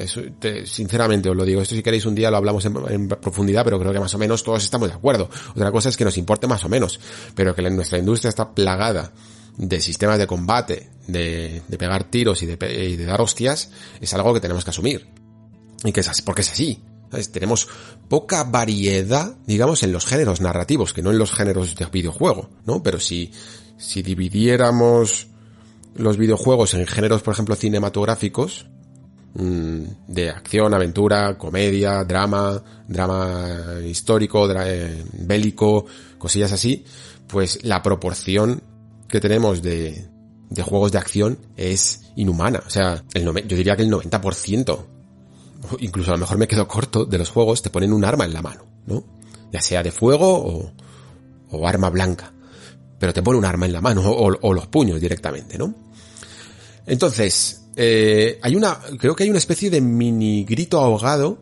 sinceramente 0.64 1.30
os 1.30 1.36
lo 1.36 1.44
digo, 1.44 1.62
esto 1.62 1.74
si 1.74 1.82
queréis 1.82 2.06
un 2.06 2.14
día 2.14 2.30
lo 2.30 2.36
hablamos 2.36 2.64
en, 2.64 3.08
profundidad, 3.08 3.64
pero 3.64 3.78
creo 3.78 3.92
que 3.92 4.00
más 4.00 4.14
o 4.14 4.18
menos 4.18 4.42
todos 4.42 4.62
estamos 4.64 4.88
de 4.88 4.94
acuerdo. 4.94 5.30
Otra 5.54 5.70
cosa 5.70 5.88
es 5.88 5.96
que 5.96 6.04
nos 6.04 6.18
importe 6.18 6.46
más 6.46 6.64
o 6.64 6.68
menos, 6.68 6.98
pero 7.34 7.54
que 7.54 7.62
nuestra 7.70 7.98
industria 7.98 8.30
está 8.30 8.52
plagada 8.52 9.12
de 9.56 9.80
sistemas 9.80 10.18
de 10.18 10.26
combate, 10.26 10.90
de, 11.06 11.62
de 11.66 11.78
pegar 11.78 12.04
tiros 12.04 12.42
y 12.42 12.46
de, 12.46 12.86
y 12.86 12.96
de 12.96 13.04
dar 13.04 13.20
hostias, 13.20 13.70
es 14.00 14.12
algo 14.14 14.34
que 14.34 14.40
tenemos 14.40 14.64
que 14.64 14.70
asumir. 14.70 15.08
Y 15.84 15.92
que 15.92 16.00
es 16.00 16.08
así, 16.08 16.22
porque 16.22 16.42
es 16.42 16.50
así. 16.50 16.82
Tenemos 17.32 17.68
poca 18.08 18.44
variedad, 18.44 19.36
digamos, 19.46 19.82
en 19.82 19.92
los 19.92 20.06
géneros 20.06 20.40
narrativos, 20.40 20.92
que 20.92 21.02
no 21.02 21.10
en 21.10 21.18
los 21.18 21.32
géneros 21.32 21.74
de 21.74 21.86
videojuego, 21.86 22.50
¿no? 22.66 22.82
Pero 22.82 23.00
si, 23.00 23.32
si 23.76 24.02
dividiéramos 24.02 25.28
los 25.94 26.16
videojuegos 26.16 26.74
en 26.74 26.86
géneros, 26.86 27.22
por 27.22 27.32
ejemplo, 27.32 27.56
cinematográficos, 27.56 28.66
mm, 29.34 29.82
de 30.06 30.30
acción, 30.30 30.74
aventura, 30.74 31.36
comedia, 31.38 32.04
drama, 32.04 32.62
drama 32.86 33.80
histórico, 33.84 34.50
eh, 34.50 35.04
bélico, 35.12 35.86
cosillas 36.18 36.52
así, 36.52 36.84
pues 37.26 37.64
la 37.64 37.82
proporción 37.82 38.62
que 39.08 39.20
tenemos 39.20 39.62
de, 39.62 40.08
de 40.50 40.62
juegos 40.62 40.92
de 40.92 40.98
acción 40.98 41.38
es 41.56 42.12
inhumana. 42.16 42.62
O 42.66 42.70
sea, 42.70 43.02
yo 43.14 43.32
diría 43.32 43.76
que 43.76 43.82
el 43.82 43.90
90% 43.90 44.97
incluso 45.80 46.10
a 46.10 46.14
lo 46.14 46.20
mejor 46.20 46.38
me 46.38 46.48
quedo 46.48 46.66
corto, 46.66 47.04
de 47.04 47.18
los 47.18 47.30
juegos 47.30 47.62
te 47.62 47.70
ponen 47.70 47.92
un 47.92 48.04
arma 48.04 48.24
en 48.24 48.32
la 48.32 48.42
mano, 48.42 48.64
¿no? 48.86 49.04
Ya 49.52 49.60
sea 49.60 49.82
de 49.82 49.90
fuego 49.90 50.72
o, 51.50 51.68
arma 51.68 51.90
blanca. 51.90 52.32
Pero 52.98 53.12
te 53.12 53.22
pone 53.22 53.38
un 53.38 53.44
arma 53.44 53.66
en 53.66 53.72
la 53.72 53.80
mano 53.80 54.02
o, 54.04 54.52
los 54.52 54.66
puños 54.66 55.00
directamente, 55.00 55.56
¿no? 55.56 55.74
Entonces, 56.86 57.66
eh, 57.76 58.38
hay 58.42 58.56
una, 58.56 58.78
creo 58.98 59.14
que 59.14 59.24
hay 59.24 59.30
una 59.30 59.38
especie 59.38 59.70
de 59.70 59.80
mini 59.80 60.44
grito 60.44 60.80
ahogado 60.80 61.38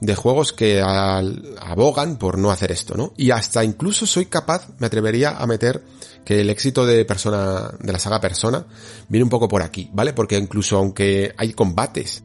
de 0.00 0.14
juegos 0.14 0.52
que 0.52 0.82
abogan 0.82 2.16
por 2.16 2.38
no 2.38 2.50
hacer 2.50 2.70
esto, 2.72 2.94
¿no? 2.94 3.12
Y 3.16 3.30
hasta 3.30 3.64
incluso 3.64 4.06
soy 4.06 4.26
capaz, 4.26 4.68
me 4.78 4.86
atrevería 4.86 5.36
a 5.36 5.46
meter 5.46 5.82
que 6.24 6.40
el 6.40 6.50
éxito 6.50 6.86
de 6.86 7.04
persona, 7.04 7.70
de 7.78 7.92
la 7.92 7.98
saga 7.98 8.20
Persona, 8.20 8.66
viene 9.08 9.24
un 9.24 9.30
poco 9.30 9.48
por 9.48 9.62
aquí, 9.62 9.90
¿vale? 9.92 10.12
Porque 10.12 10.36
incluso 10.36 10.76
aunque 10.78 11.34
hay 11.36 11.52
combates 11.52 12.24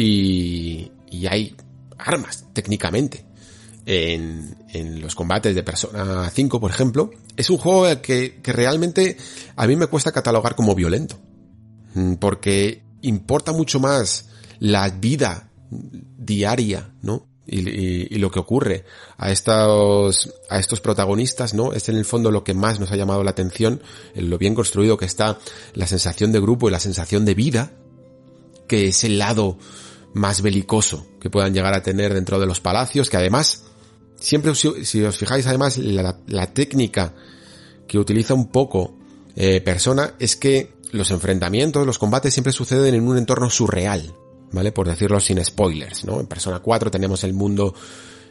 y, 0.00 0.90
y 1.10 1.26
hay 1.26 1.54
armas, 1.98 2.46
técnicamente, 2.54 3.26
en, 3.84 4.56
en, 4.68 5.00
los 5.02 5.14
combates 5.14 5.54
de 5.54 5.62
Persona 5.62 6.30
5, 6.30 6.58
por 6.58 6.70
ejemplo, 6.70 7.10
es 7.36 7.50
un 7.50 7.58
juego 7.58 8.00
que, 8.00 8.40
que 8.42 8.52
realmente 8.52 9.18
a 9.56 9.66
mí 9.66 9.76
me 9.76 9.88
cuesta 9.88 10.10
catalogar 10.10 10.54
como 10.54 10.74
violento. 10.74 11.18
Mm, 11.92 12.14
porque 12.14 12.82
importa 13.02 13.52
mucho 13.52 13.78
más 13.78 14.30
la 14.58 14.88
vida 14.88 15.50
diaria, 15.70 16.94
¿no? 17.02 17.26
Y, 17.46 18.16
lo 18.18 18.30
que 18.30 18.38
ocurre 18.38 18.84
a 19.18 19.32
estos, 19.32 20.32
a 20.48 20.58
estos 20.58 20.80
protagonistas, 20.80 21.52
¿no? 21.52 21.72
Es 21.72 21.88
en 21.88 21.96
el 21.96 22.04
fondo 22.04 22.30
lo 22.30 22.44
que 22.44 22.54
más 22.54 22.80
nos 22.80 22.92
ha 22.92 22.96
llamado 22.96 23.24
la 23.24 23.32
atención, 23.32 23.82
en 24.14 24.30
lo 24.30 24.38
bien 24.38 24.54
construido 24.54 24.96
que 24.96 25.04
está 25.04 25.38
la 25.74 25.86
sensación 25.86 26.32
de 26.32 26.40
grupo 26.40 26.68
y 26.68 26.72
la 26.72 26.78
sensación 26.78 27.24
de 27.24 27.34
vida, 27.34 27.72
que 28.68 28.88
es 28.88 29.02
el 29.02 29.18
lado 29.18 29.58
más 30.14 30.42
belicoso 30.42 31.06
que 31.20 31.30
puedan 31.30 31.54
llegar 31.54 31.74
a 31.74 31.82
tener 31.82 32.14
dentro 32.14 32.40
de 32.40 32.46
los 32.46 32.60
palacios, 32.60 33.10
que 33.10 33.16
además, 33.16 33.64
siempre 34.16 34.54
si 34.54 35.04
os 35.04 35.16
fijáis 35.16 35.46
además, 35.46 35.78
la, 35.78 36.52
técnica 36.52 37.14
que 37.86 37.98
utiliza 37.98 38.34
un 38.34 38.48
poco 38.48 38.96
eh, 39.36 39.60
persona 39.60 40.14
es 40.18 40.36
que 40.36 40.74
los 40.92 41.10
enfrentamientos, 41.10 41.86
los 41.86 41.98
combates 41.98 42.32
siempre 42.32 42.52
suceden 42.52 42.94
en 42.94 43.06
un 43.06 43.18
entorno 43.18 43.48
surreal, 43.50 44.14
¿vale? 44.52 44.72
Por 44.72 44.88
decirlo 44.88 45.20
sin 45.20 45.44
spoilers, 45.44 46.04
¿no? 46.04 46.20
En 46.20 46.26
Persona 46.26 46.58
4 46.58 46.90
tenemos 46.90 47.22
el 47.22 47.32
mundo, 47.32 47.74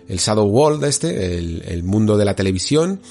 el 0.08 0.18
Shadow 0.18 0.46
World 0.46 0.84
este, 0.84 1.38
el, 1.38 1.84
mundo 1.84 2.18
de 2.18 2.26
la 2.26 2.36
televisión, 2.36 3.02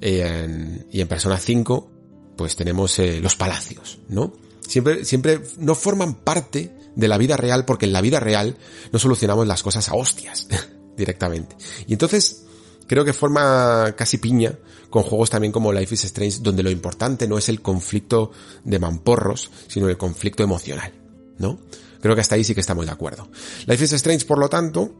y 0.00 1.00
en 1.00 1.08
Persona 1.08 1.38
5, 1.38 1.90
pues 2.36 2.56
tenemos 2.56 2.98
eh, 2.98 3.20
los 3.20 3.36
palacios, 3.36 3.98
¿no? 4.08 4.32
Siempre, 4.60 5.04
siempre 5.04 5.40
no 5.58 5.74
forman 5.74 6.14
parte 6.14 6.72
de 6.94 7.08
la 7.08 7.18
vida 7.18 7.36
real 7.36 7.64
porque 7.64 7.86
en 7.86 7.92
la 7.92 8.00
vida 8.00 8.20
real 8.20 8.56
no 8.92 8.98
solucionamos 8.98 9.46
las 9.46 9.62
cosas 9.62 9.88
a 9.88 9.94
hostias 9.94 10.48
directamente. 10.96 11.56
Y 11.86 11.92
entonces 11.92 12.44
creo 12.86 13.04
que 13.04 13.12
forma 13.12 13.94
casi 13.96 14.18
piña 14.18 14.58
con 14.90 15.02
juegos 15.02 15.30
también 15.30 15.52
como 15.52 15.72
Life 15.72 15.94
is 15.94 16.04
Strange 16.04 16.38
donde 16.40 16.62
lo 16.62 16.70
importante 16.70 17.26
no 17.26 17.38
es 17.38 17.48
el 17.48 17.62
conflicto 17.62 18.30
de 18.64 18.78
mamporros, 18.78 19.50
sino 19.68 19.88
el 19.88 19.96
conflicto 19.96 20.42
emocional, 20.42 20.92
¿no? 21.38 21.58
Creo 22.00 22.14
que 22.14 22.20
hasta 22.20 22.34
ahí 22.34 22.44
sí 22.44 22.54
que 22.54 22.60
estamos 22.60 22.84
de 22.84 22.92
acuerdo. 22.92 23.28
Life 23.66 23.84
is 23.84 23.92
Strange, 23.92 24.26
por 24.26 24.38
lo 24.38 24.48
tanto, 24.48 24.92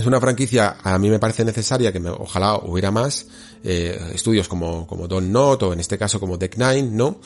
es 0.00 0.06
una 0.06 0.20
franquicia, 0.20 0.76
a 0.82 0.98
mí 0.98 1.10
me 1.10 1.18
parece 1.18 1.44
necesaria, 1.44 1.92
que 1.92 2.00
me, 2.00 2.10
ojalá 2.10 2.56
hubiera 2.56 2.90
más, 2.90 3.26
eh, 3.64 3.98
estudios 4.14 4.48
como, 4.48 4.86
como 4.86 5.08
Don 5.08 5.32
Not 5.32 5.62
o 5.64 5.72
en 5.72 5.80
este 5.80 5.98
caso 5.98 6.20
como 6.20 6.36
Deck 6.36 6.56
Nine, 6.56 6.90
¿no? 6.90 7.20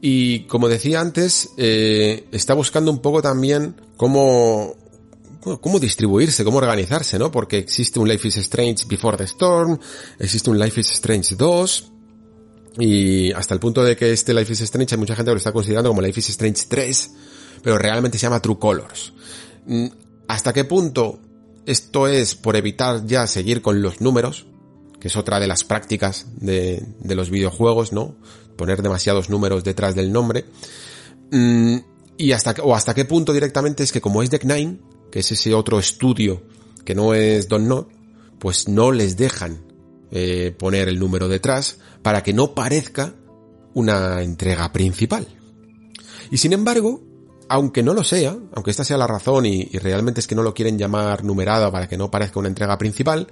Y 0.00 0.40
como 0.46 0.68
decía 0.68 1.00
antes, 1.00 1.50
eh, 1.56 2.26
está 2.32 2.54
buscando 2.54 2.90
un 2.90 3.00
poco 3.00 3.22
también 3.22 3.80
cómo, 3.96 4.74
cómo 5.60 5.78
distribuirse, 5.78 6.44
cómo 6.44 6.58
organizarse, 6.58 7.18
¿no? 7.18 7.30
Porque 7.30 7.58
existe 7.58 7.98
un 7.98 8.08
Life 8.08 8.26
is 8.28 8.36
Strange 8.38 8.84
Before 8.88 9.16
the 9.16 9.24
Storm, 9.24 9.78
existe 10.18 10.50
un 10.50 10.58
Life 10.58 10.80
is 10.80 10.90
Strange 10.90 11.36
2, 11.36 11.92
y 12.78 13.32
hasta 13.32 13.54
el 13.54 13.60
punto 13.60 13.82
de 13.82 13.96
que 13.96 14.12
este 14.12 14.34
Life 14.34 14.52
is 14.52 14.60
Strange 14.62 14.94
hay 14.94 14.98
mucha 14.98 15.16
gente 15.16 15.30
que 15.30 15.34
lo 15.34 15.38
está 15.38 15.52
considerando 15.52 15.90
como 15.90 16.02
Life 16.02 16.20
is 16.20 16.30
Strange 16.30 16.64
3, 16.68 17.10
pero 17.62 17.78
realmente 17.78 18.18
se 18.18 18.22
llama 18.22 18.40
True 18.40 18.58
Colors. 18.58 19.12
Mm, 19.66 19.86
¿Hasta 20.28 20.52
qué 20.52 20.64
punto 20.64 21.20
esto 21.66 22.08
es 22.08 22.34
por 22.34 22.56
evitar 22.56 23.06
ya 23.06 23.26
seguir 23.26 23.62
con 23.62 23.82
los 23.82 24.00
números, 24.00 24.46
que 25.00 25.08
es 25.08 25.16
otra 25.16 25.38
de 25.40 25.46
las 25.46 25.64
prácticas 25.64 26.26
de, 26.36 26.84
de 27.00 27.14
los 27.14 27.30
videojuegos, 27.30 27.92
¿no? 27.92 28.16
Poner 28.56 28.82
demasiados 28.82 29.28
números 29.28 29.64
detrás 29.64 29.94
del 29.94 30.12
nombre. 30.12 30.44
Mm, 31.30 31.76
y 32.16 32.32
hasta, 32.32 32.54
o 32.62 32.74
hasta 32.74 32.94
qué 32.94 33.04
punto 33.04 33.32
directamente 33.32 33.82
es 33.82 33.92
que 33.92 34.00
como 34.00 34.22
es 34.22 34.30
Deck 34.30 34.44
Nine, 34.44 34.78
que 35.10 35.20
es 35.20 35.32
ese 35.32 35.54
otro 35.54 35.78
estudio 35.78 36.42
que 36.84 36.94
no 36.94 37.14
es 37.14 37.48
Don 37.48 37.68
Not, 37.68 37.90
pues 38.38 38.68
no 38.68 38.92
les 38.92 39.16
dejan 39.16 39.60
eh, 40.10 40.54
poner 40.56 40.88
el 40.88 40.98
número 40.98 41.28
detrás 41.28 41.78
para 42.02 42.22
que 42.22 42.32
no 42.32 42.54
parezca 42.54 43.14
una 43.74 44.22
entrega 44.22 44.72
principal. 44.72 45.26
Y 46.30 46.38
sin 46.38 46.52
embargo, 46.52 47.02
aunque 47.48 47.82
no 47.82 47.94
lo 47.94 48.04
sea, 48.04 48.36
aunque 48.54 48.70
esta 48.70 48.84
sea 48.84 48.96
la 48.96 49.06
razón 49.06 49.46
y, 49.46 49.64
realmente 49.78 50.20
es 50.20 50.26
que 50.26 50.34
no 50.34 50.42
lo 50.42 50.54
quieren 50.54 50.78
llamar 50.78 51.24
numerado 51.24 51.70
para 51.70 51.88
que 51.88 51.96
no 51.96 52.10
parezca 52.10 52.40
una 52.40 52.48
entrega 52.48 52.78
principal, 52.78 53.28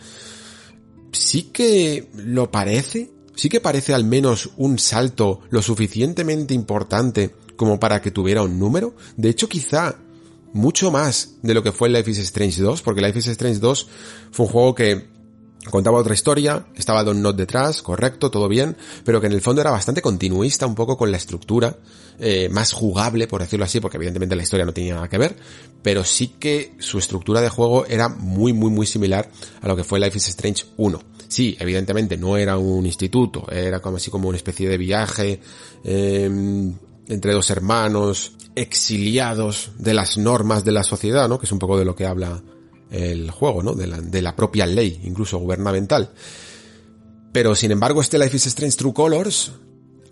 sí 1.12 1.51
que 1.53 2.11
lo 2.15 2.51
parece, 2.51 3.11
sí 3.35 3.49
que 3.49 3.61
parece 3.61 3.95
al 3.95 4.05
menos 4.05 4.51
un 4.57 4.79
salto 4.79 5.41
lo 5.51 5.62
suficientemente 5.62 6.55
importante 6.55 7.35
como 7.57 7.79
para 7.79 8.01
que 8.01 8.11
tuviera 8.11 8.43
un 8.43 8.59
número. 8.59 8.95
De 9.17 9.31
hecho, 9.31 9.49
quizá 9.49 9.97
mucho 10.53 10.91
más 10.91 11.37
de 11.43 11.55
lo 11.55 11.62
que 11.62 11.73
fue 11.73 11.89
Life 11.89 12.11
is 12.11 12.19
Strange 12.19 12.62
2, 12.62 12.83
porque 12.83 13.01
Life 13.01 13.19
is 13.19 13.27
Strange 13.29 13.59
2 13.59 13.89
fue 14.31 14.47
un 14.47 14.53
juego 14.53 14.75
que 14.75 15.14
contaba 15.71 15.99
otra 15.99 16.15
historia, 16.15 16.67
estaba 16.75 17.05
Don 17.05 17.23
Not 17.23 17.37
detrás, 17.37 17.83
correcto, 17.83 18.31
todo 18.31 18.49
bien, 18.49 18.77
pero 19.05 19.21
que 19.21 19.27
en 19.27 19.33
el 19.33 19.41
fondo 19.41 19.61
era 19.61 19.71
bastante 19.71 20.03
continuista 20.03 20.67
un 20.67 20.75
poco 20.75 20.97
con 20.97 21.11
la 21.11 21.17
estructura, 21.17 21.77
eh, 22.19 22.49
más 22.51 22.73
jugable, 22.73 23.27
por 23.27 23.41
decirlo 23.41 23.65
así, 23.65 23.81
porque 23.81 23.97
evidentemente 23.97 24.37
la 24.37 24.43
historia 24.43 24.67
no 24.67 24.73
tenía 24.73 24.95
nada 24.95 25.09
que 25.09 25.19
ver, 25.19 25.37
pero 25.83 26.05
sí 26.05 26.29
que 26.39 26.75
su 26.79 26.99
estructura 26.99 27.41
de 27.41 27.49
juego 27.49 27.87
era 27.87 28.09
muy, 28.09 28.53
muy, 28.53 28.71
muy 28.71 28.87
similar 28.87 29.31
a 29.61 29.69
lo 29.69 29.77
que 29.77 29.85
fue 29.85 29.99
Life 30.01 30.19
is 30.19 30.29
Strange 30.29 30.65
1. 30.77 31.03
Sí, 31.29 31.57
evidentemente 31.59 32.17
no 32.17 32.37
era 32.37 32.57
un 32.59 32.87
instituto, 32.87 33.51
era 33.51 33.81
como 33.81 33.97
así 33.97 34.11
como 34.11 34.29
una 34.29 34.37
especie 34.37 34.69
de 34.69 34.79
viaje, 34.79 35.41
em, 35.83 36.75
entre 37.09 37.33
dos 37.33 37.51
hermanos, 37.51 38.33
exiliados 38.55 39.73
de 39.79 39.95
las 39.95 40.17
normas 40.17 40.65
de 40.65 40.73
la 40.73 40.85
sociedad, 40.85 41.29
¿no? 41.29 41.39
Que 41.39 41.47
es 41.47 41.53
un 41.53 41.59
poco 41.59 41.79
de 41.79 41.85
lo 41.85 41.97
que 41.97 42.07
habla 42.07 42.41
el 42.95 43.30
juego, 43.30 43.62
¿no? 43.62 43.74
De 43.74 44.22
la, 44.22 44.36
propia 44.36 44.66
ley, 44.66 45.01
incluso 45.05 45.38
gubernamental. 45.38 46.11
Pero 47.32 47.55
sin 47.55 47.72
embargo, 47.72 48.01
este 48.01 48.18
Life 48.18 48.36
is 48.36 48.47
Strange 48.47 48.76
True 48.76 48.95
Colors 48.95 49.53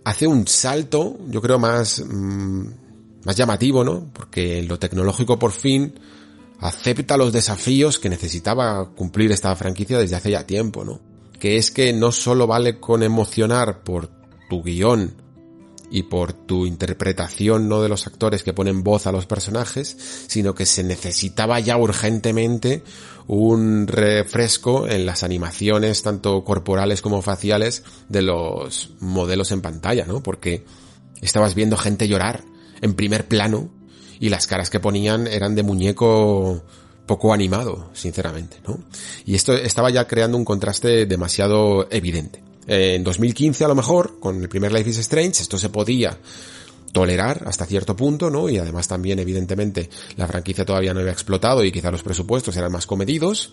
hace 0.05 0.27
un 0.27 0.49
salto, 0.49 1.17
yo 1.29 1.41
creo, 1.41 1.59
más, 1.59 2.05
mm, 2.05 2.67
más 3.25 3.37
llamativo, 3.37 3.85
¿no? 3.85 4.11
Porque 4.13 4.63
lo 4.63 4.79
tecnológico 4.79 5.39
por 5.39 5.53
fin 5.53 5.95
acepta 6.59 7.17
los 7.17 7.33
desafíos 7.33 7.99
que 7.99 8.09
necesitaba 8.09 8.91
cumplir 8.95 9.31
esta 9.33 9.55
franquicia 9.55 9.99
desde 9.99 10.17
hace 10.17 10.31
ya 10.31 10.47
tiempo, 10.47 10.85
¿no? 10.85 11.01
Que 11.39 11.57
es 11.59 11.71
que 11.71 11.93
no 11.93 12.13
solo 12.13 12.47
vale 12.47 12.79
con 12.81 13.03
emocionar 13.03 13.83
por 13.83 14.11
tu 14.49 14.63
guion 14.63 15.15
y 15.93 16.05
por 16.05 16.33
tu 16.33 16.65
interpretación 16.65 17.69
no 17.69 17.83
de 17.83 17.91
los 17.91 18.07
actores 18.07 18.43
que 18.43 18.55
ponen 18.55 18.83
voz 18.83 19.07
a 19.07 19.13
los 19.13 19.27
personajes, 19.27 19.95
sino 20.27 20.55
que 20.55 20.65
se 20.65 20.83
necesitaba 20.83 21.61
ya 21.61 21.77
urgentemente 21.77 22.83
un 23.27 23.87
refresco 23.87 24.89
en 24.89 25.05
las 25.05 25.23
animaciones 25.23 26.03
tanto 26.03 26.45
corporales 26.45 27.03
como 27.03 27.21
faciales 27.21 27.85
de 28.09 28.23
los 28.23 28.95
modelos 29.01 29.53
en 29.53 29.61
pantalla, 29.61 30.07
¿no? 30.07 30.23
Porque 30.23 30.65
estabas 31.21 31.55
viendo 31.55 31.77
gente 31.77 32.09
llorar 32.09 32.43
en 32.81 32.95
primer 32.95 33.29
plano 33.29 33.71
y 34.19 34.31
las 34.31 34.47
caras 34.47 34.71
que 34.71 34.81
ponían 34.81 35.27
eran 35.27 35.55
de 35.55 35.63
muñeco 35.63 36.65
poco 37.05 37.35
animado, 37.35 37.91
sinceramente, 37.93 38.57
¿no? 38.67 38.79
Y 39.27 39.35
esto 39.35 39.53
estaba 39.53 39.91
ya 39.91 40.07
creando 40.07 40.39
un 40.39 40.47
contraste 40.47 41.05
demasiado 41.05 41.87
evidente. 41.91 42.43
En 42.67 43.03
2015 43.03 43.65
a 43.65 43.69
lo 43.69 43.75
mejor, 43.75 44.21
con 44.21 44.41
el 44.41 44.49
primer 44.49 44.73
Life 44.73 44.91
is 44.91 44.99
Strange, 44.99 45.43
esto 45.43 45.59
se 45.59 45.69
podía 45.69 46.19
tolerar 46.93 47.45
hasta 47.47 47.67
cierto 47.67 47.97
punto, 47.97 48.31
¿no? 48.31 48.49
Y 48.49 48.59
además 48.59 48.87
también, 48.87 49.19
evidentemente, 49.19 49.89
la 50.17 50.29
franquicia 50.29 50.65
todavía 50.65 50.95
no 50.95 51.01
había 51.01 51.13
explotado 51.13 51.65
y 51.65 51.73
quizá 51.73 51.91
los 51.91 52.03
presupuestos 52.03 52.57
eran 52.57 52.71
más 52.71 52.87
comedidos, 52.87 53.53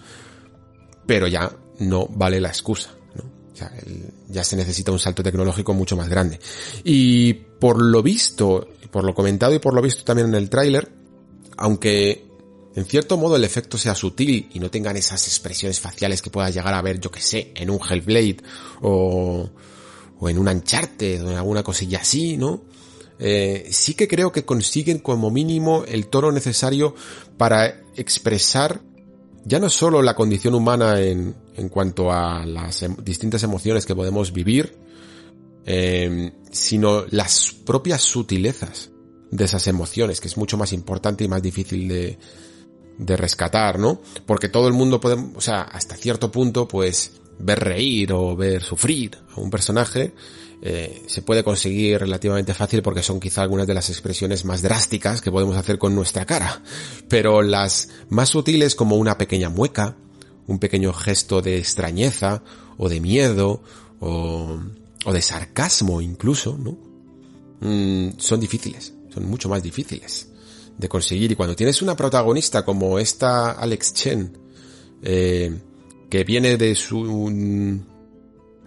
pero 1.06 1.28
ya 1.28 1.52
no 1.80 2.06
vale 2.08 2.40
la 2.40 2.50
excusa, 2.50 2.92
¿no? 3.16 3.24
O 3.52 3.56
sea, 3.56 3.72
ya 4.28 4.44
se 4.44 4.56
necesita 4.56 4.92
un 4.92 5.00
salto 5.00 5.24
tecnológico 5.24 5.74
mucho 5.74 5.96
más 5.96 6.10
grande. 6.10 6.40
Y 6.84 7.34
por 7.34 7.82
lo 7.82 8.04
visto, 8.04 8.68
por 8.92 9.04
lo 9.04 9.16
comentado 9.16 9.56
y 9.56 9.60
por 9.60 9.74
lo 9.74 9.82
visto 9.82 10.04
también 10.04 10.28
en 10.28 10.36
el 10.36 10.50
tráiler, 10.50 10.92
aunque 11.58 12.29
en 12.76 12.86
cierto 12.86 13.18
modo 13.18 13.36
el 13.36 13.44
efecto 13.44 13.78
sea 13.78 13.96
sutil 13.96 14.50
y 14.54 14.60
no 14.60 14.70
tengan 14.70 14.96
esas 14.96 15.28
expresiones 15.28 15.80
faciales 15.80 16.22
que 16.22 16.30
puedas 16.30 16.54
llegar 16.54 16.74
a 16.74 16.82
ver, 16.82 17.00
yo 17.00 17.10
que 17.12 17.22
sé, 17.22 17.52
en 17.56 17.70
un 17.70 17.80
Hellblade 17.80 18.38
o, 18.82 19.50
o 20.20 20.30
en 20.30 20.38
un 20.38 20.48
Uncharted 20.48 21.26
o 21.26 21.32
en 21.32 21.38
alguna 21.38 21.64
cosilla 21.64 22.00
así, 22.00 22.38
¿no? 22.38 22.62
Eh, 23.18 23.68
sí 23.72 23.96
que 23.96 24.08
creo 24.08 24.32
que 24.32 24.46
consiguen 24.46 25.00
como 25.00 25.30
mínimo 25.30 25.84
el 25.86 26.08
tono 26.08 26.32
necesario 26.32 26.96
para 27.38 27.82
expresar 27.98 28.82
ya 29.44 29.60
no 29.60 29.70
solo 29.70 30.02
la 30.02 30.16
condición 30.16 30.54
humana 30.56 31.02
en, 31.02 31.36
en 31.56 31.70
cuanto 31.70 32.12
a 32.12 32.46
las 32.46 32.84
em, 32.84 32.96
distintas 33.04 33.44
emociones 33.44 33.86
que 33.86 33.96
podemos 33.96 34.32
vivir, 34.32 34.78
eh, 35.66 36.32
sino 36.52 37.06
las 37.10 37.52
propias 37.66 38.02
sutilezas 38.02 38.92
de 39.32 39.46
esas 39.46 39.68
emociones, 39.68 40.22
que 40.22 40.28
es 40.28 40.38
mucho 40.38 40.58
más 40.58 40.72
importante 40.72 41.24
y 41.24 41.28
más 41.28 41.42
difícil 41.42 41.88
de, 41.88 42.18
de 43.00 43.18
rescatar, 43.18 43.80
¿no? 43.80 44.02
Porque 44.26 44.50
todo 44.50 44.68
el 44.68 44.74
mundo 44.74 45.00
puede, 45.00 45.16
o 45.34 45.42
sea, 45.42 45.62
hasta 45.62 45.96
cierto 45.96 46.32
punto, 46.32 46.68
pues, 46.68 47.14
ver 47.40 47.60
reír 47.60 48.12
o 48.14 48.36
ver 48.36 48.62
sufrir 48.62 49.18
a 49.36 49.40
un 49.40 49.50
personaje 49.50 50.14
eh, 50.62 51.04
se 51.08 51.22
puede 51.22 51.42
conseguir 51.42 52.00
relativamente 52.00 52.54
fácil 52.54 52.82
porque 52.82 53.02
son 53.02 53.22
quizá 53.22 53.42
algunas 53.42 53.66
de 53.66 53.74
las 53.74 53.90
expresiones 53.90 54.44
más 54.44 54.62
drásticas 54.62 55.22
que 55.22 55.32
podemos 55.32 55.56
hacer 55.56 55.78
con 55.78 55.96
nuestra 55.96 56.26
cara. 56.26 56.62
Pero 57.08 57.42
las 57.42 57.90
más 58.10 58.30
sutiles 58.30 58.76
como 58.76 58.98
una 58.98 59.18
pequeña 59.18 59.50
mueca, 59.50 59.96
un 60.48 60.60
pequeño 60.60 60.92
gesto 60.92 61.42
de 61.42 61.58
extrañeza 61.58 62.44
o 62.78 62.90
de 62.90 63.00
miedo 63.00 63.64
o, 64.02 64.60
o 65.06 65.14
de 65.14 65.22
sarcasmo 65.22 66.02
incluso, 66.02 66.58
¿no? 66.58 66.78
Mm, 67.62 68.18
son 68.18 68.40
difíciles, 68.42 68.94
son 69.14 69.26
mucho 69.26 69.48
más 69.48 69.64
difíciles 69.64 70.29
de 70.80 70.90
conseguir. 70.90 71.32
Y 71.32 71.36
cuando 71.36 71.56
tienes 71.56 71.82
una 71.82 71.96
protagonista 71.96 72.64
como 72.66 72.98
esta 72.98 73.52
Alex 73.52 73.94
Chen, 73.94 74.38
eh, 75.04 75.56
que 76.10 76.24
viene 76.24 76.58
de 76.58 76.74
su... 76.74 77.84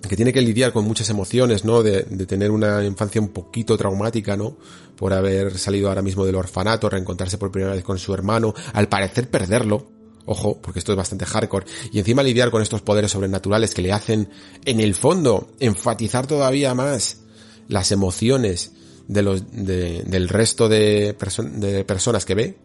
que 0.09 0.17
tiene 0.17 0.33
que 0.33 0.43
lidiar 0.43 0.73
con 0.73 0.85
muchas 0.85 1.09
emociones, 1.09 1.65
¿no? 1.65 1.83
De, 1.83 2.03
de, 2.03 2.27
tener 2.27 2.51
una 2.51 2.85
infancia 2.85 3.21
un 3.21 3.29
poquito 3.29 3.77
traumática, 3.77 4.37
¿no? 4.37 4.57
Por 4.95 5.13
haber 5.15 5.59
salido 5.59 5.89
ahora 5.89 6.03
mismo 6.03 6.25
del 6.27 6.37
orfanato, 6.37 6.89
reencontrarse 6.89 7.39
por 7.39 7.51
primera 7.51 7.75
vez 7.75 7.83
con 7.83 7.99
su 7.99 8.13
hermano, 8.13 8.55
al 8.75 8.89
parecer 8.89 9.29
perderlo. 9.29 9.91
Ojo, 10.25 10.61
porque 10.63 10.79
esto 10.79 10.93
es 10.93 10.97
bastante 10.97 11.25
hardcore. 11.25 11.67
Y 11.91 11.99
encima 11.99 12.23
lidiar 12.23 12.51
con 12.53 12.63
estos 12.63 12.83
poderes 12.83 13.11
sobrenaturales 13.11 13.75
que 13.75 13.83
le 13.83 13.93
hacen, 13.93 14.29
en 14.65 14.81
el 14.81 14.95
fondo, 14.95 15.49
enfatizar 15.59 16.27
todavía 16.29 16.75
más 16.75 17.23
las 17.69 17.91
emociones 17.91 18.73
de 19.13 19.23
los, 19.23 19.51
de, 19.53 20.03
del 20.05 20.29
resto 20.29 20.69
de, 20.69 21.17
de, 21.55 21.85
personas 21.85 22.25
que 22.25 22.35
ve, 22.35 22.59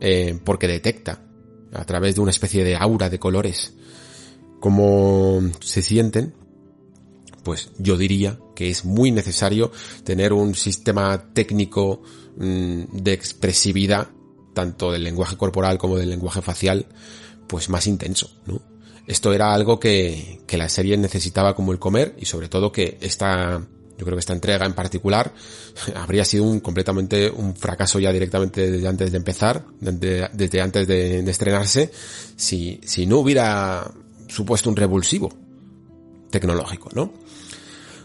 eh, 0.00 0.38
porque 0.44 0.68
detecta 0.68 1.22
a 1.72 1.84
través 1.84 2.14
de 2.14 2.20
una 2.20 2.30
especie 2.30 2.64
de 2.64 2.76
aura 2.76 3.10
de 3.10 3.18
colores 3.18 3.74
cómo 4.60 5.40
se 5.60 5.82
sienten, 5.82 6.34
pues 7.42 7.70
yo 7.78 7.96
diría 7.96 8.38
que 8.54 8.70
es 8.70 8.84
muy 8.84 9.10
necesario 9.10 9.70
tener 10.04 10.32
un 10.32 10.54
sistema 10.54 11.32
técnico 11.32 12.02
mmm, 12.36 12.82
de 12.92 13.12
expresividad, 13.12 14.08
tanto 14.54 14.90
del 14.92 15.04
lenguaje 15.04 15.36
corporal 15.36 15.78
como 15.78 15.96
del 15.96 16.10
lenguaje 16.10 16.42
facial, 16.42 16.86
pues 17.46 17.68
más 17.68 17.86
intenso, 17.86 18.30
¿no? 18.46 18.60
Esto 19.06 19.32
era 19.32 19.54
algo 19.54 19.80
que, 19.80 20.42
que 20.46 20.58
la 20.58 20.68
serie 20.68 20.98
necesitaba 20.98 21.54
como 21.54 21.72
el 21.72 21.78
comer 21.78 22.14
y 22.18 22.26
sobre 22.26 22.50
todo 22.50 22.72
que 22.72 22.98
esta 23.00 23.66
yo 23.98 24.04
creo 24.04 24.16
que 24.16 24.20
esta 24.20 24.32
entrega 24.32 24.64
en 24.64 24.74
particular 24.74 25.32
habría 25.96 26.24
sido 26.24 26.44
un 26.44 26.60
completamente 26.60 27.30
un 27.30 27.54
fracaso 27.54 27.98
ya 27.98 28.12
directamente 28.12 28.70
desde 28.70 28.88
antes 28.88 29.10
de 29.10 29.16
empezar, 29.18 29.64
desde, 29.80 30.60
antes 30.60 30.86
de, 30.86 31.22
de, 31.22 31.30
estrenarse, 31.30 31.90
si, 32.36 32.80
si 32.84 33.06
no 33.06 33.18
hubiera 33.18 33.90
supuesto 34.28 34.70
un 34.70 34.76
revulsivo 34.76 35.30
tecnológico, 36.30 36.90
¿no? 36.94 37.12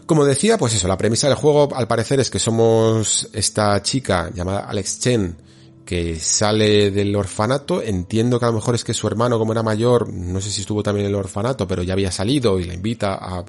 Como 0.06 0.26
decía, 0.26 0.58
pues 0.58 0.74
eso, 0.74 0.86
la 0.86 0.98
premisa 0.98 1.28
del 1.28 1.36
juego 1.36 1.74
al 1.74 1.88
parecer 1.88 2.20
es 2.20 2.28
que 2.28 2.38
somos 2.38 3.30
esta 3.32 3.82
chica 3.82 4.30
llamada 4.34 4.66
Alex 4.66 5.00
Chen 5.00 5.36
que 5.84 6.18
sale 6.18 6.90
del 6.90 7.14
orfanato, 7.14 7.82
entiendo 7.82 8.38
que 8.38 8.46
a 8.46 8.48
lo 8.48 8.54
mejor 8.54 8.74
es 8.74 8.84
que 8.84 8.94
su 8.94 9.06
hermano 9.06 9.38
como 9.38 9.52
era 9.52 9.62
mayor, 9.62 10.12
no 10.12 10.40
sé 10.40 10.50
si 10.50 10.62
estuvo 10.62 10.82
también 10.82 11.06
en 11.06 11.12
el 11.12 11.18
orfanato, 11.18 11.68
pero 11.68 11.82
ya 11.82 11.92
había 11.92 12.10
salido 12.10 12.58
y 12.58 12.64
la 12.64 12.74
invita 12.74 13.14
a 13.14 13.44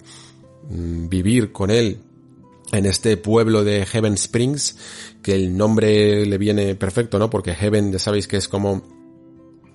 mm, 0.69 1.07
vivir 1.07 1.51
con 1.51 1.71
él 1.71 1.99
en 2.77 2.85
este 2.85 3.17
pueblo 3.17 3.63
de 3.63 3.85
Heaven 3.85 4.13
Springs, 4.15 4.77
que 5.21 5.33
el 5.33 5.55
nombre 5.55 6.25
le 6.25 6.37
viene 6.37 6.75
perfecto, 6.75 7.19
¿no? 7.19 7.29
Porque 7.29 7.55
Heaven 7.55 7.91
ya 7.91 7.99
sabéis 7.99 8.27
que 8.27 8.37
es 8.37 8.47
como 8.47 8.83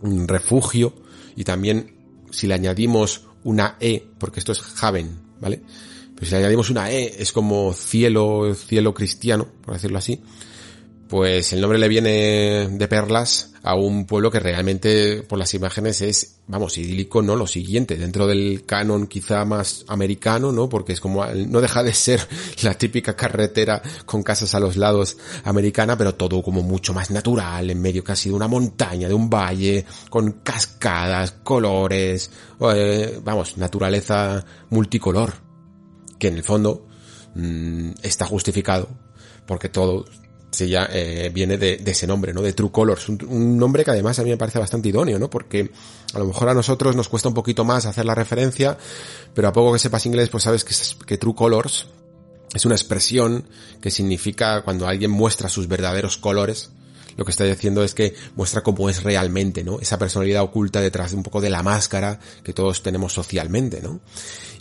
un 0.02 0.28
refugio 0.28 0.94
y 1.36 1.44
también 1.44 1.96
si 2.30 2.46
le 2.46 2.54
añadimos 2.54 3.26
una 3.44 3.76
E, 3.80 4.06
porque 4.18 4.40
esto 4.40 4.52
es 4.52 4.62
Haven, 4.80 5.18
¿vale? 5.40 5.62
Pero 6.14 6.26
si 6.26 6.32
le 6.32 6.38
añadimos 6.38 6.70
una 6.70 6.90
E 6.90 7.16
es 7.18 7.32
como 7.32 7.72
cielo, 7.72 8.54
cielo 8.54 8.94
cristiano, 8.94 9.48
por 9.62 9.74
decirlo 9.74 9.98
así, 9.98 10.20
pues 11.10 11.52
el 11.52 11.60
nombre 11.60 11.76
le 11.76 11.88
viene 11.88 12.68
de 12.70 12.88
perlas 12.88 13.52
a 13.64 13.74
un 13.74 14.06
pueblo 14.06 14.30
que 14.30 14.38
realmente 14.38 15.24
por 15.24 15.40
las 15.40 15.52
imágenes 15.54 16.02
es, 16.02 16.36
vamos, 16.46 16.78
idílico, 16.78 17.20
¿no? 17.20 17.34
Lo 17.34 17.48
siguiente, 17.48 17.96
dentro 17.96 18.28
del 18.28 18.64
canon 18.64 19.08
quizá 19.08 19.44
más 19.44 19.84
americano, 19.88 20.52
¿no? 20.52 20.68
Porque 20.68 20.92
es 20.92 21.00
como, 21.00 21.26
no 21.26 21.60
deja 21.60 21.82
de 21.82 21.92
ser 21.94 22.20
la 22.62 22.74
típica 22.74 23.16
carretera 23.16 23.82
con 24.06 24.22
casas 24.22 24.54
a 24.54 24.60
los 24.60 24.76
lados 24.76 25.16
americana, 25.42 25.98
pero 25.98 26.14
todo 26.14 26.44
como 26.44 26.62
mucho 26.62 26.94
más 26.94 27.10
natural, 27.10 27.68
en 27.68 27.82
medio 27.82 28.04
casi 28.04 28.28
de 28.28 28.36
una 28.36 28.46
montaña, 28.46 29.08
de 29.08 29.14
un 29.14 29.28
valle, 29.28 29.84
con 30.10 30.30
cascadas, 30.44 31.32
colores, 31.42 32.30
eh, 32.72 33.18
vamos, 33.24 33.58
naturaleza 33.58 34.44
multicolor, 34.70 35.32
que 36.20 36.28
en 36.28 36.36
el 36.36 36.44
fondo 36.44 36.86
mmm, 37.34 37.90
está 38.00 38.26
justificado 38.26 38.88
porque 39.50 39.68
todo 39.68 40.04
se 40.50 40.68
ya 40.68 40.88
eh, 40.92 41.30
viene 41.32 41.56
de, 41.56 41.80
ese 41.86 42.06
nombre, 42.06 42.32
¿no? 42.32 42.42
De 42.42 42.52
True 42.52 42.70
Colors. 42.70 43.08
Un, 43.08 43.18
un, 43.28 43.58
nombre 43.58 43.84
que 43.84 43.92
además 43.92 44.18
a 44.18 44.24
mí 44.24 44.30
me 44.30 44.36
parece 44.36 44.58
bastante 44.58 44.88
idóneo, 44.88 45.18
¿no? 45.18 45.30
Porque 45.30 45.70
a 46.12 46.18
lo 46.18 46.26
mejor 46.26 46.48
a 46.48 46.54
nosotros 46.54 46.96
nos 46.96 47.08
cuesta 47.08 47.28
un 47.28 47.34
poquito 47.34 47.64
más 47.64 47.86
hacer 47.86 48.04
la 48.04 48.14
referencia, 48.14 48.76
pero 49.34 49.48
a 49.48 49.52
poco 49.52 49.72
que 49.72 49.78
sepas 49.78 50.06
inglés, 50.06 50.28
pues 50.28 50.44
sabes 50.44 50.64
que, 50.64 50.74
que 51.06 51.18
True 51.18 51.34
Colors 51.34 51.86
es 52.54 52.64
una 52.64 52.74
expresión 52.74 53.44
que 53.80 53.90
significa 53.90 54.62
cuando 54.62 54.88
alguien 54.88 55.10
muestra 55.10 55.48
sus 55.48 55.68
verdaderos 55.68 56.16
colores, 56.16 56.70
lo 57.16 57.24
que 57.24 57.30
está 57.30 57.44
diciendo 57.44 57.84
es 57.84 57.94
que 57.94 58.14
muestra 58.34 58.62
cómo 58.62 58.88
es 58.88 59.02
realmente, 59.02 59.62
¿no? 59.62 59.78
Esa 59.78 59.98
personalidad 59.98 60.42
oculta 60.42 60.80
detrás 60.80 61.10
de 61.10 61.18
un 61.18 61.22
poco 61.22 61.40
de 61.40 61.50
la 61.50 61.62
máscara 61.62 62.18
que 62.42 62.52
todos 62.52 62.82
tenemos 62.82 63.12
socialmente, 63.12 63.80
¿no? 63.82 64.00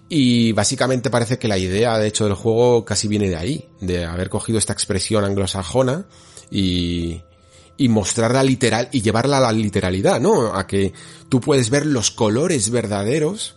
Y 0.10 0.51
básicamente 0.53 1.12
parece 1.12 1.38
que 1.38 1.47
la 1.47 1.60
idea, 1.60 1.97
de 1.99 2.07
hecho, 2.07 2.26
del 2.26 2.34
juego 2.34 2.84
casi 2.84 3.07
viene 3.07 3.30
de 3.30 3.36
ahí, 3.36 3.70
de 3.80 4.05
haber 4.05 4.30
cogido 4.30 4.57
esta 4.57 4.74
expresión 4.74 5.24
anglosajona 5.24 6.05
y, 6.49 7.22
y 7.78 7.89
mostrarla 7.89 8.43
literal 8.43 8.89
y 8.91 9.01
llevarla 9.01 9.38
a 9.38 9.41
la 9.41 9.51
literalidad, 9.51 10.20
¿no? 10.20 10.55
A 10.55 10.66
que 10.66 10.93
tú 11.30 11.39
puedes 11.39 11.70
ver 11.70 11.86
los 11.86 12.10
colores 12.10 12.72
verdaderos 12.72 13.55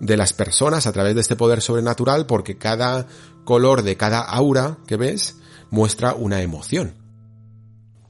de 0.00 0.16
las 0.16 0.32
personas 0.32 0.86
a 0.86 0.92
través 0.92 1.14
de 1.14 1.20
este 1.20 1.36
poder 1.36 1.60
sobrenatural 1.60 2.26
porque 2.26 2.58
cada 2.58 3.06
color 3.44 3.82
de 3.82 3.96
cada 3.96 4.20
aura 4.20 4.78
que 4.86 4.96
ves 4.96 5.36
muestra 5.70 6.14
una 6.14 6.42
emoción 6.42 6.94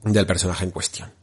del 0.03 0.25
personaje 0.25 0.65
en 0.65 0.71
cuestión. 0.71 1.13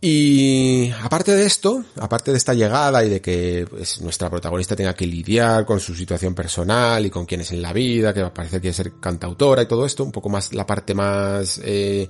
Y 0.00 0.90
aparte 1.02 1.34
de 1.34 1.46
esto, 1.46 1.82
aparte 1.98 2.30
de 2.30 2.36
esta 2.36 2.52
llegada 2.52 3.02
y 3.02 3.08
de 3.08 3.20
que 3.20 3.66
pues, 3.68 4.00
nuestra 4.02 4.28
protagonista 4.28 4.76
tenga 4.76 4.94
que 4.94 5.06
lidiar 5.06 5.64
con 5.64 5.80
su 5.80 5.94
situación 5.94 6.34
personal 6.34 7.06
y 7.06 7.10
con 7.10 7.24
quién 7.24 7.40
es 7.40 7.50
en 7.52 7.62
la 7.62 7.72
vida, 7.72 8.12
que 8.12 8.22
parece 8.26 8.60
que 8.60 8.72
ser 8.74 8.92
cantautora 9.00 9.62
y 9.62 9.66
todo 9.66 9.86
esto, 9.86 10.04
un 10.04 10.12
poco 10.12 10.28
más 10.28 10.52
la 10.52 10.66
parte 10.66 10.94
más 10.94 11.60
eh, 11.64 12.08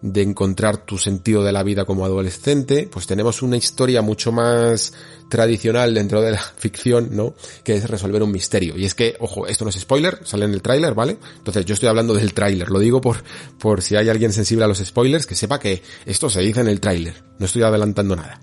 de 0.00 0.22
encontrar 0.22 0.84
tu 0.84 0.96
sentido 0.96 1.42
de 1.42 1.50
la 1.50 1.62
vida 1.62 1.84
como 1.84 2.04
adolescente, 2.04 2.88
pues 2.90 3.06
tenemos 3.06 3.42
una 3.42 3.56
historia 3.56 4.00
mucho 4.00 4.30
más 4.30 4.92
tradicional 5.28 5.92
dentro 5.92 6.22
de 6.22 6.32
la 6.32 6.38
ficción, 6.56 7.08
¿no? 7.12 7.34
Que 7.64 7.74
es 7.74 7.88
resolver 7.88 8.22
un 8.22 8.30
misterio. 8.30 8.76
Y 8.76 8.84
es 8.84 8.94
que, 8.94 9.16
ojo, 9.18 9.46
esto 9.46 9.64
no 9.64 9.70
es 9.70 9.80
spoiler, 9.80 10.20
sale 10.24 10.44
en 10.44 10.52
el 10.52 10.62
tráiler, 10.62 10.94
¿vale? 10.94 11.18
Entonces 11.38 11.64
yo 11.64 11.74
estoy 11.74 11.88
hablando 11.88 12.14
del 12.14 12.32
tráiler, 12.32 12.70
lo 12.70 12.78
digo 12.78 13.00
por, 13.00 13.24
por 13.58 13.82
si 13.82 13.96
hay 13.96 14.08
alguien 14.08 14.32
sensible 14.32 14.64
a 14.64 14.68
los 14.68 14.78
spoilers, 14.78 15.26
que 15.26 15.34
sepa 15.34 15.58
que 15.58 15.82
esto 16.06 16.30
se 16.30 16.40
dice 16.40 16.60
en 16.60 16.68
el 16.68 16.80
tráiler, 16.80 17.24
no 17.38 17.46
estoy 17.46 17.62
adelantando 17.62 18.14
nada. 18.14 18.40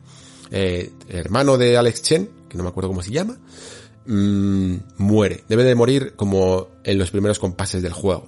Eh, 0.51 0.91
hermano 1.09 1.57
de 1.57 1.77
Alex 1.77 2.01
Chen, 2.01 2.29
que 2.49 2.57
no 2.57 2.63
me 2.63 2.69
acuerdo 2.69 2.89
cómo 2.89 3.01
se 3.01 3.11
llama, 3.11 3.37
mmm, 4.05 4.75
muere. 4.97 5.43
Debe 5.47 5.63
de 5.63 5.75
morir 5.75 6.13
como 6.15 6.67
en 6.83 6.97
los 6.97 7.11
primeros 7.11 7.39
compases 7.39 7.81
del 7.81 7.93
juego. 7.93 8.27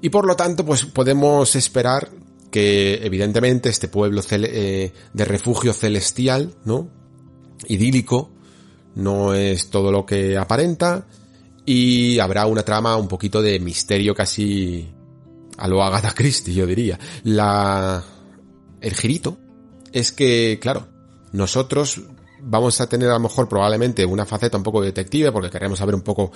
Y 0.00 0.10
por 0.10 0.26
lo 0.26 0.36
tanto, 0.36 0.66
pues 0.66 0.84
podemos 0.84 1.56
esperar 1.56 2.10
que 2.54 3.04
evidentemente 3.04 3.68
este 3.68 3.88
pueblo 3.88 4.22
eh, 4.30 4.92
de 5.12 5.24
refugio 5.24 5.72
celestial, 5.72 6.54
¿no? 6.64 6.88
Idílico, 7.66 8.30
no 8.94 9.34
es 9.34 9.70
todo 9.70 9.90
lo 9.90 10.06
que 10.06 10.38
aparenta 10.38 11.04
y 11.66 12.20
habrá 12.20 12.46
una 12.46 12.62
trama 12.62 12.96
un 12.96 13.08
poquito 13.08 13.42
de 13.42 13.58
misterio 13.58 14.14
casi 14.14 14.88
a 15.58 15.66
lo 15.66 15.82
Agatha 15.82 16.14
Christie, 16.14 16.54
yo 16.54 16.64
diría. 16.64 16.96
La... 17.24 18.04
El 18.80 18.94
girito 18.94 19.36
es 19.90 20.12
que, 20.12 20.60
claro, 20.62 20.86
nosotros 21.32 22.02
vamos 22.40 22.80
a 22.80 22.88
tener 22.88 23.10
a 23.10 23.14
lo 23.14 23.20
mejor 23.20 23.48
probablemente 23.48 24.06
una 24.06 24.26
faceta 24.26 24.56
un 24.56 24.62
poco 24.62 24.80
detective 24.80 25.32
porque 25.32 25.50
queremos 25.50 25.80
saber 25.80 25.96
un 25.96 26.02
poco 26.02 26.30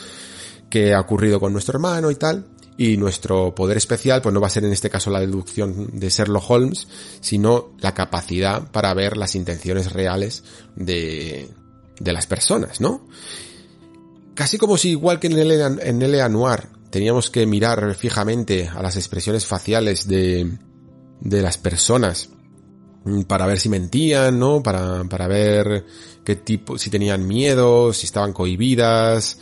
qué 0.69 0.95
ha 0.95 1.01
ocurrido 1.01 1.39
con 1.39 1.53
nuestro 1.53 1.77
hermano 1.77 2.11
y 2.11 2.17
tal, 2.17 2.45
y 2.79 2.97
nuestro 2.97 3.55
poder 3.57 3.77
especial 3.77 4.23
pues 4.23 4.33
no 4.33 4.41
va 4.41 4.47
a 4.47 4.51
ser 4.51 4.65
en 4.65 4.73
este 4.73 4.89
caso 4.89 5.11
la 5.11 5.21
deducción 5.21 5.99
de 5.99 6.09
Sherlock 6.09 6.49
Holmes, 6.49 6.87
sino 7.21 7.73
la 7.81 7.93
capacidad 7.93 8.71
para 8.71 8.95
ver 8.95 9.17
las 9.17 9.35
intenciones 9.35 9.93
reales 9.93 10.45
de, 10.77 11.49
de 11.99 12.13
las 12.13 12.27
personas, 12.27 12.81
¿no? 12.81 13.07
Casi 14.35 14.59
como 14.59 14.79
si 14.79 14.91
igual 14.91 15.19
que 15.19 15.27
en 15.27 15.39
el, 15.39 15.51
en 15.81 16.33
Noir 16.33 16.69
teníamos 16.91 17.31
que 17.31 17.45
mirar 17.47 17.97
fijamente 17.97 18.69
a 18.69 18.81
las 18.81 18.97
expresiones 18.97 19.45
faciales 19.45 20.07
de, 20.07 20.57
de 21.21 21.43
las 21.43 21.59
personas 21.59 22.31
para 23.27 23.47
ver 23.47 23.59
si 23.59 23.69
mentían, 23.69 24.39
¿no? 24.39 24.63
Para, 24.63 25.03
para 25.05 25.27
ver 25.27 25.85
qué 26.25 26.37
tipo, 26.37 26.79
si 26.79 26.91
tenían 26.91 27.27
miedo, 27.27 27.93
si 27.93 28.07
estaban 28.07 28.33
cohibidas, 28.33 29.39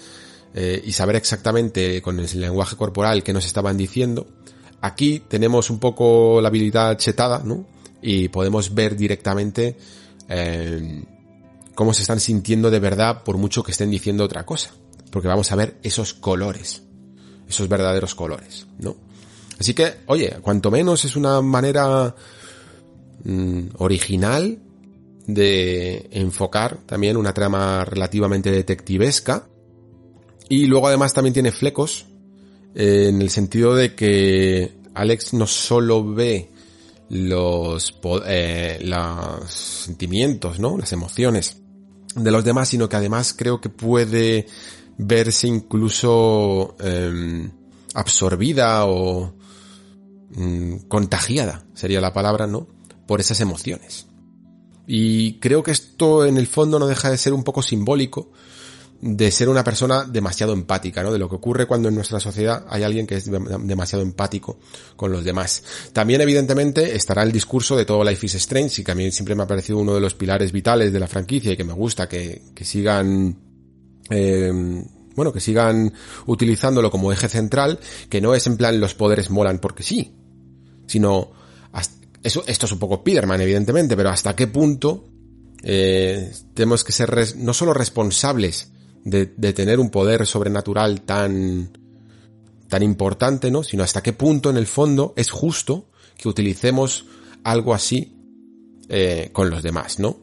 eh, 0.58 0.82
y 0.82 0.92
saber 0.92 1.16
exactamente 1.16 2.00
con 2.00 2.18
el 2.18 2.40
lenguaje 2.40 2.76
corporal 2.76 3.22
qué 3.22 3.34
nos 3.34 3.44
estaban 3.44 3.76
diciendo. 3.76 4.26
Aquí 4.80 5.20
tenemos 5.28 5.68
un 5.68 5.78
poco 5.78 6.40
la 6.40 6.48
habilidad 6.48 6.96
chetada, 6.96 7.42
¿no? 7.44 7.66
Y 8.00 8.28
podemos 8.28 8.72
ver 8.72 8.96
directamente 8.96 9.76
eh, 10.30 11.04
cómo 11.74 11.92
se 11.92 12.00
están 12.00 12.20
sintiendo 12.20 12.70
de 12.70 12.78
verdad 12.78 13.22
por 13.22 13.36
mucho 13.36 13.62
que 13.62 13.72
estén 13.72 13.90
diciendo 13.90 14.24
otra 14.24 14.46
cosa. 14.46 14.70
Porque 15.10 15.28
vamos 15.28 15.52
a 15.52 15.56
ver 15.56 15.76
esos 15.82 16.14
colores, 16.14 16.82
esos 17.46 17.68
verdaderos 17.68 18.14
colores, 18.14 18.66
¿no? 18.78 18.96
Así 19.60 19.74
que, 19.74 19.96
oye, 20.06 20.38
cuanto 20.40 20.70
menos 20.70 21.04
es 21.04 21.16
una 21.16 21.42
manera 21.42 22.14
mm, 23.24 23.60
original 23.76 24.58
de 25.26 26.08
enfocar 26.12 26.78
también 26.86 27.18
una 27.18 27.34
trama 27.34 27.84
relativamente 27.84 28.50
detectivesca 28.50 29.48
y 30.48 30.66
luego 30.66 30.88
además 30.88 31.12
también 31.12 31.34
tiene 31.34 31.52
flecos, 31.52 32.06
eh, 32.74 33.08
en 33.08 33.22
el 33.22 33.30
sentido 33.30 33.74
de 33.74 33.94
que 33.94 34.78
Alex 34.94 35.34
no 35.34 35.46
solo 35.46 36.04
ve 36.04 36.50
los, 37.08 37.98
eh, 38.26 38.78
los 38.82 39.50
sentimientos, 39.50 40.58
¿no? 40.58 40.76
Las 40.76 40.92
emociones 40.92 41.58
de 42.14 42.30
los 42.30 42.44
demás, 42.44 42.68
sino 42.68 42.88
que 42.88 42.96
además 42.96 43.34
creo 43.36 43.60
que 43.60 43.68
puede 43.68 44.46
verse 44.98 45.48
incluso 45.48 46.76
eh, 46.80 47.50
absorbida 47.94 48.86
o 48.86 49.34
mm, 50.30 50.76
contagiada, 50.88 51.64
sería 51.74 52.00
la 52.00 52.12
palabra, 52.12 52.46
¿no? 52.46 52.66
Por 53.06 53.20
esas 53.20 53.40
emociones. 53.40 54.06
Y 54.86 55.34
creo 55.40 55.62
que 55.62 55.72
esto 55.72 56.24
en 56.24 56.36
el 56.36 56.46
fondo 56.46 56.78
no 56.78 56.86
deja 56.86 57.10
de 57.10 57.18
ser 57.18 57.32
un 57.32 57.42
poco 57.42 57.62
simbólico, 57.62 58.30
de 59.00 59.30
ser 59.30 59.48
una 59.48 59.62
persona 59.62 60.04
demasiado 60.04 60.52
empática, 60.52 61.02
¿no? 61.02 61.12
De 61.12 61.18
lo 61.18 61.28
que 61.28 61.36
ocurre 61.36 61.66
cuando 61.66 61.88
en 61.88 61.94
nuestra 61.94 62.18
sociedad 62.18 62.64
hay 62.68 62.82
alguien 62.82 63.06
que 63.06 63.16
es 63.16 63.30
demasiado 63.30 64.02
empático 64.02 64.58
con 64.96 65.12
los 65.12 65.24
demás. 65.24 65.62
También, 65.92 66.20
evidentemente, 66.20 66.96
estará 66.96 67.22
el 67.22 67.32
discurso 67.32 67.76
de 67.76 67.84
todo 67.84 68.02
Life 68.04 68.24
is 68.24 68.34
Strange, 68.36 68.80
y 68.80 68.84
que 68.84 68.92
a 68.92 68.94
mí 68.94 69.10
siempre 69.10 69.34
me 69.34 69.42
ha 69.42 69.46
parecido 69.46 69.78
uno 69.78 69.94
de 69.94 70.00
los 70.00 70.14
pilares 70.14 70.52
vitales 70.52 70.92
de 70.92 71.00
la 71.00 71.08
franquicia 71.08 71.52
y 71.52 71.56
que 71.56 71.64
me 71.64 71.72
gusta 71.72 72.08
que, 72.08 72.42
que 72.54 72.64
sigan, 72.64 73.36
eh, 74.10 74.52
bueno, 75.14 75.32
que 75.32 75.40
sigan 75.40 75.92
utilizándolo 76.26 76.90
como 76.90 77.12
eje 77.12 77.28
central, 77.28 77.78
que 78.08 78.20
no 78.20 78.34
es 78.34 78.46
en 78.46 78.56
plan 78.56 78.80
los 78.80 78.94
poderes 78.94 79.30
molan 79.30 79.58
porque 79.58 79.82
sí, 79.82 80.14
sino, 80.86 81.32
eso, 82.22 82.42
esto 82.46 82.66
es 82.66 82.72
un 82.72 82.78
poco 82.78 82.96
Spiderman, 82.96 83.40
evidentemente, 83.40 83.96
pero 83.96 84.10
hasta 84.10 84.34
qué 84.34 84.46
punto 84.48 85.04
eh, 85.62 86.32
tenemos 86.54 86.82
que 86.82 86.92
ser 86.92 87.36
no 87.36 87.54
solo 87.54 87.72
responsables 87.72 88.72
de, 89.06 89.32
de 89.36 89.52
tener 89.52 89.78
un 89.78 89.88
poder 89.88 90.26
sobrenatural 90.26 91.02
tan, 91.02 91.70
tan 92.68 92.82
importante, 92.82 93.52
¿no? 93.52 93.62
Sino 93.62 93.84
hasta 93.84 94.02
qué 94.02 94.12
punto 94.12 94.50
en 94.50 94.56
el 94.56 94.66
fondo 94.66 95.14
es 95.16 95.30
justo 95.30 95.86
que 96.18 96.28
utilicemos 96.28 97.06
algo 97.44 97.72
así 97.72 98.16
eh, 98.88 99.30
con 99.32 99.48
los 99.48 99.62
demás, 99.62 100.00
¿no? 100.00 100.18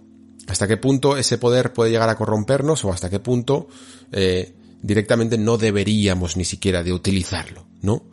Hasta 0.48 0.68
qué 0.68 0.76
punto 0.76 1.16
ese 1.16 1.38
poder 1.38 1.72
puede 1.72 1.92
llegar 1.92 2.10
a 2.10 2.18
corrompernos 2.18 2.84
o 2.84 2.92
hasta 2.92 3.10
qué 3.10 3.22
punto 3.22 3.70
eh, 4.12 4.54
directamente 4.82 5.38
no 5.38 5.58
deberíamos 5.58 6.36
ni 6.36 6.44
siquiera 6.44 6.84
de 6.84 6.92
utilizarlo, 6.92 7.66
¿no? 7.82 8.04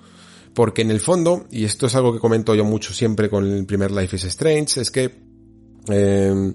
Porque 0.54 0.82
en 0.82 0.92
el 0.92 1.00
fondo, 1.00 1.48
y 1.50 1.64
esto 1.64 1.88
es 1.88 1.96
algo 1.96 2.12
que 2.12 2.20
comento 2.20 2.54
yo 2.54 2.64
mucho 2.64 2.94
siempre 2.94 3.28
con 3.28 3.44
el 3.44 3.66
primer 3.66 3.90
Life 3.90 4.14
is 4.14 4.24
Strange, 4.24 4.80
es 4.80 4.90
que 4.92 5.18
eh, 5.88 6.52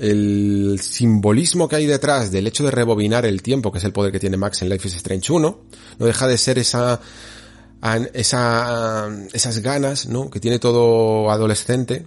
el 0.00 0.80
simbolismo 0.80 1.68
que 1.68 1.76
hay 1.76 1.86
detrás 1.86 2.32
del 2.32 2.46
hecho 2.46 2.64
de 2.64 2.70
rebobinar 2.70 3.26
el 3.26 3.42
tiempo, 3.42 3.70
que 3.70 3.78
es 3.78 3.84
el 3.84 3.92
poder 3.92 4.10
que 4.10 4.18
tiene 4.18 4.38
Max 4.38 4.62
en 4.62 4.70
Life 4.70 4.88
is 4.88 4.94
Strange 4.96 5.30
1, 5.30 5.60
no 5.98 6.06
deja 6.06 6.26
de 6.26 6.38
ser 6.38 6.58
esa, 6.58 7.00
esa, 8.14 9.10
esas 9.32 9.58
ganas, 9.58 10.06
¿no? 10.06 10.30
Que 10.30 10.40
tiene 10.40 10.58
todo 10.58 11.30
adolescente, 11.30 12.06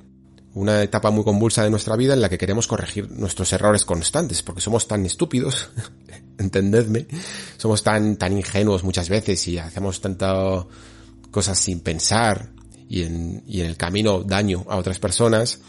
una 0.55 0.81
etapa 0.81 1.11
muy 1.11 1.23
convulsa 1.23 1.63
de 1.63 1.69
nuestra 1.69 1.95
vida 1.95 2.15
en 2.15 2.21
la 2.21 2.29
que 2.29 2.39
queremos 2.39 2.65
corregir 2.65 3.11
nuestros 3.11 3.53
errores 3.53 3.85
constantes, 3.85 4.41
porque 4.41 4.61
somos 4.61 4.87
tan 4.87 5.05
estúpidos, 5.05 5.69
entendedme, 6.39 7.05
somos 7.57 7.83
tan, 7.83 8.17
tan 8.17 8.35
ingenuos 8.35 8.83
muchas 8.83 9.07
veces 9.07 9.47
y 9.47 9.59
hacemos 9.59 10.01
tantas 10.01 10.65
cosas 11.29 11.59
sin 11.59 11.79
pensar 11.81 12.49
y 12.89 13.03
en, 13.03 13.43
y 13.45 13.61
en 13.61 13.67
el 13.67 13.77
camino 13.77 14.23
daño 14.23 14.65
a 14.67 14.77
otras 14.77 14.97
personas, 14.97 15.59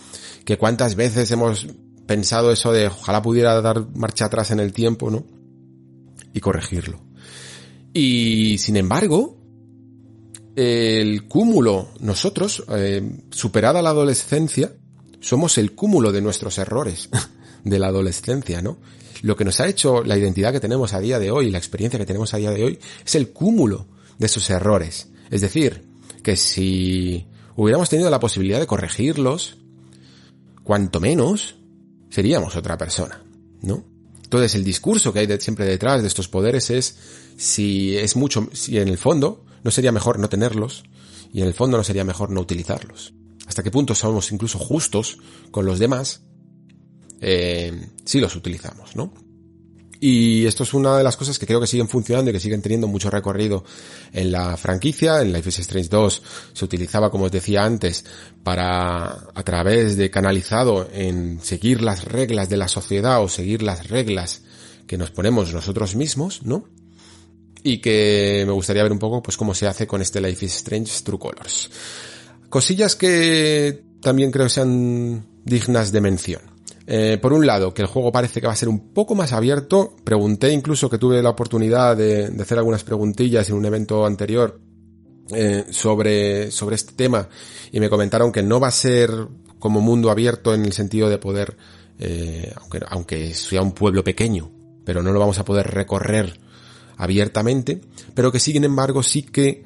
que 0.47 0.57
cuántas 0.57 0.95
veces 0.95 1.31
hemos 1.31 1.67
pensado 2.07 2.53
eso 2.53 2.73
de 2.73 2.89
ojalá 2.89 3.23
pudiera 3.23 3.61
dar 3.61 3.87
marcha 3.95 4.27
atrás 4.27 4.51
en 4.51 4.61
el 4.61 4.73
tiempo, 4.73 5.11
¿no? 5.11 5.25
Y 6.33 6.41
corregirlo. 6.41 7.01
Y 7.93 8.59
sin 8.59 8.77
embargo, 8.77 9.39
el 10.57 11.27
cúmulo, 11.27 11.89
nosotros, 12.01 12.65
eh, 12.69 13.21
superada 13.31 13.83
la 13.83 13.91
adolescencia, 13.91 14.73
somos 15.21 15.59
el 15.59 15.75
cúmulo 15.75 16.13
de 16.13 16.21
nuestros 16.21 16.59
errores 16.59 17.09
de 17.65 17.79
la 17.79 17.89
adolescencia, 17.89 18.63
¿no? 18.63 18.79
Lo 19.23 19.37
que 19.37 19.45
nos 19.45 19.61
ha 19.61 19.69
hecho 19.69 20.05
la 20.05 20.19
identidad 20.19 20.53
que 20.53 20.61
tenemos 20.61 20.93
a 20.93 21.01
día 21.01 21.19
de 21.19 21.31
hoy, 21.31 21.51
la 21.51 21.59
experiencia 21.59 21.99
que 21.99 22.07
tenemos 22.07 22.35
a 22.35 22.37
día 22.37 22.51
de 22.51 22.65
hoy, 22.65 22.79
es 23.05 23.15
el 23.15 23.31
cúmulo 23.31 23.87
de 24.19 24.27
esos 24.27 24.51
errores. 24.51 25.09
Es 25.31 25.41
decir, 25.41 25.87
que 26.23 26.37
si 26.37 27.27
hubiéramos 27.57 27.89
tenido 27.89 28.11
la 28.11 28.21
posibilidad 28.21 28.61
de 28.61 28.67
corregirlos, 28.67 29.57
cuanto 30.63 31.01
menos, 31.01 31.57
seríamos 32.15 32.55
otra 32.55 32.79
persona, 32.79 33.21
¿no? 33.63 33.85
Entonces 34.23 34.55
el 34.55 34.63
discurso 34.63 35.13
que 35.13 35.19
hay 35.19 35.41
siempre 35.41 35.65
detrás 35.65 36.01
de 36.01 36.07
estos 36.07 36.29
poderes 36.29 36.71
es 36.71 36.97
si 37.37 37.97
es 37.97 38.15
mucho, 38.15 38.49
si 38.53 38.79
en 38.79 38.87
el 38.87 38.99
fondo 38.99 39.45
no 39.65 39.73
sería 39.73 39.91
mejor 39.91 40.21
no 40.21 40.29
tenerlos 40.29 40.85
y 41.33 41.41
en 41.41 41.49
el 41.49 41.55
fondo 41.55 41.77
no 41.77 41.83
sería 41.83 42.05
mejor 42.05 42.31
no 42.31 42.41
utilizarlos. 42.41 43.15
Hasta 43.49 43.65
qué 43.65 43.73
punto 43.73 43.97
somos 43.97 44.31
incluso 44.31 44.61
justos 44.61 45.19
con 45.51 45.67
los 45.67 45.81
demás 45.81 46.23
eh, 47.21 47.89
si 48.05 48.21
los 48.21 48.37
utilizamos, 48.37 48.95
¿no? 48.95 49.13
Y 50.07 50.45
esto 50.45 50.65
es 50.65 50.75
una 50.75 50.99
de 50.99 51.03
las 51.03 51.17
cosas 51.17 51.39
que 51.39 51.47
creo 51.47 51.63
que 51.63 51.67
siguen 51.67 51.89
funcionando 51.89 52.29
y 52.29 52.35
que 52.35 52.39
siguen 52.39 52.61
teniendo 52.61 52.87
mucho 52.87 53.09
recorrido 53.09 53.65
en 54.13 54.33
la 54.33 54.55
franquicia. 54.59 55.23
En 55.23 55.33
Life 55.33 55.49
is 55.49 55.61
Strange 55.61 55.89
2 55.89 56.23
se 56.53 56.65
utilizaba, 56.67 57.11
como 57.11 57.25
os 57.25 57.33
decía 57.33 57.65
antes, 57.65 58.05
para, 58.43 59.07
a 59.07 59.43
través 59.43 59.97
de 59.97 60.11
canalizado 60.11 60.91
en 60.93 61.41
seguir 61.43 61.81
las 61.81 62.05
reglas 62.05 62.51
de 62.51 62.59
la 62.59 62.69
sociedad 62.69 63.23
o 63.23 63.31
seguir 63.31 63.63
las 63.63 63.89
reglas 63.89 64.43
que 64.87 64.99
nos 64.99 65.11
ponemos 65.11 65.55
nosotros 65.55 65.97
mismos, 65.97 66.43
¿no? 66.43 66.69
Y 67.63 67.79
que 67.79 68.45
me 68.47 68.53
gustaría 68.53 68.83
ver 68.83 68.93
un 68.93 68.99
poco, 68.99 69.23
pues, 69.23 69.39
cómo 69.39 69.55
se 69.55 69.69
hace 69.69 69.87
con 69.87 70.03
este 70.03 70.21
Life 70.21 70.45
is 70.45 70.57
Strange 70.57 71.03
True 71.03 71.19
Colors. 71.19 71.71
Cosillas 72.51 72.95
que 72.95 73.83
también 74.03 74.31
creo 74.31 74.51
sean 74.51 75.25
dignas 75.47 75.93
de 75.93 76.03
mención. 76.03 76.54
Eh, 76.87 77.19
por 77.21 77.33
un 77.33 77.47
lado, 77.47 77.73
que 77.73 77.83
el 77.83 77.89
juego 77.89 78.13
parece 78.13 78.41
que 78.41 78.47
va 78.47 78.53
a 78.53 78.57
ser 78.57 78.69
un 78.69 78.93
poco 78.93 79.15
más 79.15 79.33
abierto. 79.33 79.97
Pregunté 80.05 80.53
incluso 80.53 80.91
que 80.91 80.99
tuve 80.99 81.23
la 81.23 81.31
oportunidad 81.31 81.97
de, 81.97 82.31
hacer 82.41 82.59
algunas 82.59 82.85
preguntillas 82.85 83.49
en 83.49 83.57
un 83.57 83.65
evento 83.65 84.05
anterior 84.05 84.61
eh, 85.31 85.65
sobre, 85.71 86.51
sobre 86.51 86.77
este 86.77 86.93
tema 86.93 87.29
y 87.73 87.81
me 87.81 87.89
comentaron 87.89 88.31
que 88.31 88.43
no 88.43 88.61
va 88.61 88.69
a 88.69 88.73
ser 88.73 89.11
como 89.59 89.81
mundo 89.81 90.11
abierto 90.11 90.53
en 90.53 90.65
el 90.67 90.75
sentido 90.75 91.09
de 91.09 91.17
poder, 91.17 91.57
eh, 91.99 92.53
aunque, 92.57 92.81
aunque 92.89 93.33
sea 93.33 93.63
un 93.63 93.73
pueblo 93.73 94.05
pequeño, 94.05 94.53
pero 94.85 95.03
no 95.03 95.11
lo 95.13 95.19
vamos 95.19 95.39
a 95.39 95.45
poder 95.47 95.69
recorrer 95.69 96.39
abiertamente, 96.99 97.81
pero 98.15 98.31
que 98.31 98.39
sin 98.39 98.63
embargo 98.63 99.03
sí 99.03 99.23
que 99.23 99.65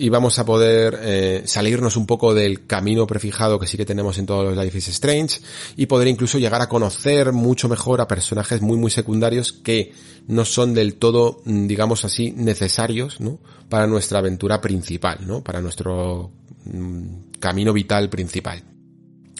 y 0.00 0.08
vamos 0.08 0.38
a 0.38 0.46
poder 0.46 0.98
eh, 1.02 1.42
salirnos 1.44 1.94
un 1.94 2.06
poco 2.06 2.32
del 2.32 2.66
camino 2.66 3.06
prefijado 3.06 3.58
que 3.58 3.66
sí 3.66 3.76
que 3.76 3.84
tenemos 3.84 4.16
en 4.16 4.24
todos 4.24 4.46
los 4.46 4.64
Life 4.64 4.78
is 4.78 4.88
Strange 4.88 5.40
y 5.76 5.84
poder 5.84 6.08
incluso 6.08 6.38
llegar 6.38 6.62
a 6.62 6.70
conocer 6.70 7.32
mucho 7.32 7.68
mejor 7.68 8.00
a 8.00 8.08
personajes 8.08 8.62
muy 8.62 8.78
muy 8.78 8.90
secundarios 8.90 9.52
que 9.52 9.92
no 10.26 10.46
son 10.46 10.72
del 10.72 10.94
todo, 10.94 11.42
mm, 11.44 11.66
digamos 11.66 12.06
así, 12.06 12.32
necesarios, 12.32 13.20
¿no? 13.20 13.40
Para 13.68 13.86
nuestra 13.86 14.20
aventura 14.20 14.62
principal, 14.62 15.18
¿no? 15.26 15.44
Para 15.44 15.60
nuestro 15.60 16.30
mm, 16.64 17.32
camino 17.38 17.74
vital 17.74 18.08
principal. 18.08 18.62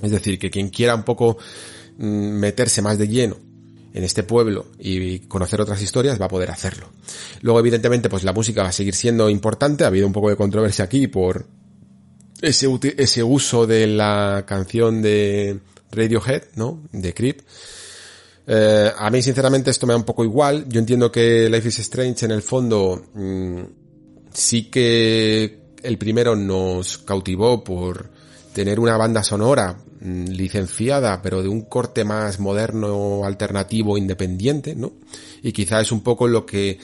Es 0.03 0.11
decir, 0.11 0.39
que 0.39 0.51
quien 0.51 0.69
quiera 0.69 0.95
un 0.95 1.05
poco 1.05 1.39
mm, 1.97 2.05
meterse 2.05 2.83
más 2.83 2.99
de 2.99 3.09
lleno 3.09 3.50
en 3.93 4.05
este 4.05 4.23
pueblo 4.23 4.67
y 4.79 5.21
conocer 5.21 5.61
otras 5.61 5.83
historias 5.83 6.21
va 6.21 6.27
a 6.27 6.29
poder 6.29 6.51
hacerlo. 6.51 6.89
Luego, 7.43 7.59
evidentemente, 7.61 8.09
pues 8.09 8.25
la 8.25 8.33
música 8.33 8.63
va 8.63 8.69
a 8.69 8.73
seguir 8.73 8.95
siendo 8.95 9.29
importante. 9.29 9.85
Ha 9.85 9.89
habido 9.89 10.07
un 10.07 10.13
poco 10.13 10.31
de 10.31 10.37
controversia 10.37 10.85
aquí 10.85 11.09
por 11.09 11.47
ese, 12.41 12.69
ese 12.97 13.23
uso 13.23 13.67
de 13.67 13.87
la 13.87 14.45
canción 14.47 15.03
de 15.03 15.61
Radiohead, 15.91 16.45
¿no? 16.57 16.83
De 16.93 17.13
Creep. 17.15 17.41
Eh, 18.47 18.91
a 18.97 19.11
mí, 19.11 19.23
sinceramente, 19.23 19.71
esto 19.71 19.87
me 19.87 19.93
da 19.93 19.99
un 19.99 20.05
poco 20.05 20.25
igual. 20.25 20.67
Yo 20.69 20.81
entiendo 20.81 21.11
que 21.11 21.49
Life 21.49 21.69
is 21.69 21.79
Strange, 21.81 22.25
en 22.25 22.33
el 22.33 22.43
fondo, 22.43 23.07
mm, 23.15 23.61
sí 24.33 24.65
que 24.65 25.61
el 25.83 25.99
primero 25.99 26.37
nos 26.37 26.99
cautivó 26.99 27.63
por 27.63 28.10
tener 28.53 28.81
una 28.81 28.97
banda 28.97 29.23
sonora 29.23 29.77
mm, 30.01 30.27
licenciada, 30.27 31.23
pero 31.23 31.43
de 31.43 31.49
un 31.49 31.63
corte 31.63 32.05
más 32.05 32.41
moderno, 32.41 33.25
alternativo, 33.25 33.97
independiente, 33.97 34.75
¿no? 34.75 34.93
Y 35.43 35.53
quizá 35.53 35.81
es 35.81 35.93
un 35.93 36.03
poco 36.03 36.29
lo 36.29 36.47
que, 36.47 36.79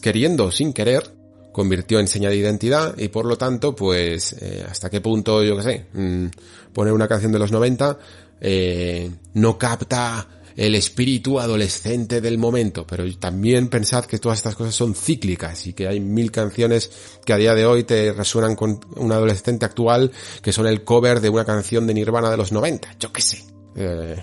queriendo, 0.00 0.50
sin 0.50 0.72
querer, 0.72 1.10
convirtió 1.52 2.00
en 2.00 2.08
seña 2.08 2.30
de 2.30 2.36
identidad 2.36 2.96
y 2.98 3.08
por 3.08 3.26
lo 3.26 3.36
tanto, 3.36 3.76
pues, 3.76 4.34
eh, 4.40 4.64
hasta 4.68 4.90
qué 4.90 5.00
punto, 5.00 5.42
yo 5.42 5.56
qué 5.56 5.62
sé, 5.62 5.86
mm, 5.92 6.26
poner 6.72 6.92
una 6.92 7.08
canción 7.08 7.32
de 7.32 7.38
los 7.38 7.52
90 7.52 7.98
eh, 8.44 9.08
no 9.34 9.56
capta 9.56 10.26
el 10.56 10.74
espíritu 10.74 11.40
adolescente 11.40 12.20
del 12.20 12.38
momento, 12.38 12.86
pero 12.86 13.04
también 13.18 13.68
pensad 13.68 14.04
que 14.04 14.18
todas 14.18 14.38
estas 14.38 14.54
cosas 14.54 14.74
son 14.74 14.94
cíclicas 14.94 15.66
y 15.66 15.72
que 15.72 15.88
hay 15.88 16.00
mil 16.00 16.30
canciones 16.30 16.90
que 17.24 17.32
a 17.32 17.36
día 17.36 17.54
de 17.54 17.66
hoy 17.66 17.84
te 17.84 18.12
resuenan 18.12 18.56
con 18.56 18.80
un 18.96 19.12
adolescente 19.12 19.64
actual 19.64 20.12
que 20.42 20.52
son 20.52 20.66
el 20.66 20.84
cover 20.84 21.20
de 21.20 21.28
una 21.28 21.44
canción 21.44 21.86
de 21.86 21.94
Nirvana 21.94 22.30
de 22.30 22.36
los 22.36 22.52
90, 22.52 22.96
yo 22.98 23.12
qué 23.12 23.22
sé. 23.22 23.44
Eh, 23.74 24.22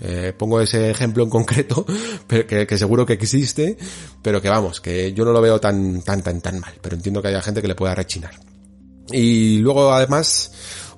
eh, 0.00 0.32
pongo 0.36 0.60
ese 0.60 0.90
ejemplo 0.90 1.24
en 1.24 1.30
concreto, 1.30 1.84
que, 2.28 2.78
seguro 2.78 3.04
que 3.04 3.14
existe, 3.14 3.76
pero 4.22 4.40
que 4.40 4.48
vamos, 4.48 4.80
que 4.80 5.12
yo 5.12 5.24
no 5.24 5.32
lo 5.32 5.40
veo 5.40 5.60
tan, 5.60 6.02
tan, 6.02 6.22
tan, 6.22 6.40
tan 6.40 6.60
mal, 6.60 6.74
pero 6.80 6.96
entiendo 6.96 7.20
que 7.20 7.28
haya 7.28 7.42
gente 7.42 7.60
que 7.60 7.68
le 7.68 7.74
pueda 7.74 7.94
rechinar. 7.94 8.34
Y 9.10 9.58
luego 9.58 9.92
además, 9.92 10.52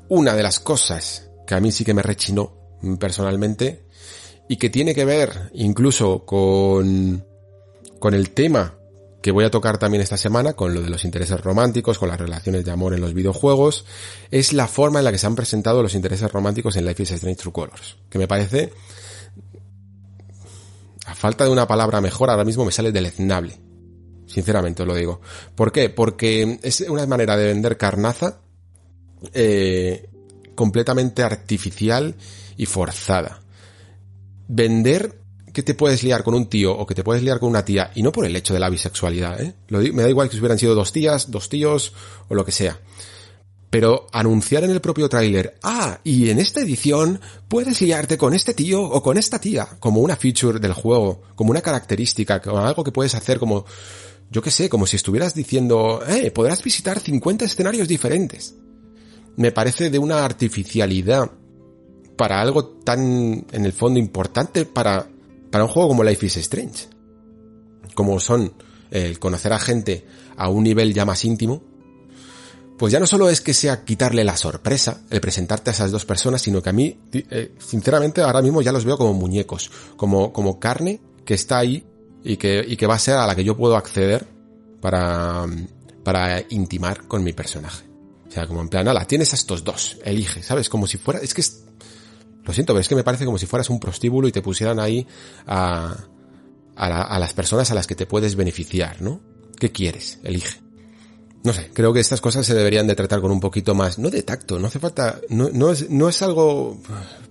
una 0.09 0.35
de 0.35 0.43
las 0.43 0.61
cosas 0.61 1.31
que 1.47 1.55
a 1.55 1.61
mí 1.61 1.73
sí 1.73 1.85
que 1.85 1.95
me 1.95 2.03
rechinó 2.03 2.79
personalmente 2.99 3.87
y 4.51 4.57
que 4.57 4.69
tiene 4.69 4.97
que 4.97 5.05
ver 5.05 5.49
incluso 5.55 6.25
con, 6.27 7.25
con 8.01 8.15
el 8.15 8.31
tema 8.31 8.75
que 9.23 9.31
voy 9.31 9.45
a 9.45 9.51
tocar 9.51 9.79
también 9.79 10.03
esta 10.03 10.17
semana, 10.17 10.55
con 10.55 10.75
lo 10.75 10.83
de 10.83 10.91
los 10.91 11.05
intereses 11.05 11.41
románticos, 11.41 12.01
con 12.01 12.09
las 12.09 12.19
relaciones 12.19 12.65
de 12.65 12.73
amor 12.73 12.93
en 12.93 13.01
los 13.01 13.15
videojuegos, 13.15 13.85
es 14.33 14.53
la 14.53 14.67
forma 14.67 14.99
en 14.99 15.05
la 15.05 15.13
que 15.13 15.19
se 15.19 15.29
han 15.29 15.37
presentado 15.37 15.85
los 15.85 15.95
intereses 15.95 16.33
románticos 16.33 16.75
en 16.75 16.85
Life 16.85 17.01
is 17.01 17.13
Strange 17.13 17.41
True 17.41 17.53
Colors, 17.53 17.99
que 18.11 18.19
me 18.19 18.27
parece, 18.27 18.73
a 21.07 21.15
falta 21.15 21.45
de 21.45 21.51
una 21.51 21.69
palabra 21.69 22.01
mejor, 22.01 22.29
ahora 22.29 22.45
mismo 22.45 22.65
me 22.65 22.73
sale 22.73 22.91
deleznable. 22.91 23.57
Sinceramente 24.27 24.83
os 24.83 24.89
lo 24.89 24.97
digo. 24.97 25.21
¿Por 25.55 25.71
qué? 25.71 25.91
Porque 25.91 26.59
es 26.65 26.81
una 26.81 27.07
manera 27.07 27.37
de 27.37 27.45
vender 27.45 27.77
carnaza 27.77 28.41
eh, 29.33 30.11
completamente 30.57 31.23
artificial 31.23 32.17
y 32.57 32.67
forzada 32.67 33.40
vender 34.51 35.21
que 35.53 35.63
te 35.63 35.75
puedes 35.75 36.03
liar 36.03 36.23
con 36.23 36.35
un 36.35 36.47
tío 36.47 36.77
o 36.77 36.87
que 36.87 36.95
te 36.95 37.05
puedes 37.05 37.23
liar 37.23 37.39
con 37.39 37.49
una 37.49 37.65
tía, 37.65 37.91
y 37.95 38.03
no 38.03 38.13
por 38.13 38.27
el 38.27 38.35
hecho 38.37 38.55
de 38.55 38.61
la 38.61 38.69
bisexualidad, 38.69 39.41
¿eh? 39.41 39.55
me 39.69 40.03
da 40.03 40.09
igual 40.09 40.29
que 40.29 40.37
hubieran 40.37 40.59
sido 40.59 40.75
dos 40.75 40.93
tías, 40.93 41.31
dos 41.31 41.49
tíos 41.49 41.93
o 42.29 42.35
lo 42.35 42.45
que 42.45 42.53
sea. 42.53 42.79
Pero 43.69 44.07
anunciar 44.13 44.65
en 44.65 44.71
el 44.71 44.81
propio 44.81 45.09
tráiler, 45.09 45.57
ah, 45.63 46.01
y 46.03 46.31
en 46.31 46.41
esta 46.41 46.61
edición 46.61 47.21
puedes 47.47 47.81
liarte 47.81 48.19
con 48.19 48.35
este 48.35 48.55
tío 48.55 48.83
o 48.83 49.03
con 49.03 49.17
esta 49.17 49.41
tía, 49.41 49.69
como 49.79 50.01
una 50.01 50.17
feature 50.17 50.59
del 50.59 50.73
juego, 50.73 51.23
como 51.37 51.51
una 51.51 51.63
característica, 51.63 52.41
como 52.41 52.59
algo 52.59 52.83
que 52.83 52.93
puedes 52.93 53.15
hacer 53.15 53.39
como, 53.39 53.65
yo 54.31 54.43
qué 54.43 54.51
sé, 54.51 54.69
como 54.69 54.87
si 54.87 54.97
estuvieras 54.97 55.35
diciendo, 55.35 56.03
eh, 56.09 56.33
podrás 56.33 56.63
visitar 56.65 56.99
50 56.99 57.45
escenarios 57.45 57.87
diferentes. 57.87 58.55
Me 59.37 59.53
parece 59.53 59.91
de 59.91 59.99
una 59.99 60.25
artificialidad 60.25 61.31
para 62.21 62.39
algo 62.39 62.67
tan, 62.67 63.47
en 63.51 63.65
el 63.65 63.73
fondo, 63.73 63.99
importante 63.99 64.67
para, 64.67 65.09
para 65.51 65.65
un 65.65 65.71
juego 65.71 65.89
como 65.89 66.05
Life 66.05 66.27
is 66.27 66.37
Strange. 66.37 66.87
Como 67.95 68.21
son 68.21 68.53
el 68.91 69.19
conocer 69.19 69.55
a 69.55 69.59
gente 69.59 70.05
a 70.37 70.51
un 70.51 70.65
nivel 70.65 70.93
ya 70.93 71.07
más 71.07 71.25
íntimo, 71.25 71.63
pues 72.77 72.93
ya 72.93 73.01
no 73.01 73.07
solo 73.07 73.31
es 73.31 73.41
que 73.41 73.55
sea 73.55 73.87
quitarle 73.87 74.23
la 74.23 74.37
sorpresa, 74.37 75.01
el 75.09 75.23
presentarte 75.23 75.71
a 75.71 75.73
esas 75.73 75.93
dos 75.93 76.05
personas, 76.05 76.43
sino 76.43 76.63
que 76.63 76.69
a 76.69 76.75
mí, 76.75 77.01
eh, 77.11 77.55
sinceramente, 77.59 78.21
ahora 78.21 78.43
mismo 78.43 78.61
ya 78.61 78.73
los 78.73 78.85
veo 78.85 78.99
como 78.99 79.15
muñecos, 79.15 79.71
como, 79.97 80.31
como 80.31 80.61
carne 80.61 81.01
que 81.25 81.33
está 81.33 81.57
ahí 81.57 81.87
y 82.23 82.37
que, 82.37 82.63
y 82.69 82.77
que 82.77 82.87
va 82.87 82.97
a 82.97 82.99
ser 82.99 83.15
a 83.15 83.27
la 83.27 83.35
que 83.35 83.45
yo 83.45 83.57
puedo 83.57 83.77
acceder 83.77 84.29
para, 84.83 85.47
para 86.05 86.45
intimar 86.51 87.07
con 87.09 87.25
mi 87.25 87.33
personaje. 87.33 87.87
O 88.29 88.31
sea, 88.31 88.47
como 88.47 88.61
en 88.61 88.69
plan, 88.69 88.87
ala, 88.87 89.07
tienes 89.07 89.33
a 89.33 89.37
estos 89.37 89.65
dos, 89.65 89.97
elige, 90.05 90.43
¿sabes? 90.43 90.69
Como 90.69 90.87
si 90.87 90.99
fuera, 90.99 91.21
es 91.21 91.33
que 91.33 91.41
es, 91.41 91.65
lo 92.45 92.53
siento, 92.53 92.73
pero 92.73 92.81
es 92.81 92.89
que 92.89 92.95
me 92.95 93.05
parece 93.05 93.25
como 93.25 93.39
si 93.39 93.47
fueras 93.47 93.71
un 93.71 93.81
prostíbulo 93.81 94.29
y 94.29 94.33
te 94.33 94.43
pusieran 94.43 94.81
ahí 94.81 95.07
a, 95.47 95.97
a, 96.77 97.19
las 97.19 97.35
personas 97.35 97.71
a 97.71 97.75
las 97.75 97.87
que 97.87 97.95
te 97.95 98.07
puedes 98.07 98.37
beneficiar, 98.37 99.03
¿no? 99.03 99.21
¿Qué 99.59 99.71
quieres? 99.71 100.19
Elige. 100.23 100.61
No 101.43 101.53
sé, 101.53 101.71
creo 101.73 101.93
que 101.93 102.01
estas 102.01 102.21
cosas 102.21 102.45
se 102.47 102.55
deberían 102.55 102.87
de 102.87 102.95
tratar 102.95 103.21
con 103.21 103.31
un 103.31 103.41
poquito 103.41 103.75
más, 103.75 103.99
no 103.99 104.11
de 104.11 104.23
tacto, 104.23 104.59
no 104.59 104.67
hace 104.67 104.79
falta, 104.79 105.21
no, 105.31 105.49
no, 105.53 105.71
es, 105.71 105.89
no 105.91 106.09
es 106.09 106.21
algo 106.23 106.79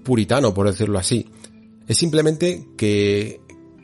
puritano, 0.03 0.53
por 0.53 0.67
decirlo 0.67 0.97
así. 0.97 1.29
Es 1.87 1.97
simplemente 1.97 2.67
que, 2.77 3.41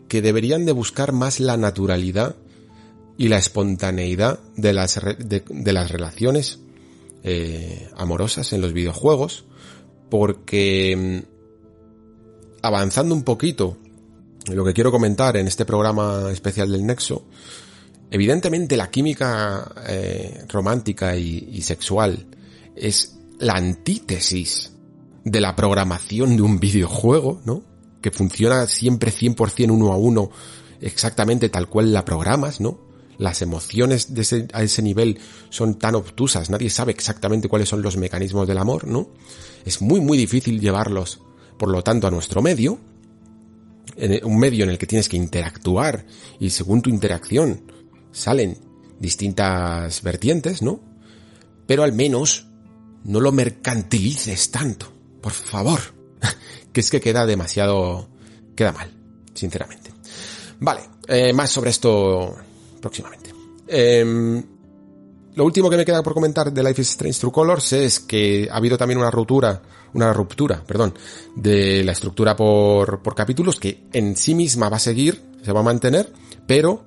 que 0.07 0.21
deberían 0.21 0.65
de 0.65 0.71
buscar 0.71 1.11
más 1.11 1.39
la 1.39 1.57
naturalidad 1.57 2.36
y 3.17 3.28
la 3.28 3.38
espontaneidad 3.38 4.39
de 4.55 4.73
las, 4.73 4.99
de, 5.19 5.43
de 5.47 5.73
las 5.73 5.91
relaciones 5.91 6.59
eh, 7.23 7.89
amorosas 7.95 8.53
en 8.53 8.61
los 8.61 8.73
videojuegos, 8.73 9.45
porque 10.10 10.95
mm, 10.95 11.36
avanzando 12.62 13.14
un 13.14 13.24
poquito 13.24 13.78
lo 14.53 14.64
que 14.64 14.74
quiero 14.74 14.91
comentar 14.91 15.38
en 15.38 15.47
este 15.47 15.66
programa 15.66 16.32
especial 16.32 16.72
del 16.72 16.86
Nexo, 16.86 17.26
evidentemente 18.12 18.78
la 18.78 18.89
química 18.89 19.72
eh, 19.88 20.45
romántica 20.49 21.16
y, 21.16 21.62
sexual 21.62 22.28
es 22.76 23.18
la 23.39 23.53
antítesis 23.53 24.72
de 25.24 25.41
la 25.41 25.56
programación 25.56 26.36
de 26.36 26.43
un 26.43 26.60
videojuego, 26.60 27.41
¿no? 27.45 27.64
Que 28.01 28.12
funciona 28.12 28.68
siempre 28.68 29.12
100% 29.12 29.72
uno 29.72 29.91
a 29.91 29.97
uno, 29.97 30.30
exactamente 30.80 31.49
tal 31.49 31.68
cual 31.68 31.91
la 31.91 32.06
programas, 32.06 32.62
¿no? 32.62 32.84
Las 33.18 33.41
emociones 33.41 34.09
a 34.53 34.63
ese 34.63 34.82
nivel 34.82 35.20
son 35.49 35.76
tan 35.76 35.95
obtusas, 35.95 36.49
nadie 36.49 36.70
sabe 36.70 36.91
exactamente 36.91 37.47
cuáles 37.47 37.70
son 37.70 37.82
los 37.82 37.97
mecanismos 37.97 38.47
del 38.47 38.57
amor, 38.57 38.88
¿no? 38.88 39.09
es 39.66 39.82
muy 39.82 39.99
muy 39.99 40.18
difícil 40.18 40.61
llevarlos, 40.61 41.20
por 41.57 41.70
lo 41.70 41.84
tanto, 41.84 42.07
a 42.07 42.11
nuestro 42.11 42.41
medio. 42.41 42.80
un 44.24 44.38
medio 44.38 44.63
en 44.63 44.70
el 44.70 44.78
que 44.78 44.88
tienes 44.88 45.09
que 45.09 45.18
interactuar 45.18 46.05
y 46.39 46.51
según 46.51 46.82
tu 46.82 46.89
interacción 46.89 47.72
salen 48.11 48.57
distintas 48.99 50.01
vertientes, 50.03 50.61
¿no? 50.61 50.80
Pero 51.66 51.84
al 51.84 51.93
menos 51.93 52.45
no 53.03 53.20
lo 53.20 53.32
mercantilices 53.32 54.51
tanto, 54.51 54.91
por 55.22 55.34
favor, 55.34 55.80
que 56.72 56.80
es 56.80 56.89
que 56.89 57.01
queda 57.01 57.26
demasiado, 57.26 58.07
queda 58.55 58.72
mal, 58.72 58.91
sinceramente. 59.34 59.91
Vale, 60.59 60.82
eh, 61.07 61.34
más 61.34 61.51
sobre 61.51 61.72
esto 61.72 62.36
próximamente. 62.86 63.33
Em, 63.67 64.43
lo 65.33 65.43
último 65.43 65.71
que 65.71 65.77
me 65.77 65.83
queda 65.83 66.03
por 66.03 66.13
comentar 66.13 66.53
de 66.53 66.63
Life 66.63 66.83
is 66.83 66.91
Strange 66.91 67.19
True 67.19 67.31
Colors 67.31 67.73
es 67.73 67.99
que 67.99 68.47
ha 68.51 68.57
habido 68.57 68.77
también 68.77 68.99
una 68.99 69.09
ruptura, 69.09 69.59
una 69.95 70.13
ruptura, 70.13 70.63
perdón, 70.63 70.93
de 71.36 71.83
la 71.83 71.93
estructura 71.93 72.36
por, 72.36 73.01
por 73.01 73.15
capítulos 73.15 73.59
que 73.59 73.86
en 73.91 74.15
sí 74.15 74.36
misma 74.36 74.69
va 74.69 74.77
a 74.77 74.79
seguir, 74.79 75.19
se 75.41 75.51
va 75.51 75.61
a 75.61 75.63
mantener, 75.63 76.13
pero 76.45 76.86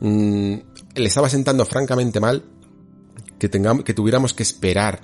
mmm, 0.00 0.54
le 0.96 1.06
estaba 1.06 1.30
sentando 1.30 1.64
francamente 1.64 2.20
mal 2.20 2.44
que 3.38 3.48
tengamos, 3.48 3.84
que 3.84 3.94
tuviéramos 3.94 4.34
que 4.34 4.42
esperar 4.42 5.00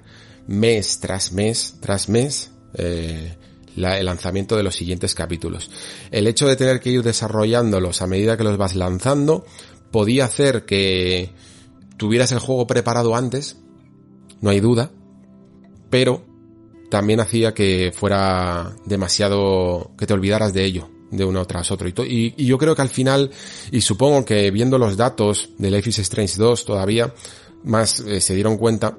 mes 0.46 1.00
tras 1.00 1.32
mes 1.32 1.78
tras 1.80 2.10
mes 2.10 2.50
eh, 2.74 3.34
el 3.76 4.04
lanzamiento 4.04 4.56
de 4.56 4.62
los 4.62 4.76
siguientes 4.76 5.14
capítulos. 5.14 5.70
El 6.10 6.26
hecho 6.26 6.46
de 6.46 6.56
tener 6.56 6.80
que 6.80 6.90
ir 6.90 7.02
desarrollándolos 7.02 8.02
a 8.02 8.06
medida 8.06 8.36
que 8.36 8.44
los 8.44 8.56
vas 8.56 8.76
lanzando 8.76 9.44
podía 9.94 10.24
hacer 10.24 10.64
que 10.64 11.30
tuvieras 11.96 12.32
el 12.32 12.40
juego 12.40 12.66
preparado 12.66 13.14
antes, 13.14 13.58
no 14.40 14.50
hay 14.50 14.58
duda, 14.58 14.90
pero 15.88 16.24
también 16.90 17.20
hacía 17.20 17.54
que 17.54 17.92
fuera 17.94 18.74
demasiado, 18.86 19.92
que 19.96 20.08
te 20.08 20.12
olvidaras 20.12 20.52
de 20.52 20.64
ello, 20.64 20.90
de 21.12 21.24
uno 21.24 21.44
tras 21.44 21.70
otro. 21.70 21.86
Y, 21.86 22.34
y, 22.36 22.44
yo 22.44 22.58
creo 22.58 22.74
que 22.74 22.82
al 22.82 22.88
final, 22.88 23.30
y 23.70 23.82
supongo 23.82 24.24
que 24.24 24.50
viendo 24.50 24.78
los 24.78 24.96
datos 24.96 25.50
de 25.58 25.70
Life 25.70 25.90
is 25.90 26.00
Strange 26.00 26.38
2 26.38 26.64
todavía, 26.64 27.14
más 27.62 28.00
eh, 28.00 28.20
se 28.20 28.34
dieron 28.34 28.58
cuenta 28.58 28.98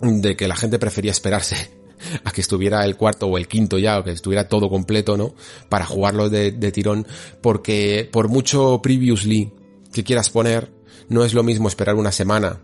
de 0.00 0.36
que 0.36 0.46
la 0.46 0.54
gente 0.54 0.78
prefería 0.78 1.10
esperarse 1.10 1.56
a 2.24 2.30
que 2.30 2.40
estuviera 2.40 2.84
el 2.84 2.96
cuarto 2.96 3.26
o 3.26 3.36
el 3.36 3.48
quinto 3.48 3.78
ya, 3.78 3.98
o 3.98 4.04
que 4.04 4.12
estuviera 4.12 4.46
todo 4.46 4.70
completo, 4.70 5.16
¿no? 5.16 5.34
Para 5.68 5.86
jugarlo 5.86 6.30
de, 6.30 6.52
de 6.52 6.70
tirón, 6.70 7.04
porque 7.42 8.08
por 8.12 8.28
mucho 8.28 8.80
previously 8.80 9.54
que 9.92 10.04
quieras 10.04 10.30
poner, 10.30 10.70
no 11.08 11.24
es 11.24 11.34
lo 11.34 11.42
mismo 11.42 11.68
esperar 11.68 11.94
una 11.94 12.12
semana 12.12 12.60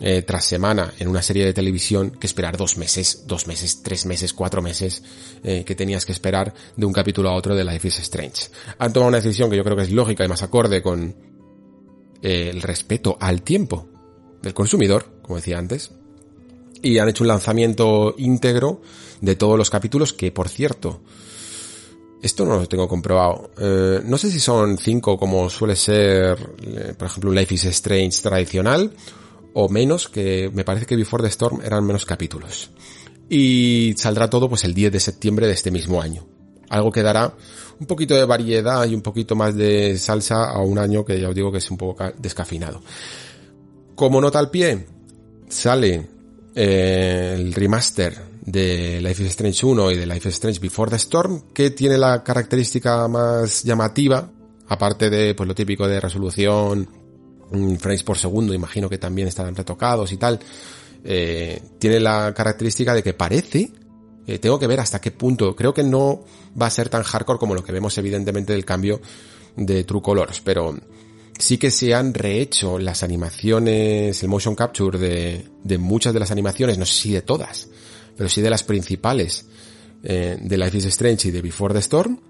eh, 0.00 0.22
tras 0.22 0.44
semana 0.44 0.94
en 1.00 1.08
una 1.08 1.22
serie 1.22 1.44
de 1.44 1.52
televisión 1.52 2.10
que 2.12 2.28
esperar 2.28 2.56
dos 2.56 2.76
meses, 2.76 3.24
dos 3.26 3.48
meses, 3.48 3.82
tres 3.82 4.06
meses, 4.06 4.32
cuatro 4.32 4.62
meses 4.62 5.02
eh, 5.42 5.64
que 5.64 5.74
tenías 5.74 6.06
que 6.06 6.12
esperar 6.12 6.54
de 6.76 6.86
un 6.86 6.92
capítulo 6.92 7.30
a 7.30 7.34
otro 7.34 7.56
de 7.56 7.64
Life 7.64 7.88
is 7.88 7.98
Strange. 7.98 8.48
Han 8.78 8.92
tomado 8.92 9.08
una 9.08 9.20
decisión 9.20 9.50
que 9.50 9.56
yo 9.56 9.64
creo 9.64 9.76
que 9.76 9.82
es 9.82 9.90
lógica 9.90 10.24
y 10.24 10.28
más 10.28 10.44
acorde 10.44 10.82
con 10.82 11.16
eh, 12.22 12.50
el 12.52 12.62
respeto 12.62 13.16
al 13.20 13.42
tiempo 13.42 13.88
del 14.40 14.54
consumidor, 14.54 15.20
como 15.20 15.36
decía 15.36 15.58
antes, 15.58 15.90
y 16.80 16.98
han 16.98 17.08
hecho 17.08 17.24
un 17.24 17.28
lanzamiento 17.28 18.14
íntegro 18.18 18.82
de 19.20 19.34
todos 19.34 19.58
los 19.58 19.68
capítulos 19.68 20.12
que, 20.12 20.30
por 20.30 20.48
cierto, 20.48 21.02
esto 22.22 22.44
no 22.44 22.56
lo 22.56 22.66
tengo 22.66 22.88
comprobado. 22.88 23.50
Eh, 23.58 24.00
no 24.04 24.18
sé 24.18 24.30
si 24.30 24.40
son 24.40 24.78
cinco 24.78 25.18
como 25.18 25.48
suele 25.48 25.76
ser, 25.76 26.38
eh, 26.62 26.94
por 26.96 27.08
ejemplo, 27.08 27.32
Life 27.32 27.54
is 27.54 27.64
Strange 27.66 28.20
tradicional, 28.22 28.92
o 29.54 29.68
menos, 29.68 30.08
que 30.08 30.50
me 30.52 30.64
parece 30.64 30.86
que 30.86 30.96
Before 30.96 31.22
the 31.22 31.28
Storm 31.28 31.60
eran 31.62 31.84
menos 31.84 32.04
capítulos. 32.04 32.70
Y 33.28 33.94
saldrá 33.96 34.28
todo 34.28 34.48
pues 34.48 34.64
el 34.64 34.74
10 34.74 34.92
de 34.92 35.00
septiembre 35.00 35.46
de 35.46 35.52
este 35.52 35.70
mismo 35.70 36.00
año. 36.00 36.26
Algo 36.70 36.90
que 36.90 37.02
dará 37.02 37.34
un 37.80 37.86
poquito 37.86 38.14
de 38.14 38.24
variedad 38.24 38.84
y 38.86 38.94
un 38.94 39.02
poquito 39.02 39.36
más 39.36 39.54
de 39.54 39.96
salsa 39.98 40.50
a 40.50 40.60
un 40.60 40.78
año 40.78 41.04
que 41.04 41.20
ya 41.20 41.28
os 41.28 41.34
digo 41.34 41.52
que 41.52 41.58
es 41.58 41.70
un 41.70 41.76
poco 41.76 42.04
descafinado. 42.18 42.82
Como 43.94 44.20
nota 44.20 44.38
al 44.38 44.50
pie, 44.50 44.86
sale 45.48 46.06
eh, 46.54 47.34
el 47.36 47.52
remaster 47.54 48.27
de 48.50 49.00
Life 49.00 49.22
is 49.22 49.30
Strange 49.30 49.66
1 49.66 49.90
y 49.92 49.96
de 49.96 50.06
Life 50.06 50.28
is 50.28 50.34
Strange 50.36 50.60
Before 50.60 50.90
the 50.90 50.96
Storm, 50.96 51.42
que 51.52 51.70
tiene 51.70 51.98
la 51.98 52.22
característica 52.22 53.06
más 53.08 53.62
llamativa, 53.62 54.30
aparte 54.68 55.10
de 55.10 55.34
pues 55.34 55.46
lo 55.46 55.54
típico 55.54 55.86
de 55.86 56.00
resolución, 56.00 56.88
frames 57.78 58.02
por 58.02 58.16
segundo, 58.16 58.54
imagino 58.54 58.88
que 58.88 58.98
también 58.98 59.28
estarán 59.28 59.54
retocados 59.54 60.12
y 60.12 60.16
tal, 60.16 60.40
eh, 61.04 61.60
tiene 61.78 62.00
la 62.00 62.32
característica 62.34 62.94
de 62.94 63.02
que 63.02 63.12
parece, 63.12 63.70
eh, 64.26 64.38
tengo 64.38 64.58
que 64.58 64.66
ver 64.66 64.80
hasta 64.80 65.00
qué 65.00 65.10
punto, 65.10 65.54
creo 65.54 65.74
que 65.74 65.84
no 65.84 66.24
va 66.60 66.66
a 66.66 66.70
ser 66.70 66.88
tan 66.88 67.02
hardcore 67.02 67.38
como 67.38 67.54
lo 67.54 67.62
que 67.62 67.72
vemos 67.72 67.96
evidentemente 67.98 68.54
del 68.54 68.64
cambio 68.64 69.00
de 69.56 69.84
True 69.84 70.02
Colors, 70.02 70.40
pero 70.40 70.74
sí 71.38 71.58
que 71.58 71.70
se 71.70 71.94
han 71.94 72.14
rehecho 72.14 72.78
las 72.78 73.02
animaciones, 73.02 74.22
el 74.22 74.28
motion 74.28 74.54
capture 74.54 74.98
de, 74.98 75.46
de 75.62 75.78
muchas 75.78 76.14
de 76.14 76.20
las 76.20 76.30
animaciones, 76.30 76.78
no 76.78 76.86
sé 76.86 76.94
si 76.94 77.12
de 77.12 77.22
todas, 77.22 77.68
pero 78.18 78.28
sí 78.28 78.42
de 78.42 78.50
las 78.50 78.64
principales 78.64 79.46
eh, 80.02 80.36
de 80.40 80.58
Life 80.58 80.76
is 80.76 80.86
Strange 80.86 81.28
y 81.28 81.30
de 81.30 81.40
Before 81.40 81.72
the 81.72 81.78
Storm. 81.78 82.20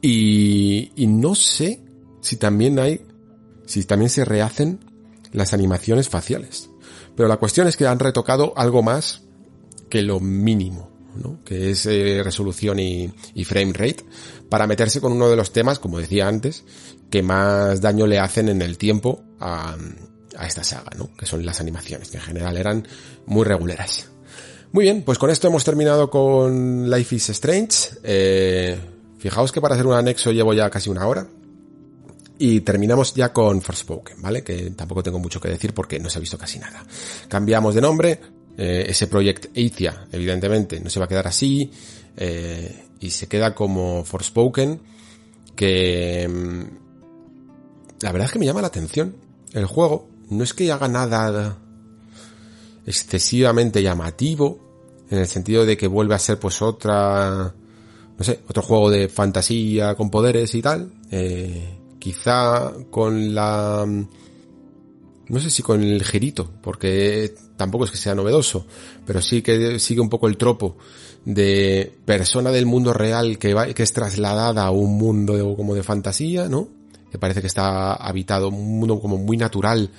Y, 0.00 0.90
y 0.96 1.06
no 1.06 1.34
sé 1.34 1.82
si 2.22 2.36
también 2.36 2.78
hay, 2.78 3.02
si 3.66 3.84
también 3.84 4.08
se 4.08 4.24
rehacen 4.24 4.80
las 5.32 5.52
animaciones 5.52 6.08
faciales. 6.08 6.70
Pero 7.14 7.28
la 7.28 7.36
cuestión 7.36 7.68
es 7.68 7.76
que 7.76 7.86
han 7.86 7.98
retocado 7.98 8.54
algo 8.56 8.82
más 8.82 9.22
que 9.90 10.00
lo 10.00 10.18
mínimo, 10.18 10.90
¿no? 11.14 11.44
que 11.44 11.72
es 11.72 11.84
eh, 11.84 12.22
resolución 12.24 12.78
y, 12.78 13.12
y, 13.34 13.44
frame 13.44 13.74
rate, 13.74 14.06
para 14.48 14.66
meterse 14.66 15.02
con 15.02 15.12
uno 15.12 15.28
de 15.28 15.36
los 15.36 15.52
temas, 15.52 15.78
como 15.78 15.98
decía 15.98 16.26
antes, 16.26 16.64
que 17.10 17.22
más 17.22 17.82
daño 17.82 18.06
le 18.06 18.18
hacen 18.18 18.48
en 18.48 18.62
el 18.62 18.78
tiempo 18.78 19.22
a, 19.40 19.76
a 20.38 20.46
esta 20.46 20.64
saga, 20.64 20.92
¿no? 20.96 21.14
que 21.16 21.26
son 21.26 21.44
las 21.44 21.60
animaciones, 21.60 22.08
que 22.10 22.16
en 22.16 22.22
general 22.22 22.56
eran 22.56 22.88
muy 23.26 23.44
regulares. 23.44 24.08
Muy 24.72 24.84
bien, 24.84 25.02
pues 25.02 25.18
con 25.18 25.30
esto 25.30 25.48
hemos 25.48 25.64
terminado 25.64 26.08
con 26.08 26.88
Life 26.88 27.16
is 27.16 27.30
Strange. 27.30 27.90
Eh, 28.04 28.78
fijaos 29.18 29.50
que 29.50 29.60
para 29.60 29.74
hacer 29.74 29.84
un 29.84 29.94
anexo 29.94 30.30
llevo 30.30 30.54
ya 30.54 30.70
casi 30.70 30.88
una 30.88 31.08
hora. 31.08 31.26
Y 32.38 32.60
terminamos 32.60 33.12
ya 33.12 33.32
con 33.32 33.60
Forspoken, 33.60 34.22
¿vale? 34.22 34.44
Que 34.44 34.70
tampoco 34.70 35.02
tengo 35.02 35.18
mucho 35.18 35.40
que 35.40 35.48
decir 35.48 35.74
porque 35.74 35.98
no 35.98 36.08
se 36.08 36.18
ha 36.18 36.20
visto 36.20 36.38
casi 36.38 36.60
nada. 36.60 36.84
Cambiamos 37.28 37.74
de 37.74 37.80
nombre. 37.80 38.20
Eh, 38.56 38.86
ese 38.88 39.08
Project 39.08 39.56
Aethia, 39.56 40.06
evidentemente, 40.12 40.78
no 40.78 40.88
se 40.88 41.00
va 41.00 41.06
a 41.06 41.08
quedar 41.08 41.26
así. 41.26 41.70
Eh, 42.16 42.84
y 43.00 43.10
se 43.10 43.26
queda 43.26 43.54
como 43.56 44.04
Forspoken. 44.04 44.80
Que... 45.56 46.28
Mm, 46.28 46.62
la 48.02 48.12
verdad 48.12 48.26
es 48.26 48.32
que 48.32 48.38
me 48.38 48.46
llama 48.46 48.60
la 48.60 48.68
atención. 48.68 49.16
El 49.52 49.66
juego 49.66 50.08
no 50.30 50.44
es 50.44 50.54
que 50.54 50.70
haga 50.70 50.86
nada 50.86 51.58
excesivamente 52.86 53.82
llamativo, 53.82 54.58
en 55.10 55.18
el 55.18 55.26
sentido 55.26 55.66
de 55.66 55.76
que 55.76 55.86
vuelve 55.86 56.14
a 56.14 56.18
ser 56.18 56.38
pues 56.38 56.62
otra, 56.62 57.54
no 58.18 58.24
sé, 58.24 58.40
otro 58.48 58.62
juego 58.62 58.90
de 58.90 59.08
fantasía 59.08 59.94
con 59.94 60.10
poderes 60.10 60.54
y 60.54 60.62
tal, 60.62 60.92
eh, 61.10 61.78
quizá 61.98 62.72
con 62.90 63.34
la, 63.34 63.84
no 63.86 65.40
sé 65.40 65.50
si 65.50 65.62
con 65.62 65.82
el 65.82 66.04
girito, 66.04 66.50
porque 66.62 67.34
tampoco 67.56 67.84
es 67.84 67.90
que 67.90 67.96
sea 67.96 68.14
novedoso, 68.14 68.66
pero 69.06 69.20
sí 69.20 69.42
que 69.42 69.78
sigue 69.78 70.00
un 70.00 70.08
poco 70.08 70.26
el 70.26 70.36
tropo 70.36 70.76
de 71.24 71.92
persona 72.04 72.50
del 72.50 72.66
mundo 72.66 72.92
real 72.92 73.38
que 73.38 73.54
va, 73.54 73.66
que 73.72 73.82
es 73.82 73.92
trasladada 73.92 74.64
a 74.64 74.70
un 74.70 74.96
mundo 74.96 75.54
como 75.56 75.74
de 75.74 75.82
fantasía, 75.82 76.48
¿no? 76.48 76.68
Que 77.10 77.18
parece 77.18 77.40
que 77.40 77.46
está 77.46 77.94
habitado, 77.94 78.48
un 78.48 78.78
mundo 78.78 79.00
como 79.00 79.18
muy 79.18 79.36
natural, 79.36 79.90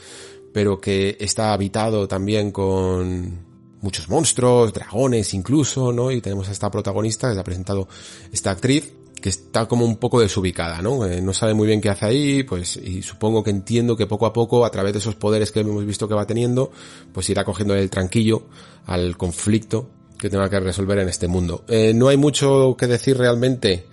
pero 0.54 0.80
que 0.80 1.18
está 1.20 1.54
habitado 1.54 2.08
también 2.08 2.52
con 2.52 3.52
muchos 3.82 4.10
monstruos, 4.10 4.74
dragones 4.74 5.34
incluso, 5.34 5.92
¿no? 5.92 6.12
Y 6.12 6.22
tenemos 6.22 6.50
a 6.50 6.52
esta 6.52 6.70
protagonista 6.70 7.30
que 7.30 7.36
se 7.36 7.40
ha 7.40 7.44
presentado 7.44 7.88
esta 8.32 8.52
actriz 8.52 8.94
que 9.22 9.30
está 9.30 9.68
como 9.68 9.86
un 9.86 9.98
poco 9.98 10.20
desubicada, 10.20 10.82
¿no? 10.82 11.06
Eh, 11.06 11.22
no 11.22 11.32
sabe 11.32 11.54
muy 11.54 11.68
bien 11.68 11.80
qué 11.80 11.90
hace 11.90 12.06
ahí, 12.08 12.44
pues, 12.44 12.76
y 12.76 13.04
supongo 13.04 13.44
que 13.44 13.52
entiendo 13.52 13.96
que 13.96 14.08
poco 14.08 14.26
a 14.26 14.34
poco, 14.34 14.66
a 14.66 14.72
través 14.72 14.94
de 14.94 15.00
esos 15.00 15.16
poderes 15.16 15.52
que 15.52 15.60
hemos 15.60 15.86
visto 15.86 16.08
que 16.08 16.16
va 16.16 16.26
teniendo, 16.26 16.72
pues 17.14 17.30
irá 17.30 17.46
cogiendo 17.46 17.76
el 17.76 17.90
tranquillo 17.90 18.48
al 18.86 19.16
conflicto 19.18 19.90
que 20.18 20.30
tenga 20.30 20.50
que 20.50 20.60
resolver 20.60 21.00
en 21.00 21.10
este 21.10 21.28
mundo. 21.28 21.64
Eh, 21.68 21.94
no 21.94 22.08
hay 22.08 22.18
mucho 22.18 22.76
que 22.78 22.88
decir 22.88 23.18
realmente 23.18 23.86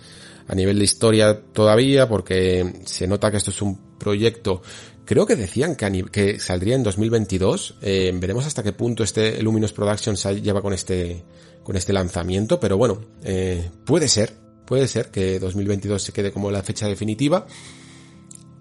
a 0.46 0.54
nivel 0.54 0.78
de 0.78 0.84
historia 0.84 1.38
todavía, 1.52 2.08
porque 2.08 2.80
se 2.86 3.06
nota 3.06 3.30
que 3.30 3.36
esto 3.36 3.50
es 3.50 3.60
un 3.60 3.78
proyecto 3.98 4.62
Creo 5.08 5.24
que 5.24 5.36
decían 5.36 5.74
que, 5.74 6.38
saldría 6.38 6.74
en 6.74 6.82
2022. 6.82 7.76
Eh, 7.80 8.12
veremos 8.14 8.44
hasta 8.44 8.62
qué 8.62 8.74
punto 8.74 9.02
este 9.02 9.42
Luminous 9.42 9.72
Productions 9.72 10.22
lleva 10.42 10.60
con 10.60 10.74
este, 10.74 11.24
con 11.62 11.76
este 11.76 11.94
lanzamiento, 11.94 12.60
pero 12.60 12.76
bueno, 12.76 13.00
eh, 13.22 13.70
puede 13.86 14.06
ser, 14.06 14.34
puede 14.66 14.86
ser 14.86 15.10
que 15.10 15.38
2022 15.38 16.02
se 16.02 16.12
quede 16.12 16.30
como 16.30 16.50
la 16.50 16.62
fecha 16.62 16.86
definitiva. 16.86 17.46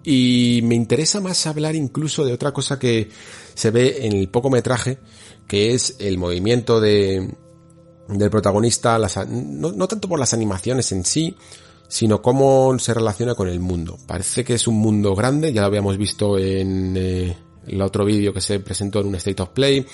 Y 0.02 0.60
me 0.64 0.74
interesa 0.74 1.20
más 1.20 1.46
hablar 1.46 1.74
incluso 1.74 2.24
de 2.24 2.32
otra 2.32 2.52
cosa 2.52 2.78
que 2.78 3.10
se 3.52 3.70
ve 3.70 4.06
en 4.06 4.16
el 4.16 4.30
poco 4.30 4.48
metraje, 4.48 5.00
que 5.46 5.74
es 5.74 5.96
el 5.98 6.16
movimiento 6.16 6.80
de, 6.80 7.30
del 8.08 8.30
protagonista, 8.30 8.98
no 9.28 9.86
tanto 9.86 10.08
por 10.08 10.18
las 10.18 10.32
animaciones 10.32 10.92
en 10.92 11.04
sí, 11.04 11.36
sino 11.88 12.20
cómo 12.20 12.78
se 12.78 12.94
relaciona 12.94 13.34
con 13.34 13.48
el 13.48 13.60
mundo. 13.60 13.98
Parece 14.06 14.44
que 14.44 14.54
es 14.54 14.68
un 14.68 14.76
mundo 14.76 15.14
grande, 15.14 15.52
ya 15.52 15.62
lo 15.62 15.68
habíamos 15.68 15.96
visto 15.96 16.38
en 16.38 16.94
eh, 16.96 17.36
el 17.66 17.80
otro 17.80 18.04
vídeo 18.04 18.32
que 18.32 18.42
se 18.42 18.60
presentó 18.60 19.00
en 19.00 19.06
un 19.06 19.14
State 19.14 19.42
of 19.42 19.48
Play. 19.48 19.84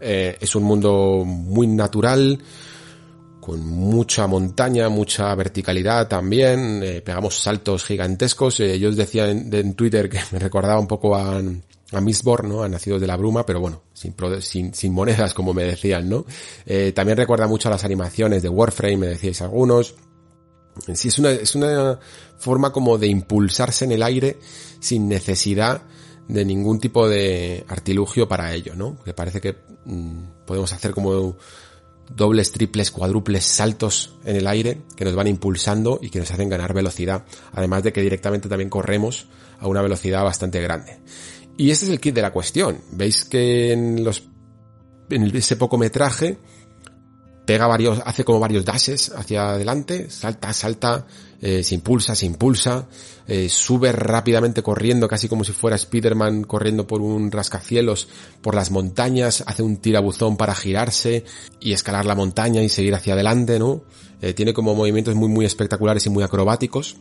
Eh, 0.00 0.38
es 0.40 0.54
un 0.54 0.62
mundo 0.62 1.24
muy 1.26 1.66
natural, 1.66 2.38
con 3.40 3.66
mucha 3.66 4.28
montaña, 4.28 4.88
mucha 4.88 5.34
verticalidad 5.34 6.06
también, 6.06 6.82
eh, 6.84 7.02
pegamos 7.02 7.34
saltos 7.42 7.84
gigantescos. 7.84 8.58
Yo 8.58 8.88
os 8.88 8.96
decía 8.96 9.28
en, 9.28 9.74
Twitter 9.74 10.08
que 10.08 10.20
me 10.30 10.38
recordaba 10.38 10.78
un 10.78 10.86
poco 10.86 11.16
a, 11.16 11.42
a 11.92 12.00
Mistborn, 12.00 12.48
¿no? 12.48 12.62
A 12.62 12.68
Nacidos 12.68 13.00
de 13.00 13.08
la 13.08 13.16
Bruma, 13.16 13.44
pero 13.44 13.58
bueno, 13.58 13.82
sin, 13.92 14.72
sin, 14.72 14.92
monedas, 14.92 15.34
como 15.34 15.52
me 15.52 15.64
decían, 15.64 16.08
¿no? 16.08 16.26
También 16.94 17.16
recuerda 17.16 17.48
mucho 17.48 17.68
a 17.68 17.72
las 17.72 17.82
animaciones 17.82 18.40
de 18.42 18.48
Warframe, 18.48 18.98
me 18.98 19.06
decíais 19.08 19.42
algunos. 19.42 19.96
Sí, 20.94 21.08
es 21.08 21.18
una, 21.18 21.30
es 21.30 21.54
una 21.54 21.98
forma 22.38 22.72
como 22.72 22.98
de 22.98 23.06
impulsarse 23.06 23.84
en 23.84 23.92
el 23.92 24.02
aire 24.02 24.38
sin 24.80 25.08
necesidad 25.08 25.82
de 26.28 26.44
ningún 26.44 26.78
tipo 26.78 27.08
de 27.08 27.64
artilugio 27.68 28.28
para 28.28 28.54
ello, 28.54 28.74
¿no? 28.74 28.96
Que 29.04 29.12
parece 29.12 29.40
que 29.40 29.56
mm, 29.84 30.44
podemos 30.46 30.72
hacer 30.72 30.92
como 30.92 31.36
dobles, 32.14 32.52
triples, 32.52 32.90
cuádruples 32.90 33.44
saltos 33.44 34.16
en 34.24 34.36
el 34.36 34.46
aire 34.46 34.82
que 34.96 35.04
nos 35.04 35.14
van 35.14 35.28
impulsando 35.28 35.98
y 36.02 36.10
que 36.10 36.18
nos 36.18 36.30
hacen 36.30 36.48
ganar 36.48 36.74
velocidad, 36.74 37.24
además 37.52 37.82
de 37.82 37.92
que 37.92 38.02
directamente 38.02 38.48
también 38.48 38.70
corremos 38.70 39.26
a 39.58 39.66
una 39.68 39.82
velocidad 39.82 40.24
bastante 40.24 40.60
grande. 40.60 41.00
Y 41.56 41.70
ese 41.70 41.84
es 41.84 41.90
el 41.90 42.00
kit 42.00 42.14
de 42.14 42.22
la 42.22 42.32
cuestión. 42.32 42.80
Veis 42.92 43.24
que 43.24 43.72
en 43.72 44.02
los 44.02 44.22
en 45.10 45.36
ese 45.36 45.56
poco 45.56 45.76
metraje 45.76 46.38
pega 47.50 47.66
varios, 47.66 48.00
hace 48.04 48.22
como 48.22 48.38
varios 48.38 48.64
dashes 48.64 49.10
hacia 49.10 49.50
adelante, 49.50 50.08
salta, 50.08 50.52
salta, 50.52 51.04
eh, 51.42 51.64
se 51.64 51.74
impulsa, 51.74 52.14
se 52.14 52.24
impulsa, 52.24 52.86
eh, 53.26 53.48
sube 53.48 53.90
rápidamente 53.90 54.62
corriendo, 54.62 55.08
casi 55.08 55.26
como 55.26 55.42
si 55.42 55.50
fuera 55.50 55.74
Spider-Man 55.74 56.44
corriendo 56.44 56.86
por 56.86 57.00
un 57.00 57.32
rascacielos 57.32 58.06
por 58.40 58.54
las 58.54 58.70
montañas, 58.70 59.42
hace 59.48 59.64
un 59.64 59.78
tirabuzón 59.78 60.36
para 60.36 60.54
girarse 60.54 61.24
y 61.58 61.72
escalar 61.72 62.06
la 62.06 62.14
montaña 62.14 62.62
y 62.62 62.68
seguir 62.68 62.94
hacia 62.94 63.14
adelante, 63.14 63.58
¿no? 63.58 63.82
Eh, 64.22 64.32
tiene 64.32 64.54
como 64.54 64.76
movimientos 64.76 65.16
muy, 65.16 65.28
muy 65.28 65.44
espectaculares 65.44 66.06
y 66.06 66.10
muy 66.10 66.22
acrobáticos. 66.22 66.98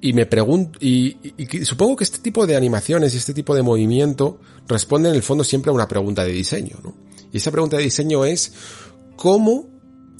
Y 0.00 0.14
me 0.14 0.24
pregunto, 0.24 0.78
y, 0.80 1.18
y, 1.36 1.66
supongo 1.66 1.96
que 1.96 2.04
este 2.04 2.20
tipo 2.20 2.46
de 2.46 2.56
animaciones 2.56 3.12
y 3.12 3.18
este 3.18 3.34
tipo 3.34 3.54
de 3.54 3.60
movimiento 3.60 4.38
responden 4.66 5.10
en 5.10 5.16
el 5.16 5.22
fondo 5.22 5.44
siempre 5.44 5.70
a 5.70 5.74
una 5.74 5.86
pregunta 5.86 6.24
de 6.24 6.32
diseño, 6.32 6.78
¿no? 6.82 6.94
Y 7.32 7.36
esa 7.36 7.50
pregunta 7.50 7.76
de 7.76 7.84
diseño 7.84 8.24
es, 8.24 8.52
¿cómo, 9.20 9.68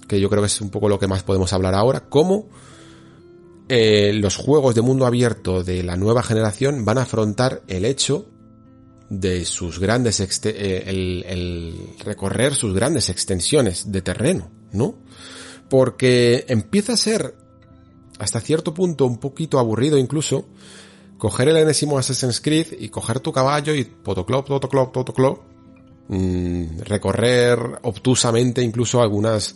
que 0.07 0.21
yo 0.21 0.29
creo 0.29 0.43
que 0.43 0.49
es 0.49 0.61
un 0.61 0.69
poco 0.69 0.87
lo 0.87 0.99
que 0.99 1.07
más 1.07 1.23
podemos 1.23 1.55
hablar 1.55 1.75
ahora, 1.75 2.11
cómo 2.11 2.51
eh, 3.71 4.13
los 4.13 4.37
juegos 4.37 4.75
de 4.75 4.83
mundo 4.83 5.07
abierto 5.07 5.65
de 5.65 5.83
la 5.83 5.97
nueva 5.97 6.23
generación 6.23 6.85
van 6.85 6.99
a 6.99 7.03
afrontar 7.03 7.63
el 7.67 7.87
hecho 7.87 8.27
de 9.09 9.47
sus 9.47 9.79
grandes 9.79 10.21
eh, 10.45 10.85
el, 10.87 11.75
recorrer 12.05 12.55
sus 12.55 12.75
grandes 12.75 13.09
extensiones 13.09 13.91
de 13.91 14.03
terreno, 14.03 14.51
¿no? 14.73 14.97
Porque 15.71 16.45
empieza 16.49 16.93
a 16.93 16.99
ser 16.99 17.35
hasta 18.19 18.39
cierto 18.41 18.75
punto 18.75 19.07
un 19.07 19.17
poquito 19.17 19.59
aburrido 19.59 19.97
incluso 19.97 20.45
coger 21.17 21.49
el 21.49 21.57
enésimo 21.57 21.97
Assassin's 21.97 22.43
Creed 22.43 22.75
y 22.79 22.91
coger 22.91 23.21
tu 23.21 23.33
caballo 23.33 23.75
y 23.75 23.85
potoclop, 23.85 24.47
potoclop, 24.47 24.93
potoclop, 24.93 25.39
mmm, 26.11 26.81
recorrer 26.81 27.59
obtusamente 27.83 28.63
incluso 28.63 29.01
algunas 29.01 29.55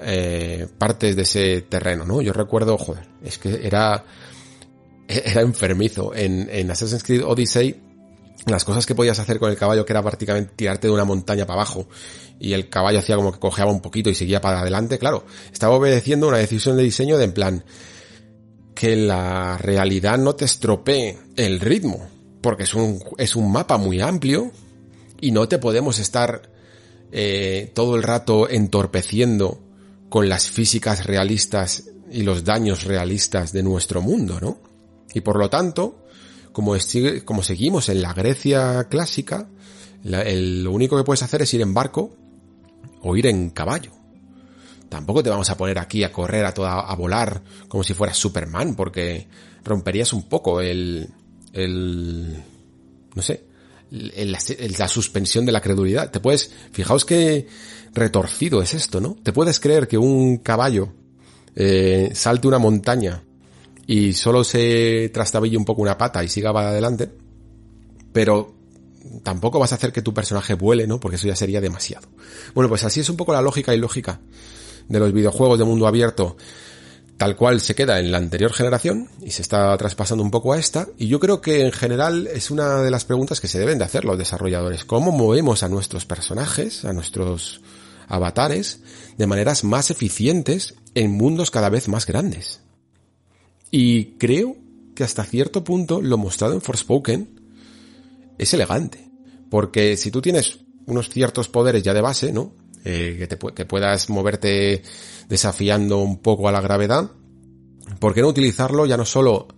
eh, 0.00 0.66
partes 0.76 1.16
de 1.16 1.22
ese 1.22 1.62
terreno, 1.62 2.04
¿no? 2.04 2.20
Yo 2.20 2.32
recuerdo, 2.32 2.76
joder, 2.76 3.06
es 3.22 3.38
que 3.38 3.66
era, 3.66 4.04
era 5.08 5.40
enfermizo. 5.40 6.14
En, 6.14 6.48
en 6.50 6.70
Assassin's 6.70 7.02
Creed 7.02 7.24
Odyssey, 7.24 7.80
las 8.46 8.64
cosas 8.64 8.84
que 8.84 8.94
podías 8.94 9.18
hacer 9.18 9.38
con 9.38 9.50
el 9.50 9.56
caballo, 9.56 9.86
que 9.86 9.92
era 9.92 10.02
prácticamente 10.02 10.52
tirarte 10.54 10.88
de 10.88 10.92
una 10.92 11.04
montaña 11.04 11.46
para 11.46 11.60
abajo, 11.60 11.88
y 12.38 12.52
el 12.52 12.68
caballo 12.68 12.98
hacía 12.98 13.16
como 13.16 13.32
que 13.32 13.38
cojeaba 13.38 13.72
un 13.72 13.80
poquito 13.80 14.10
y 14.10 14.14
seguía 14.14 14.40
para 14.40 14.60
adelante, 14.60 14.98
claro, 14.98 15.24
estaba 15.52 15.74
obedeciendo 15.74 16.28
una 16.28 16.38
decisión 16.38 16.76
de 16.76 16.82
diseño 16.82 17.16
de 17.16 17.24
en 17.24 17.32
plan, 17.32 17.64
que 18.74 18.96
la 18.96 19.56
realidad 19.56 20.18
no 20.18 20.34
te 20.34 20.44
estropee 20.44 21.16
el 21.36 21.60
ritmo, 21.60 22.06
porque 22.42 22.64
es 22.64 22.74
un, 22.74 23.00
es 23.16 23.36
un 23.36 23.50
mapa 23.50 23.78
muy 23.78 24.00
amplio, 24.00 24.50
y 25.24 25.30
no 25.30 25.48
te 25.48 25.58
podemos 25.58 25.98
estar 26.00 26.50
eh, 27.10 27.72
todo 27.74 27.96
el 27.96 28.02
rato 28.02 28.46
entorpeciendo 28.46 29.58
con 30.10 30.28
las 30.28 30.50
físicas 30.50 31.06
realistas 31.06 31.84
y 32.12 32.24
los 32.24 32.44
daños 32.44 32.84
realistas 32.84 33.50
de 33.50 33.62
nuestro 33.62 34.02
mundo, 34.02 34.38
¿no? 34.38 34.58
Y 35.14 35.22
por 35.22 35.38
lo 35.38 35.48
tanto, 35.48 36.04
como, 36.52 36.76
como 37.24 37.42
seguimos 37.42 37.88
en 37.88 38.02
la 38.02 38.12
Grecia 38.12 38.84
clásica, 38.90 39.48
lo 40.02 40.70
único 40.70 40.98
que 40.98 41.04
puedes 41.04 41.22
hacer 41.22 41.40
es 41.40 41.54
ir 41.54 41.62
en 41.62 41.72
barco 41.72 42.14
o 43.00 43.16
ir 43.16 43.26
en 43.26 43.48
caballo. 43.48 43.92
Tampoco 44.90 45.22
te 45.22 45.30
vamos 45.30 45.48
a 45.48 45.56
poner 45.56 45.78
aquí 45.78 46.04
a 46.04 46.12
correr, 46.12 46.44
a 46.44 46.52
toda, 46.52 46.80
a 46.80 46.94
volar 46.96 47.42
como 47.66 47.82
si 47.82 47.94
fueras 47.94 48.18
Superman, 48.18 48.74
porque 48.74 49.26
romperías 49.64 50.12
un 50.12 50.28
poco 50.28 50.60
el, 50.60 51.08
el, 51.54 52.44
no 53.14 53.22
sé, 53.22 53.53
la 53.94 54.88
suspensión 54.88 55.46
de 55.46 55.52
la 55.52 55.60
credulidad. 55.60 56.10
Te 56.10 56.20
puedes, 56.20 56.50
fijaos 56.72 57.04
que 57.04 57.46
retorcido 57.94 58.60
es 58.60 58.74
esto, 58.74 59.00
¿no? 59.00 59.16
Te 59.22 59.32
puedes 59.32 59.60
creer 59.60 59.86
que 59.86 59.96
un 59.98 60.38
caballo 60.38 60.92
eh, 61.54 62.10
salte 62.14 62.48
una 62.48 62.58
montaña 62.58 63.22
y 63.86 64.12
solo 64.14 64.42
se 64.42 65.10
trastabille 65.12 65.56
un 65.56 65.64
poco 65.64 65.82
una 65.82 65.96
pata 65.96 66.24
y 66.24 66.28
siga 66.28 66.52
para 66.52 66.70
adelante, 66.70 67.10
pero 68.12 68.54
tampoco 69.22 69.58
vas 69.58 69.72
a 69.72 69.76
hacer 69.76 69.92
que 69.92 70.02
tu 70.02 70.12
personaje 70.12 70.54
vuele, 70.54 70.86
¿no? 70.86 70.98
Porque 70.98 71.16
eso 71.16 71.28
ya 71.28 71.36
sería 71.36 71.60
demasiado. 71.60 72.08
Bueno, 72.54 72.68
pues 72.68 72.84
así 72.84 73.00
es 73.00 73.08
un 73.08 73.16
poco 73.16 73.32
la 73.32 73.42
lógica 73.42 73.74
y 73.74 73.78
lógica 73.78 74.20
de 74.88 74.98
los 74.98 75.12
videojuegos 75.12 75.58
de 75.58 75.64
mundo 75.64 75.86
abierto 75.86 76.36
tal 77.16 77.36
cual 77.36 77.60
se 77.60 77.74
queda 77.74 78.00
en 78.00 78.10
la 78.10 78.18
anterior 78.18 78.52
generación 78.52 79.08
y 79.22 79.30
se 79.30 79.42
está 79.42 79.76
traspasando 79.76 80.22
un 80.22 80.30
poco 80.30 80.52
a 80.52 80.58
esta. 80.58 80.88
Y 80.98 81.08
yo 81.08 81.20
creo 81.20 81.40
que 81.40 81.62
en 81.62 81.72
general 81.72 82.26
es 82.26 82.50
una 82.50 82.82
de 82.82 82.90
las 82.90 83.04
preguntas 83.04 83.40
que 83.40 83.48
se 83.48 83.58
deben 83.58 83.78
de 83.78 83.84
hacer 83.84 84.04
los 84.04 84.18
desarrolladores. 84.18 84.84
¿Cómo 84.84 85.12
movemos 85.12 85.62
a 85.62 85.68
nuestros 85.68 86.06
personajes, 86.06 86.84
a 86.84 86.92
nuestros 86.92 87.60
avatares, 88.08 88.80
de 89.16 89.26
maneras 89.26 89.64
más 89.64 89.90
eficientes 89.90 90.74
en 90.94 91.12
mundos 91.12 91.50
cada 91.50 91.68
vez 91.68 91.88
más 91.88 92.06
grandes? 92.06 92.60
Y 93.70 94.16
creo 94.18 94.56
que 94.94 95.04
hasta 95.04 95.24
cierto 95.24 95.64
punto 95.64 96.00
lo 96.00 96.18
mostrado 96.18 96.54
en 96.54 96.60
Forspoken 96.60 97.40
es 98.38 98.54
elegante. 98.54 99.10
Porque 99.50 99.96
si 99.96 100.10
tú 100.10 100.20
tienes 100.20 100.60
unos 100.86 101.08
ciertos 101.08 101.48
poderes 101.48 101.82
ya 101.82 101.94
de 101.94 102.00
base, 102.00 102.32
¿no? 102.32 102.52
Eh, 102.86 103.16
que, 103.18 103.26
te, 103.26 103.64
puedas 103.64 104.10
moverte 104.10 104.82
desafiando 105.26 106.00
un 106.00 106.18
poco 106.18 106.50
a 106.50 106.52
la 106.52 106.60
gravedad, 106.60 107.10
¿por 107.98 108.12
qué 108.12 108.20
no 108.20 108.28
utilizarlo 108.28 108.84
ya 108.84 108.98
no 108.98 109.06
solo 109.06 109.48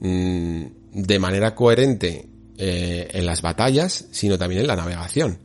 mm, 0.00 0.64
de 0.92 1.18
manera 1.20 1.54
coherente 1.54 2.28
eh, 2.58 3.08
en 3.12 3.24
las 3.24 3.40
batallas, 3.40 4.06
sino 4.10 4.36
también 4.36 4.62
en 4.62 4.66
la 4.66 4.74
navegación? 4.74 5.38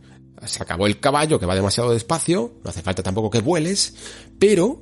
Se 0.44 0.64
acabó 0.64 0.88
el 0.88 1.00
caballo 1.00 1.40
que 1.40 1.46
va 1.46 1.54
demasiado 1.54 1.92
despacio, 1.92 2.56
no 2.64 2.72
hace 2.72 2.82
falta 2.82 3.04
tampoco 3.04 3.30
que 3.30 3.42
vueles, 3.42 3.94
pero 4.40 4.82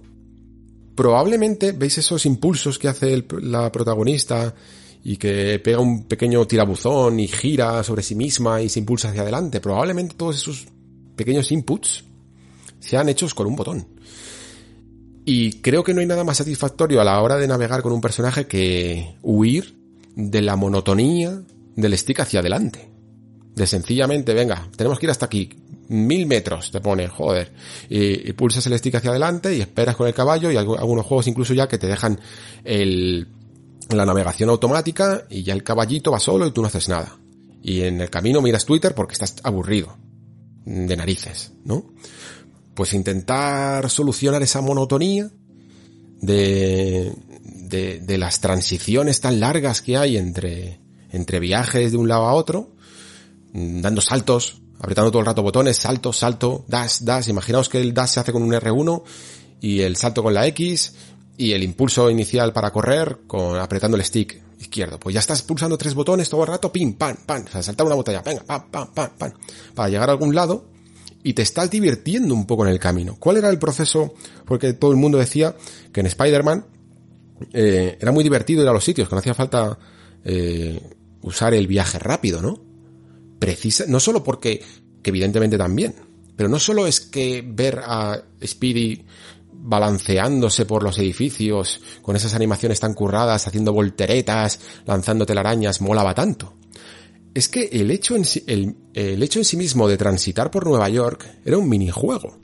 probablemente 0.96 1.74
veis 1.74 1.98
esos 1.98 2.26
impulsos 2.26 2.80
que 2.80 2.88
hace 2.88 3.26
la 3.42 3.70
protagonista 3.70 4.56
y 5.04 5.18
que 5.18 5.60
pega 5.60 5.80
un 5.80 6.08
pequeño 6.08 6.48
tirabuzón 6.48 7.20
y 7.20 7.28
gira 7.28 7.84
sobre 7.84 8.02
sí 8.02 8.16
misma 8.16 8.62
y 8.62 8.70
se 8.70 8.80
impulsa 8.80 9.10
hacia 9.10 9.24
adelante. 9.24 9.60
Probablemente 9.60 10.16
todos 10.16 10.38
esos 10.38 10.68
pequeños 11.18 11.52
inputs 11.52 12.06
sean 12.80 13.10
hechos 13.10 13.34
con 13.34 13.48
un 13.48 13.56
botón. 13.56 13.88
Y 15.26 15.62
creo 15.62 15.84
que 15.84 15.94
no 15.94 16.02
hay 16.02 16.08
nada 16.08 16.24
más 16.24 16.38
satisfactorio 16.38 17.02
a 17.02 17.04
la 17.04 17.22
hora 17.22 17.38
de 17.38 17.48
navegar 17.48 17.82
con 17.82 17.92
un 17.92 18.02
personaje 18.02 18.48
que 18.48 19.16
huir 19.22 19.76
de 20.16 20.42
la 20.42 20.56
monotonía 20.56 21.42
del 21.76 21.98
stick 21.98 22.22
hacia 22.22 22.40
adelante. 22.40 22.90
De 23.56 23.68
sencillamente, 23.68 24.34
venga, 24.34 24.70
tenemos 24.76 25.00
que 25.00 25.06
ir 25.06 25.12
hasta 25.12 25.26
aquí. 25.26 25.50
Mil 25.90 26.26
metros 26.26 26.72
te 26.72 26.82
pone, 26.82 27.08
joder. 27.08 27.52
Y, 27.90 28.32
pulsas 28.34 28.66
el 28.68 28.78
stick 28.78 28.96
hacia 28.96 29.12
adelante 29.12 29.56
y 29.56 29.62
esperas 29.62 29.96
con 29.96 30.08
el 30.08 30.14
caballo 30.14 30.52
y 30.52 30.58
algunos 30.58 31.06
juegos 31.06 31.28
incluso 31.28 31.54
ya 31.54 31.68
que 31.68 31.78
te 31.78 31.88
dejan 31.88 32.20
el, 32.64 33.28
la 33.90 34.06
navegación 34.06 34.50
automática 34.50 35.26
y 35.30 35.44
ya 35.44 35.54
el 35.54 35.64
caballito 35.64 36.12
va 36.12 36.20
solo 36.20 36.48
y 36.48 36.52
tú 36.52 36.62
no 36.62 36.68
haces 36.68 36.90
nada. 36.90 37.18
Y 37.62 37.82
en 37.82 38.02
el 38.02 38.10
camino 38.10 38.42
miras 38.42 38.66
Twitter 38.66 38.96
porque 38.96 39.14
estás 39.14 39.36
aburrido. 39.44 39.98
De 40.66 40.96
narices, 40.96 41.52
¿no? 41.66 41.94
Pues 42.80 42.94
intentar 42.94 43.90
solucionar 43.90 44.42
esa 44.42 44.62
monotonía 44.62 45.30
de, 46.22 47.12
de, 47.68 48.18
las 48.18 48.40
transiciones 48.40 49.20
tan 49.20 49.42
largas 49.42 49.82
que 49.82 49.98
hay 49.98 50.16
entre, 50.16 50.80
entre 51.12 51.42
viajes 51.42 51.92
de 51.92 51.98
un 51.98 52.08
lado 52.08 52.28
a 52.28 52.34
otro, 52.34 52.72
mm, 53.52 53.82
dando 53.82 54.00
saltos, 54.00 54.62
apretando 54.80 55.12
todo 55.12 55.20
el 55.20 55.26
rato 55.26 55.44
botones, 55.44 55.76
salto, 55.76 56.14
salto, 56.14 56.64
dash, 56.70 57.00
dash. 57.02 57.28
Imaginaos 57.28 57.68
que 57.68 57.82
el 57.82 57.94
dash 57.94 58.12
se 58.12 58.22
hace 58.22 58.32
con 58.32 58.44
un 58.44 58.54
R1 58.54 59.04
y 59.60 59.82
el 59.82 59.98
salto 59.98 60.24
con 60.24 60.34
la 60.34 60.48
X 60.48 60.94
y 61.36 61.52
el 61.52 61.64
impulso 61.64 62.10
inicial 62.10 62.54
para 62.54 62.72
correr 62.72 63.24
con 63.28 63.60
apretando 63.60 63.98
el 63.98 64.06
stick 64.06 64.42
izquierdo. 64.58 65.02
Pues 65.02 65.16
ya 65.16 65.20
estás 65.20 65.42
pulsando 65.42 65.78
tres 65.78 65.96
botones 65.96 66.30
todo 66.30 66.44
el 66.44 66.48
rato, 66.48 66.72
pim, 66.72 66.94
pam, 66.94 67.18
pam, 67.26 67.44
o 67.46 67.52
sea, 67.52 67.62
saltar 67.62 67.86
una 67.88 67.96
botella, 67.96 68.22
venga, 68.22 68.46
pam, 68.46 68.72
pam, 68.72 68.94
pam, 68.94 69.10
pam, 69.18 69.34
para 69.76 69.90
llegar 69.90 70.08
a 70.08 70.14
algún 70.14 70.34
lado 70.34 70.79
y 71.24 71.34
te 71.34 71.42
estás 71.42 71.70
divirtiendo 71.70 72.34
un 72.34 72.46
poco 72.46 72.66
en 72.66 72.72
el 72.72 72.80
camino. 72.80 73.18
¿Cuál 73.20 73.38
era 73.38 73.50
el 73.50 73.60
proceso? 73.60 74.14
Porque 74.46 74.74
todo 74.74 74.92
el 74.92 74.98
mundo 74.98 75.18
decía 75.18 75.56
que 75.92 76.00
en 76.00 76.08
Spider-Man 76.08 76.66
eh, 77.54 77.98
era 78.00 78.12
muy 78.12 78.24
divertido 78.24 78.64
ir 78.64 78.70
a 78.70 78.74
los 78.74 78.84
sitios, 78.84 79.08
que 79.08 79.16
no 79.16 79.20
hacía 79.20 79.34
falta 79.34 79.78
eh, 80.24 80.82
usar 81.22 81.54
el 81.54 81.68
viaje 81.68 82.00
rápido, 82.00 82.42
¿no? 82.42 82.62
Precisa, 83.40 83.86
no 83.88 84.00
solo 84.00 84.24
porque, 84.24 84.62
que 85.02 85.10
evidentemente 85.10 85.58
también, 85.58 85.96
pero 86.36 86.50
no 86.50 86.60
solo 86.60 86.88
es 86.88 87.02
que 87.02 87.44
ver 87.46 87.82
a 87.84 88.22
Speedy 88.46 89.06
balanceándose 89.52 90.66
por 90.66 90.84
los 90.84 90.98
edificios, 91.00 91.82
con 92.02 92.16
esas 92.16 92.34
animaciones 92.34 92.80
tan 92.80 92.94
curradas, 92.94 93.46
haciendo 93.46 93.74
volteretas, 93.74 94.60
lanzando 94.86 95.26
telarañas, 95.26 95.82
molaba 95.82 96.14
tanto. 96.14 96.54
Es 97.34 97.48
que 97.48 97.66
el 97.72 97.92
hecho 97.92 98.16
en 98.16 98.26
sí, 98.26 98.44
el, 98.48 98.76
el 98.94 99.22
hecho 99.22 99.40
en 99.40 99.46
sí 99.46 99.56
mismo 99.56 99.88
de 99.88 99.98
transitar 99.98 100.50
por 100.50 100.66
Nueva 100.66 100.90
York 100.90 101.28
era 101.46 101.58
un 101.58 101.70
minijuego. 101.70 102.38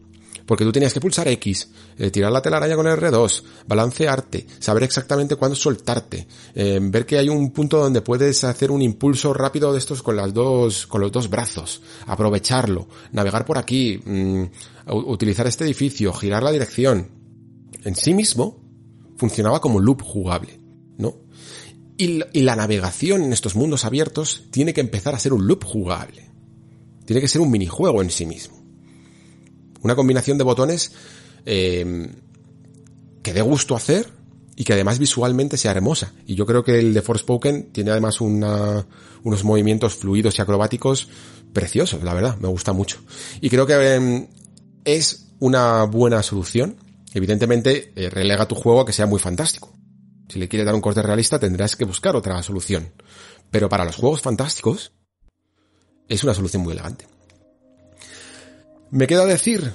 Porque 0.46 0.64
tú 0.64 0.72
tenías 0.72 0.94
que 0.94 1.00
pulsar 1.00 1.28
X, 1.28 1.70
eh, 1.98 2.12
tirar 2.12 2.32
la 2.32 2.42
telaraña 2.42 2.76
con 2.76 2.86
el 2.86 2.98
R2, 2.98 3.44
balancearte, 3.68 4.46
saber 4.60 4.84
exactamente 4.84 5.36
cuándo 5.38 5.56
soltarte, 5.56 6.28
eh, 6.54 6.80
ver 6.82 7.06
que 7.06 7.18
hay 7.18 7.30
un 7.30 7.52
punto 7.52 7.80
donde 7.80 8.02
puedes 8.02 8.44
hacer 8.44 8.70
un 8.70 8.82
impulso 8.82 9.34
rápido 9.34 9.74
de 9.74 9.80
estos 9.80 10.04
con 10.04 10.16
las 10.16 10.34
dos, 10.34 10.86
con 10.86 11.02
los 11.02 11.12
dos 11.12 11.30
brazos, 11.30 11.82
aprovecharlo, 12.06 12.88
navegar 13.12 13.44
por 13.44 13.58
aquí, 13.58 14.00
mmm, 14.06 14.44
utilizar 14.92 15.48
este 15.48 15.64
edificio, 15.64 16.14
girar 16.14 16.44
la 16.44 16.52
dirección. 16.52 17.10
En 17.84 17.96
sí 17.96 18.14
mismo, 18.14 18.62
funcionaba 19.18 19.60
como 19.60 19.80
loop 19.80 20.04
jugable. 20.04 20.65
Y, 21.98 22.22
y 22.34 22.42
la 22.42 22.56
navegación 22.56 23.24
en 23.24 23.34
estos 23.34 23.56
mundos 23.56 23.86
abiertos 23.86 24.44
tiene 24.52 24.74
que 24.74 24.82
empezar 24.82 25.16
a 25.16 25.20
ser 25.20 25.34
un 25.34 25.48
loop 25.48 25.64
jugable. 25.64 26.30
Tiene 27.06 27.22
que 27.22 27.28
ser 27.28 27.42
un 27.42 27.52
minijuego 27.52 28.02
en 28.02 28.10
sí 28.10 28.26
mismo. 28.26 28.62
Una 29.82 29.96
combinación 29.96 30.38
de 30.38 30.44
botones 30.44 30.92
eh, 31.46 32.10
que 33.22 33.34
dé 33.34 33.42
gusto 33.42 33.76
hacer 33.76 34.08
y 34.56 34.64
que 34.64 34.74
además 34.74 35.00
visualmente 35.00 35.58
sea 35.58 35.72
hermosa. 35.72 36.14
Y 36.26 36.36
yo 36.36 36.46
creo 36.46 36.64
que 36.64 36.80
el 36.80 36.94
de 36.94 37.02
Forspoken 37.02 37.72
tiene 37.72 37.92
además 37.92 38.22
una, 38.22 38.86
unos 39.24 39.44
movimientos 39.44 39.96
fluidos 39.96 40.38
y 40.38 40.42
acrobáticos 40.42 41.10
preciosos, 41.54 42.04
la 42.04 42.14
verdad, 42.14 42.38
me 42.38 42.48
gusta 42.48 42.74
mucho. 42.74 43.00
Y 43.42 43.50
creo 43.50 43.66
que 43.66 43.74
eh, 43.76 44.28
es 44.86 45.28
una 45.40 45.84
buena 45.84 46.24
solución. 46.24 46.78
Evidentemente, 47.14 47.92
eh, 47.96 48.10
relega 48.10 48.48
tu 48.48 48.56
juego 48.56 48.82
a 48.82 48.86
que 48.86 48.94
sea 48.94 49.06
muy 49.06 49.20
fantástico. 49.20 49.75
Si 50.28 50.40
le 50.40 50.48
quieres 50.48 50.66
dar 50.66 50.76
un 50.76 50.82
corte 50.82 51.02
realista, 51.02 51.40
tendrás 51.40 51.76
que 51.76 51.86
buscar 51.86 52.16
otra 52.16 52.42
solución. 52.42 52.92
Pero 53.52 53.70
para 53.70 53.86
los 53.86 53.96
juegos 53.96 54.22
fantásticos, 54.22 54.92
es 56.08 56.24
una 56.24 56.34
solución 56.34 56.64
muy 56.64 56.74
elegante. 56.74 57.08
Me 58.92 59.08
queda 59.08 59.26
decir 59.26 59.74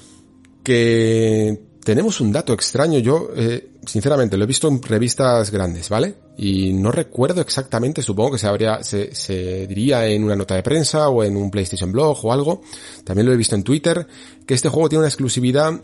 que 0.62 1.60
tenemos 1.84 2.20
un 2.20 2.32
dato 2.32 2.52
extraño. 2.52 2.98
Yo, 2.98 3.30
eh, 3.34 3.72
sinceramente, 3.86 4.36
lo 4.36 4.44
he 4.44 4.46
visto 4.46 4.68
en 4.68 4.82
revistas 4.82 5.50
grandes, 5.50 5.88
¿vale? 5.88 6.14
Y 6.36 6.72
no 6.72 6.90
recuerdo 6.92 7.40
exactamente, 7.40 8.02
supongo 8.02 8.32
que 8.32 8.38
se, 8.38 8.46
habría, 8.46 8.82
se, 8.82 9.14
se, 9.14 9.66
diría 9.66 10.06
en 10.06 10.24
una 10.24 10.36
nota 10.36 10.54
de 10.54 10.62
prensa 10.62 11.08
o 11.08 11.22
en 11.24 11.36
un 11.36 11.50
PlayStation 11.50 11.92
Blog 11.92 12.24
o 12.24 12.32
algo. 12.32 12.62
También 13.04 13.26
lo 13.26 13.32
he 13.32 13.36
visto 13.36 13.56
en 13.56 13.62
Twitter, 13.62 14.06
que 14.46 14.54
este 14.54 14.68
juego 14.68 14.88
tiene 14.88 15.00
una 15.00 15.08
exclusividad 15.08 15.80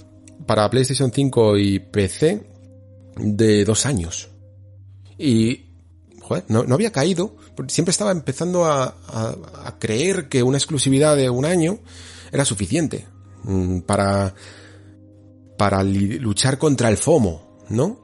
para 0.46 0.70
PlayStation 0.70 1.10
5 1.12 1.58
y 1.58 1.78
PC 1.78 2.46
de 3.16 3.64
dos 3.64 3.86
años. 3.86 4.36
Y, 5.18 5.66
joder, 6.20 6.44
no, 6.48 6.64
no 6.64 6.74
había 6.74 6.92
caído. 6.92 7.36
Siempre 7.68 7.90
estaba 7.90 8.12
empezando 8.12 8.64
a, 8.64 8.96
a, 9.08 9.36
a 9.64 9.78
creer 9.78 10.28
que 10.28 10.42
una 10.42 10.58
exclusividad 10.58 11.16
de 11.16 11.30
un 11.30 11.44
año 11.44 11.78
era 12.32 12.44
suficiente 12.44 13.06
mm, 13.44 13.80
para 13.80 14.34
para 15.56 15.82
luchar 15.82 16.58
contra 16.58 16.88
el 16.88 16.96
FOMO, 16.96 17.64
¿no? 17.70 17.98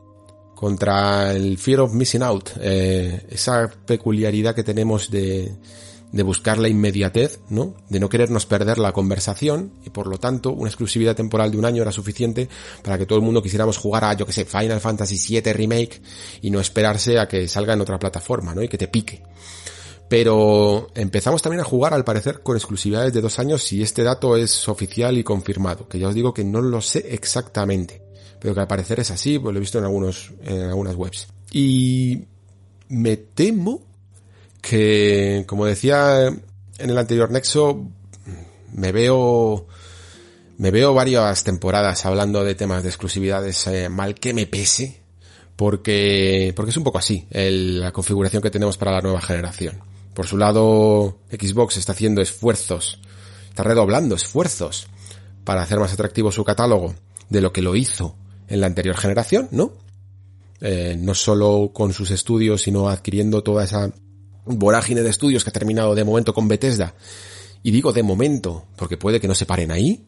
Contra 0.55 1.33
el 1.33 1.59
fear 1.59 1.81
of 1.81 1.93
missing 1.93 2.23
out, 2.23 2.51
eh, 2.61 3.27
esa 3.31 3.71
peculiaridad 3.87 4.55
que 4.55 4.63
tenemos 4.63 5.11
de, 5.11 5.53
de 6.13 6.23
buscar 6.23 6.59
la 6.59 6.69
inmediatez, 6.69 7.41
¿no? 7.49 7.75
De 7.89 7.99
no 7.99 8.09
querernos 8.09 8.47
perder 8.47 8.79
la 8.79 8.93
conversación 8.93 9.73
y 9.85 9.91
por 9.91 10.07
lo 10.07 10.19
tanto 10.19 10.53
una 10.53 10.69
exclusividad 10.69 11.17
temporal 11.17 11.51
de 11.51 11.59
un 11.59 11.65
año 11.65 11.83
era 11.83 11.91
suficiente 11.91 12.49
para 12.83 12.99
que 12.99 13.07
todo 13.07 13.19
el 13.19 13.25
mundo 13.25 13.43
quisiéramos 13.43 13.79
jugar 13.79 14.05
a, 14.05 14.13
yo 14.15 14.27
que 14.27 14.33
sé, 14.33 14.45
Final 14.45 14.81
Fantasy 14.81 15.41
VII 15.41 15.53
Remake 15.53 16.03
y 16.43 16.51
no 16.51 16.61
esperarse 16.61 17.19
a 17.19 17.27
que 17.27 17.49
salga 17.49 17.73
en 17.73 17.81
otra 17.81 17.99
plataforma, 17.99 18.55
¿no? 18.55 18.63
Y 18.63 18.69
que 18.69 18.79
te 18.79 18.89
pique. 18.89 19.23
Pero 20.09 20.89
empezamos 20.95 21.41
también 21.41 21.63
a 21.63 21.65
jugar 21.65 21.95
al 21.95 22.05
parecer 22.05 22.43
con 22.43 22.57
exclusividades 22.57 23.15
de 23.15 23.23
dos 23.23 23.39
años 23.39 23.63
si 23.63 23.83
este 23.83 24.03
dato 24.03 24.37
es 24.37 24.69
oficial 24.69 25.17
y 25.17 25.25
confirmado, 25.25 25.89
que 25.89 25.99
ya 25.99 26.09
os 26.09 26.15
digo 26.15 26.35
que 26.35 26.45
no 26.45 26.61
lo 26.61 26.83
sé 26.83 27.07
exactamente, 27.15 28.03
pero 28.39 28.53
que 28.53 28.61
al 28.61 28.69
parecer 28.69 29.01
es 29.01 29.11
así, 29.11 29.39
pues 29.39 29.55
lo 29.55 29.59
he 29.59 29.61
visto 29.61 29.79
en 29.79 29.85
algunos, 29.85 30.31
en 30.45 30.61
algunas 30.65 30.97
webs. 30.97 31.29
Y 31.51 32.25
me 32.89 33.17
temo 33.17 33.92
que, 34.63 35.45
como 35.47 35.67
decía 35.67 36.29
en 36.29 36.91
el 36.91 36.97
anterior 36.97 37.31
nexo, 37.31 37.89
me 38.73 38.93
veo, 38.93 39.67
me 40.57 40.71
veo 40.71 40.95
varias 40.95 41.45
temporadas 41.45 42.07
hablando 42.07 42.43
de 42.45 42.55
temas 42.55 42.83
de 42.83 42.89
exclusividades 42.89 43.67
eh, 43.67 43.91
mal 43.91 44.15
que 44.15 44.33
me 44.33 44.47
pese, 44.47 45.03
porque, 45.57 46.55
porque 46.57 46.71
es 46.71 46.77
un 46.79 46.85
poco 46.85 46.99
así 46.99 47.27
la 47.31 47.93
configuración 47.93 48.43
que 48.43 48.51
tenemos 48.51 48.79
para 48.79 48.93
la 48.93 49.03
nueva 49.03 49.21
generación. 49.21 49.81
Por 50.15 50.27
su 50.27 50.39
lado, 50.39 51.19
Xbox 51.31 51.77
está 51.77 51.93
haciendo 51.93 52.23
esfuerzos, 52.23 53.01
está 53.49 53.63
redoblando 53.63 54.15
esfuerzos 54.15 54.87
para 55.45 55.63
hacer 55.63 55.79
más 55.79 55.93
atractivo 55.93 56.31
su 56.31 56.45
catálogo 56.45 56.95
de 57.29 57.41
lo 57.41 57.53
que 57.53 57.63
lo 57.63 57.77
hizo 57.77 58.17
en 58.49 58.61
la 58.61 58.67
anterior 58.67 58.97
generación, 58.97 59.49
¿no? 59.51 59.73
Eh, 60.61 60.97
no 60.99 61.15
solo 61.15 61.73
con 61.73 61.93
sus 61.93 62.13
estudios, 62.13 62.63
sino 62.63 62.89
adquiriendo 62.89 63.43
toda 63.43 63.65
esa 63.65 63.93
vorágine 64.45 65.03
de 65.03 65.11
estudios 65.11 65.45
que 65.45 65.51
ha 65.51 65.53
terminado 65.53 65.95
de 65.95 66.05
momento 66.05 66.35
con 66.35 66.49
Bethesda. 66.49 66.95
Y 67.63 67.71
digo 67.71 67.93
de 67.93 68.03
momento, 68.03 68.67
porque 68.77 68.97
puede 68.97 69.21
que 69.21 69.29
no 69.29 69.35
se 69.35 69.47
paren 69.47 69.71
ahí, 69.71 70.05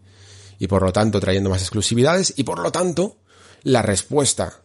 y 0.58 0.66
por 0.66 0.82
lo 0.82 0.92
tanto 0.92 1.20
trayendo 1.20 1.50
más 1.50 1.62
exclusividades, 1.62 2.34
y 2.36 2.44
por 2.44 2.58
lo 2.58 2.72
tanto, 2.72 3.18
la 3.62 3.82
respuesta 3.82 4.62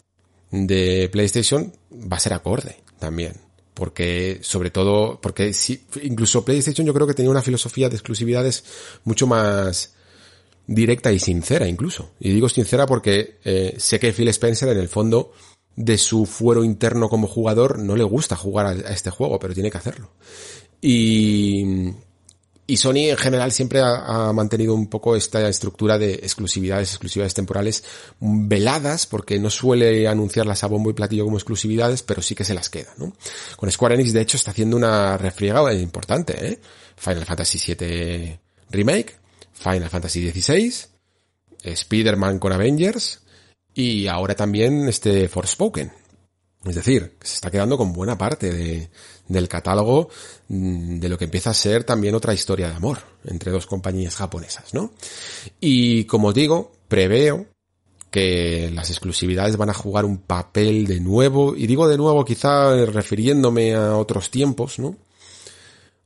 de 0.51 1.09
PlayStation 1.11 1.73
va 1.91 2.17
a 2.17 2.19
ser 2.19 2.33
acorde 2.33 2.83
también 2.97 3.49
porque 3.79 4.39
sobre 4.41 4.71
todo, 4.71 5.21
porque 5.21 5.53
si, 5.53 5.85
incluso 6.03 6.43
PlayStation 6.43 6.85
yo 6.85 6.93
creo 6.93 7.07
que 7.07 7.13
tenía 7.13 7.31
una 7.31 7.41
filosofía 7.41 7.87
de 7.87 7.95
exclusividades 7.95 8.65
mucho 9.05 9.25
más 9.25 9.93
directa 10.67 11.13
y 11.13 11.19
sincera 11.19 11.65
incluso. 11.65 12.11
Y 12.19 12.31
digo 12.31 12.49
sincera 12.49 12.85
porque 12.85 13.39
eh, 13.45 13.75
sé 13.77 13.97
que 13.97 14.11
Phil 14.11 14.27
Spencer 14.27 14.67
en 14.67 14.77
el 14.77 14.89
fondo 14.89 15.31
de 15.79 15.97
su 15.97 16.25
fuero 16.25 16.65
interno 16.65 17.07
como 17.07 17.25
jugador 17.25 17.79
no 17.79 17.95
le 17.95 18.03
gusta 18.03 18.35
jugar 18.35 18.65
a, 18.65 18.73
este 18.93 19.11
juego, 19.11 19.39
pero 19.39 19.53
tiene 19.53 19.71
que 19.71 19.77
hacerlo. 19.77 20.11
Y, 20.81 21.63
y 22.67 22.75
Sony 22.75 23.07
en 23.07 23.15
general 23.15 23.53
siempre 23.53 23.79
ha, 23.79 24.27
ha, 24.27 24.33
mantenido 24.33 24.73
un 24.75 24.87
poco 24.87 25.15
esta 25.15 25.47
estructura 25.47 25.97
de 25.97 26.15
exclusividades, 26.15 26.89
exclusividades 26.89 27.33
temporales 27.33 27.85
veladas, 28.19 29.07
porque 29.07 29.39
no 29.39 29.49
suele 29.49 30.05
anunciarlas 30.09 30.65
a 30.65 30.67
bombo 30.67 30.89
y 30.89 30.93
platillo 30.93 31.23
como 31.23 31.37
exclusividades, 31.37 32.03
pero 32.03 32.21
sí 32.21 32.35
que 32.35 32.43
se 32.43 32.53
las 32.53 32.69
queda, 32.69 32.93
¿no? 32.97 33.13
Con 33.55 33.71
Square 33.71 33.95
Enix, 33.95 34.11
de 34.11 34.19
hecho, 34.19 34.35
está 34.35 34.51
haciendo 34.51 34.75
una 34.75 35.17
refriega 35.17 35.73
importante, 35.73 36.45
¿eh? 36.45 36.59
Final 36.97 37.25
Fantasy 37.25 37.73
VII 37.73 38.37
Remake, 38.69 39.15
Final 39.53 39.89
Fantasy 39.89 40.29
XVI, 40.29 40.73
Spider-Man 41.63 42.37
con 42.37 42.51
Avengers, 42.51 43.21
y 43.79 44.07
ahora 44.07 44.35
también 44.35 44.89
este 44.89 45.29
Forspoken. 45.29 45.89
Es 46.65 46.75
decir, 46.75 47.15
se 47.21 47.35
está 47.35 47.49
quedando 47.49 47.77
con 47.77 47.93
buena 47.93 48.17
parte 48.17 48.51
de, 48.51 48.89
del 49.29 49.47
catálogo 49.47 50.09
mm, 50.49 50.99
de 50.99 51.07
lo 51.07 51.17
que 51.17 51.23
empieza 51.23 51.51
a 51.51 51.53
ser 51.53 51.85
también 51.85 52.13
otra 52.13 52.33
historia 52.33 52.67
de 52.67 52.75
amor 52.75 52.97
entre 53.23 53.53
dos 53.53 53.65
compañías 53.65 54.15
japonesas, 54.15 54.73
¿no? 54.73 54.91
Y 55.61 56.03
como 56.03 56.33
digo, 56.33 56.73
preveo 56.89 57.45
que 58.11 58.69
las 58.73 58.89
exclusividades 58.89 59.55
van 59.55 59.69
a 59.69 59.73
jugar 59.73 60.03
un 60.03 60.17
papel 60.17 60.85
de 60.85 60.99
nuevo, 60.99 61.55
y 61.55 61.65
digo 61.65 61.87
de 61.87 61.97
nuevo 61.97 62.25
quizá 62.25 62.85
refiriéndome 62.85 63.75
a 63.75 63.95
otros 63.95 64.29
tiempos, 64.29 64.77
¿no? 64.79 64.97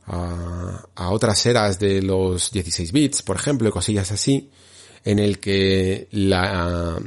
A, 0.05 0.85
a 0.93 1.09
otras 1.09 1.43
eras 1.47 1.79
de 1.79 2.03
los 2.03 2.51
16 2.51 2.91
bits, 2.91 3.23
por 3.23 3.37
ejemplo, 3.37 3.67
y 3.67 3.71
cosillas 3.71 4.11
así, 4.11 4.51
en 5.03 5.17
el 5.17 5.39
que 5.39 6.07
la 6.11 6.99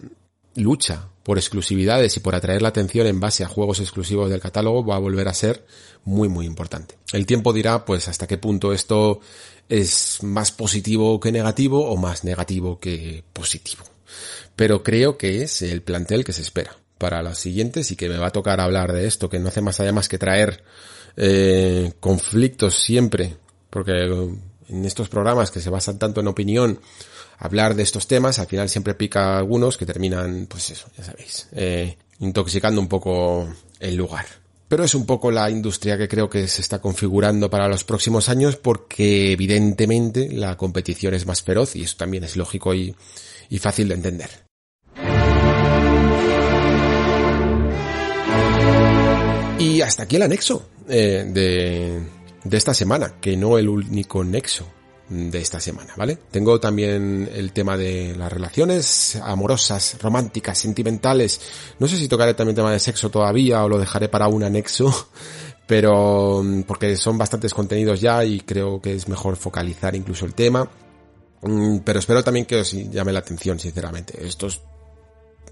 lucha 0.57 1.09
por 1.23 1.39
exclusividades 1.39 2.17
y 2.17 2.21
por 2.21 2.35
atraer 2.35 2.63
la 2.63 2.69
atención 2.69 3.07
en 3.07 3.21
base 3.21 3.45
a 3.45 3.49
juegos 3.49 3.81
exclusivos 3.81 4.31
del 4.31 4.41
catálogo 4.41 4.85
va 4.85 4.97
a 4.97 5.01
volver 5.01 5.29
a 5.29 5.35
ser 5.35 5.65
muy 6.05 6.29
muy 6.29 6.47
importante. 6.47 6.97
El 7.13 7.27
tiempo 7.27 7.53
dirá 7.53 7.85
pues 7.85 8.09
hasta 8.09 8.27
qué 8.27 8.39
punto 8.39 8.73
esto 8.73 9.21
es 9.69 10.23
más 10.23 10.53
positivo 10.53 11.19
que 11.21 11.33
negativo 11.33 11.91
o 11.91 11.97
más 11.97 12.25
negativo 12.25 12.79
que 12.79 13.25
positivo. 13.33 13.85
Pero 14.55 14.83
creo 14.83 15.19
que 15.19 15.43
es 15.43 15.63
el 15.63 15.83
plantel 15.83 16.25
que 16.25 16.33
se 16.33 16.43
espera 16.43 16.77
para 16.99 17.23
las 17.23 17.39
siguientes 17.39 17.91
y 17.91 17.97
que 17.97 18.09
me 18.09 18.17
va 18.17 18.29
a 18.29 18.33
tocar 18.33 18.61
hablar 18.61 18.93
de 18.93 19.07
esto, 19.07 19.29
que 19.29 19.39
no 19.39 19.49
hace 19.49 19.61
más 19.61 19.81
allá 19.81 19.93
más 19.93 20.09
que 20.09 20.19
traer 20.19 20.63
eh, 21.17 21.93
conflictos 22.01 22.77
siempre, 22.77 23.37
porque 23.69 23.93
en 24.69 24.85
estos 24.85 25.09
programas 25.09 25.51
que 25.51 25.61
se 25.61 25.71
basan 25.71 25.99
tanto 25.99 26.21
en 26.21 26.29
opinión, 26.29 26.81
hablar 27.39 27.75
de 27.75 27.83
estos 27.83 28.07
temas, 28.07 28.39
al 28.39 28.47
final 28.47 28.69
siempre 28.69 28.95
pica 28.95 29.39
algunos 29.39 29.77
que 29.77 29.87
terminan, 29.87 30.47
pues 30.47 30.71
eso, 30.71 30.89
ya 30.97 31.05
sabéis, 31.05 31.49
eh, 31.53 31.97
intoxicando 32.21 32.81
un 32.81 32.89
poco 32.89 33.49
el 33.81 33.97
lugar. 33.97 34.27
Pero 34.69 34.83
es 34.83 34.95
un 34.97 35.07
poco 35.07 35.31
la 35.31 35.49
industria 35.49 35.97
que 35.97 36.09
creo 36.09 36.29
que 36.29 36.49
se 36.49 36.61
está 36.61 36.81
configurando 36.81 37.49
para 37.49 37.69
los 37.69 37.85
próximos 37.85 38.29
años 38.29 38.57
porque 38.57 39.33
evidentemente 39.33 40.29
la 40.33 40.57
competición 40.57 41.15
es 41.15 41.25
más 41.25 41.43
feroz 41.43 41.77
y 41.77 41.83
eso 41.83 41.97
también 41.97 42.25
es 42.25 42.37
lógico 42.37 42.75
y, 42.75 42.95
y 43.49 43.59
fácil 43.59 43.89
de 43.89 43.95
entender. 43.95 44.31
Y 49.59 49.81
hasta 49.83 50.03
aquí 50.03 50.17
el 50.17 50.23
anexo 50.23 50.69
eh, 50.89 51.25
de, 51.29 52.03
de 52.43 52.57
esta 52.57 52.75
semana, 52.75 53.15
que 53.21 53.37
no 53.37 53.59
el 53.59 53.69
único 53.69 54.25
nexo 54.25 54.67
de 55.09 55.39
esta 55.39 55.61
semana, 55.61 55.95
¿vale? 55.97 56.19
Tengo 56.31 56.59
también 56.59 57.31
el 57.33 57.53
tema 57.53 57.77
de 57.77 58.15
las 58.17 58.33
relaciones 58.33 59.17
amorosas, 59.17 59.97
románticas, 60.01 60.59
sentimentales. 60.59 61.41
No 61.79 61.87
sé 61.87 61.97
si 61.97 62.09
tocaré 62.09 62.35
también 62.35 62.55
el 62.55 62.57
tema 62.57 62.73
de 62.73 62.81
sexo 62.81 63.11
todavía 63.11 63.65
o 63.65 63.69
lo 63.69 63.79
dejaré 63.79 64.09
para 64.09 64.29
un 64.29 64.43
anexo, 64.43 65.11
pero 65.67 66.43
mm, 66.43 66.63
porque 66.63 66.97
son 66.97 67.19
bastantes 67.19 67.55
contenidos 67.55 68.01
ya 68.01 68.25
y 68.25 68.41
creo 68.41 68.81
que 68.81 68.95
es 68.95 69.09
mejor 69.09 69.37
focalizar 69.37 69.95
incluso 69.95 70.27
el 70.27 70.35
tema. 70.35 70.69
Mm, 71.43 71.79
pero 71.79 72.01
espero 72.01 72.25
también 72.25 72.47
que 72.47 72.61
os 72.61 72.73
llame 72.73 73.13
la 73.13 73.21
atención, 73.21 73.61
sinceramente. 73.61 74.27
Estos 74.27 74.63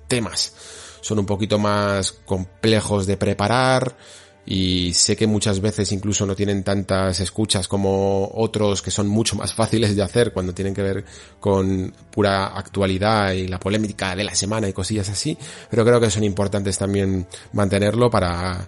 temas 0.09 0.53
son 1.01 1.19
un 1.19 1.27
poquito 1.27 1.59
más 1.59 2.13
complejos 2.13 3.07
de 3.07 3.17
preparar, 3.17 3.97
y 4.47 4.93
sé 4.93 5.17
que 5.17 5.27
muchas 5.27 5.61
veces 5.61 5.91
incluso 5.93 6.27
no 6.27 6.37
tienen 6.37 6.63
tantas 6.63 7.21
escuchas 7.21 7.67
como 7.67 8.31
otros 8.35 8.83
que 8.83 8.91
son 8.91 9.09
mucho 9.09 9.37
más 9.37 9.55
fáciles 9.55 9.97
de 9.97 10.03
hacer 10.03 10.33
cuando 10.33 10.53
tienen 10.53 10.75
que 10.75 10.83
ver 10.83 11.05
con 11.41 11.93
pura 12.11 12.47
actualidad 12.47 13.33
y 13.33 13.49
la 13.49 13.59
polémica 13.59 14.15
de 14.15 14.25
la 14.25 14.35
semana 14.35 14.69
y 14.69 14.73
cosillas 14.73 15.09
así, 15.09 15.37
pero 15.71 15.85
creo 15.85 16.01
que 16.01 16.11
son 16.11 16.25
importantes 16.25 16.79
también 16.79 17.27
mantenerlo 17.53 18.11
para, 18.11 18.67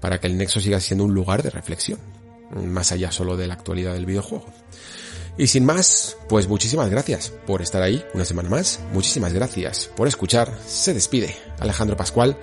para 0.00 0.18
que 0.18 0.26
el 0.26 0.36
Nexo 0.36 0.60
siga 0.60 0.80
siendo 0.80 1.04
un 1.04 1.14
lugar 1.14 1.42
de 1.42 1.50
reflexión, 1.50 1.98
más 2.66 2.92
allá 2.92 3.12
solo 3.12 3.36
de 3.36 3.46
la 3.46 3.54
actualidad 3.54 3.94
del 3.94 4.06
videojuego. 4.06 4.46
Y 5.38 5.46
sin 5.46 5.64
más, 5.64 6.18
pues 6.28 6.46
muchísimas 6.46 6.90
gracias 6.90 7.32
por 7.46 7.62
estar 7.62 7.82
ahí 7.82 8.04
una 8.12 8.24
semana 8.24 8.50
más, 8.50 8.80
muchísimas 8.92 9.32
gracias 9.32 9.88
por 9.96 10.06
escuchar, 10.06 10.52
se 10.66 10.92
despide 10.92 11.34
Alejandro 11.58 11.96
Pascual, 11.96 12.36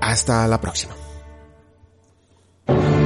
hasta 0.00 0.46
la 0.46 0.60
próxima. 0.60 1.05
Thank 2.66 3.00
you. 3.00 3.05